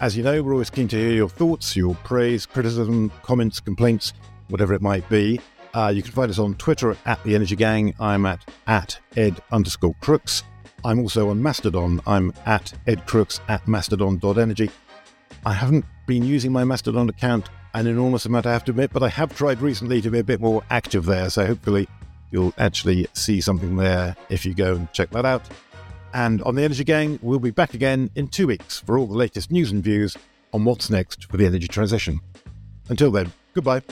As 0.00 0.16
you 0.16 0.22
know, 0.24 0.42
we're 0.42 0.52
always 0.52 0.70
keen 0.70 0.88
to 0.88 0.96
hear 0.96 1.12
your 1.12 1.28
thoughts, 1.28 1.76
your 1.76 1.94
praise, 1.96 2.46
criticism, 2.46 3.12
comments, 3.22 3.60
complaints, 3.60 4.12
whatever 4.48 4.74
it 4.74 4.82
might 4.82 5.08
be. 5.08 5.38
Uh, 5.74 5.92
you 5.94 6.02
can 6.02 6.12
find 6.12 6.30
us 6.30 6.38
on 6.38 6.54
Twitter 6.54 6.96
at 7.04 7.22
The 7.24 7.34
Energy 7.34 7.56
Gang. 7.56 7.94
I'm 8.00 8.26
at, 8.26 8.48
at 8.66 8.98
ed 9.16 9.40
underscore 9.52 9.94
crooks. 10.00 10.42
I'm 10.84 10.98
also 10.98 11.30
on 11.30 11.42
Mastodon. 11.42 12.00
I'm 12.06 12.32
at 12.46 12.72
edcrooks 12.86 13.40
at 13.48 13.66
mastodon.energy. 13.66 14.70
I 15.46 15.52
haven't 15.52 15.84
been 16.06 16.24
using 16.24 16.52
my 16.52 16.64
Mastodon 16.64 17.08
account 17.08 17.48
an 17.74 17.86
enormous 17.86 18.24
amount, 18.24 18.46
I 18.46 18.52
have 18.52 18.64
to 18.64 18.70
admit, 18.70 18.92
but 18.92 19.02
I 19.02 19.08
have 19.08 19.36
tried 19.36 19.60
recently 19.60 20.00
to 20.00 20.10
be 20.10 20.20
a 20.20 20.24
bit 20.24 20.40
more 20.40 20.62
active 20.70 21.04
there. 21.04 21.28
So 21.28 21.44
hopefully 21.44 21.88
you'll 22.30 22.54
actually 22.56 23.08
see 23.12 23.40
something 23.40 23.76
there 23.76 24.16
if 24.28 24.46
you 24.46 24.54
go 24.54 24.76
and 24.76 24.92
check 24.92 25.10
that 25.10 25.26
out. 25.26 25.42
And 26.14 26.40
on 26.42 26.54
the 26.54 26.62
Energy 26.62 26.84
Gang, 26.84 27.18
we'll 27.20 27.40
be 27.40 27.50
back 27.50 27.74
again 27.74 28.10
in 28.14 28.28
two 28.28 28.46
weeks 28.46 28.78
for 28.78 28.96
all 28.96 29.06
the 29.06 29.16
latest 29.16 29.50
news 29.50 29.72
and 29.72 29.82
views 29.82 30.16
on 30.52 30.64
what's 30.64 30.88
next 30.88 31.24
for 31.24 31.36
the 31.36 31.46
energy 31.46 31.66
transition. 31.66 32.20
Until 32.88 33.10
then, 33.10 33.32
goodbye. 33.54 33.82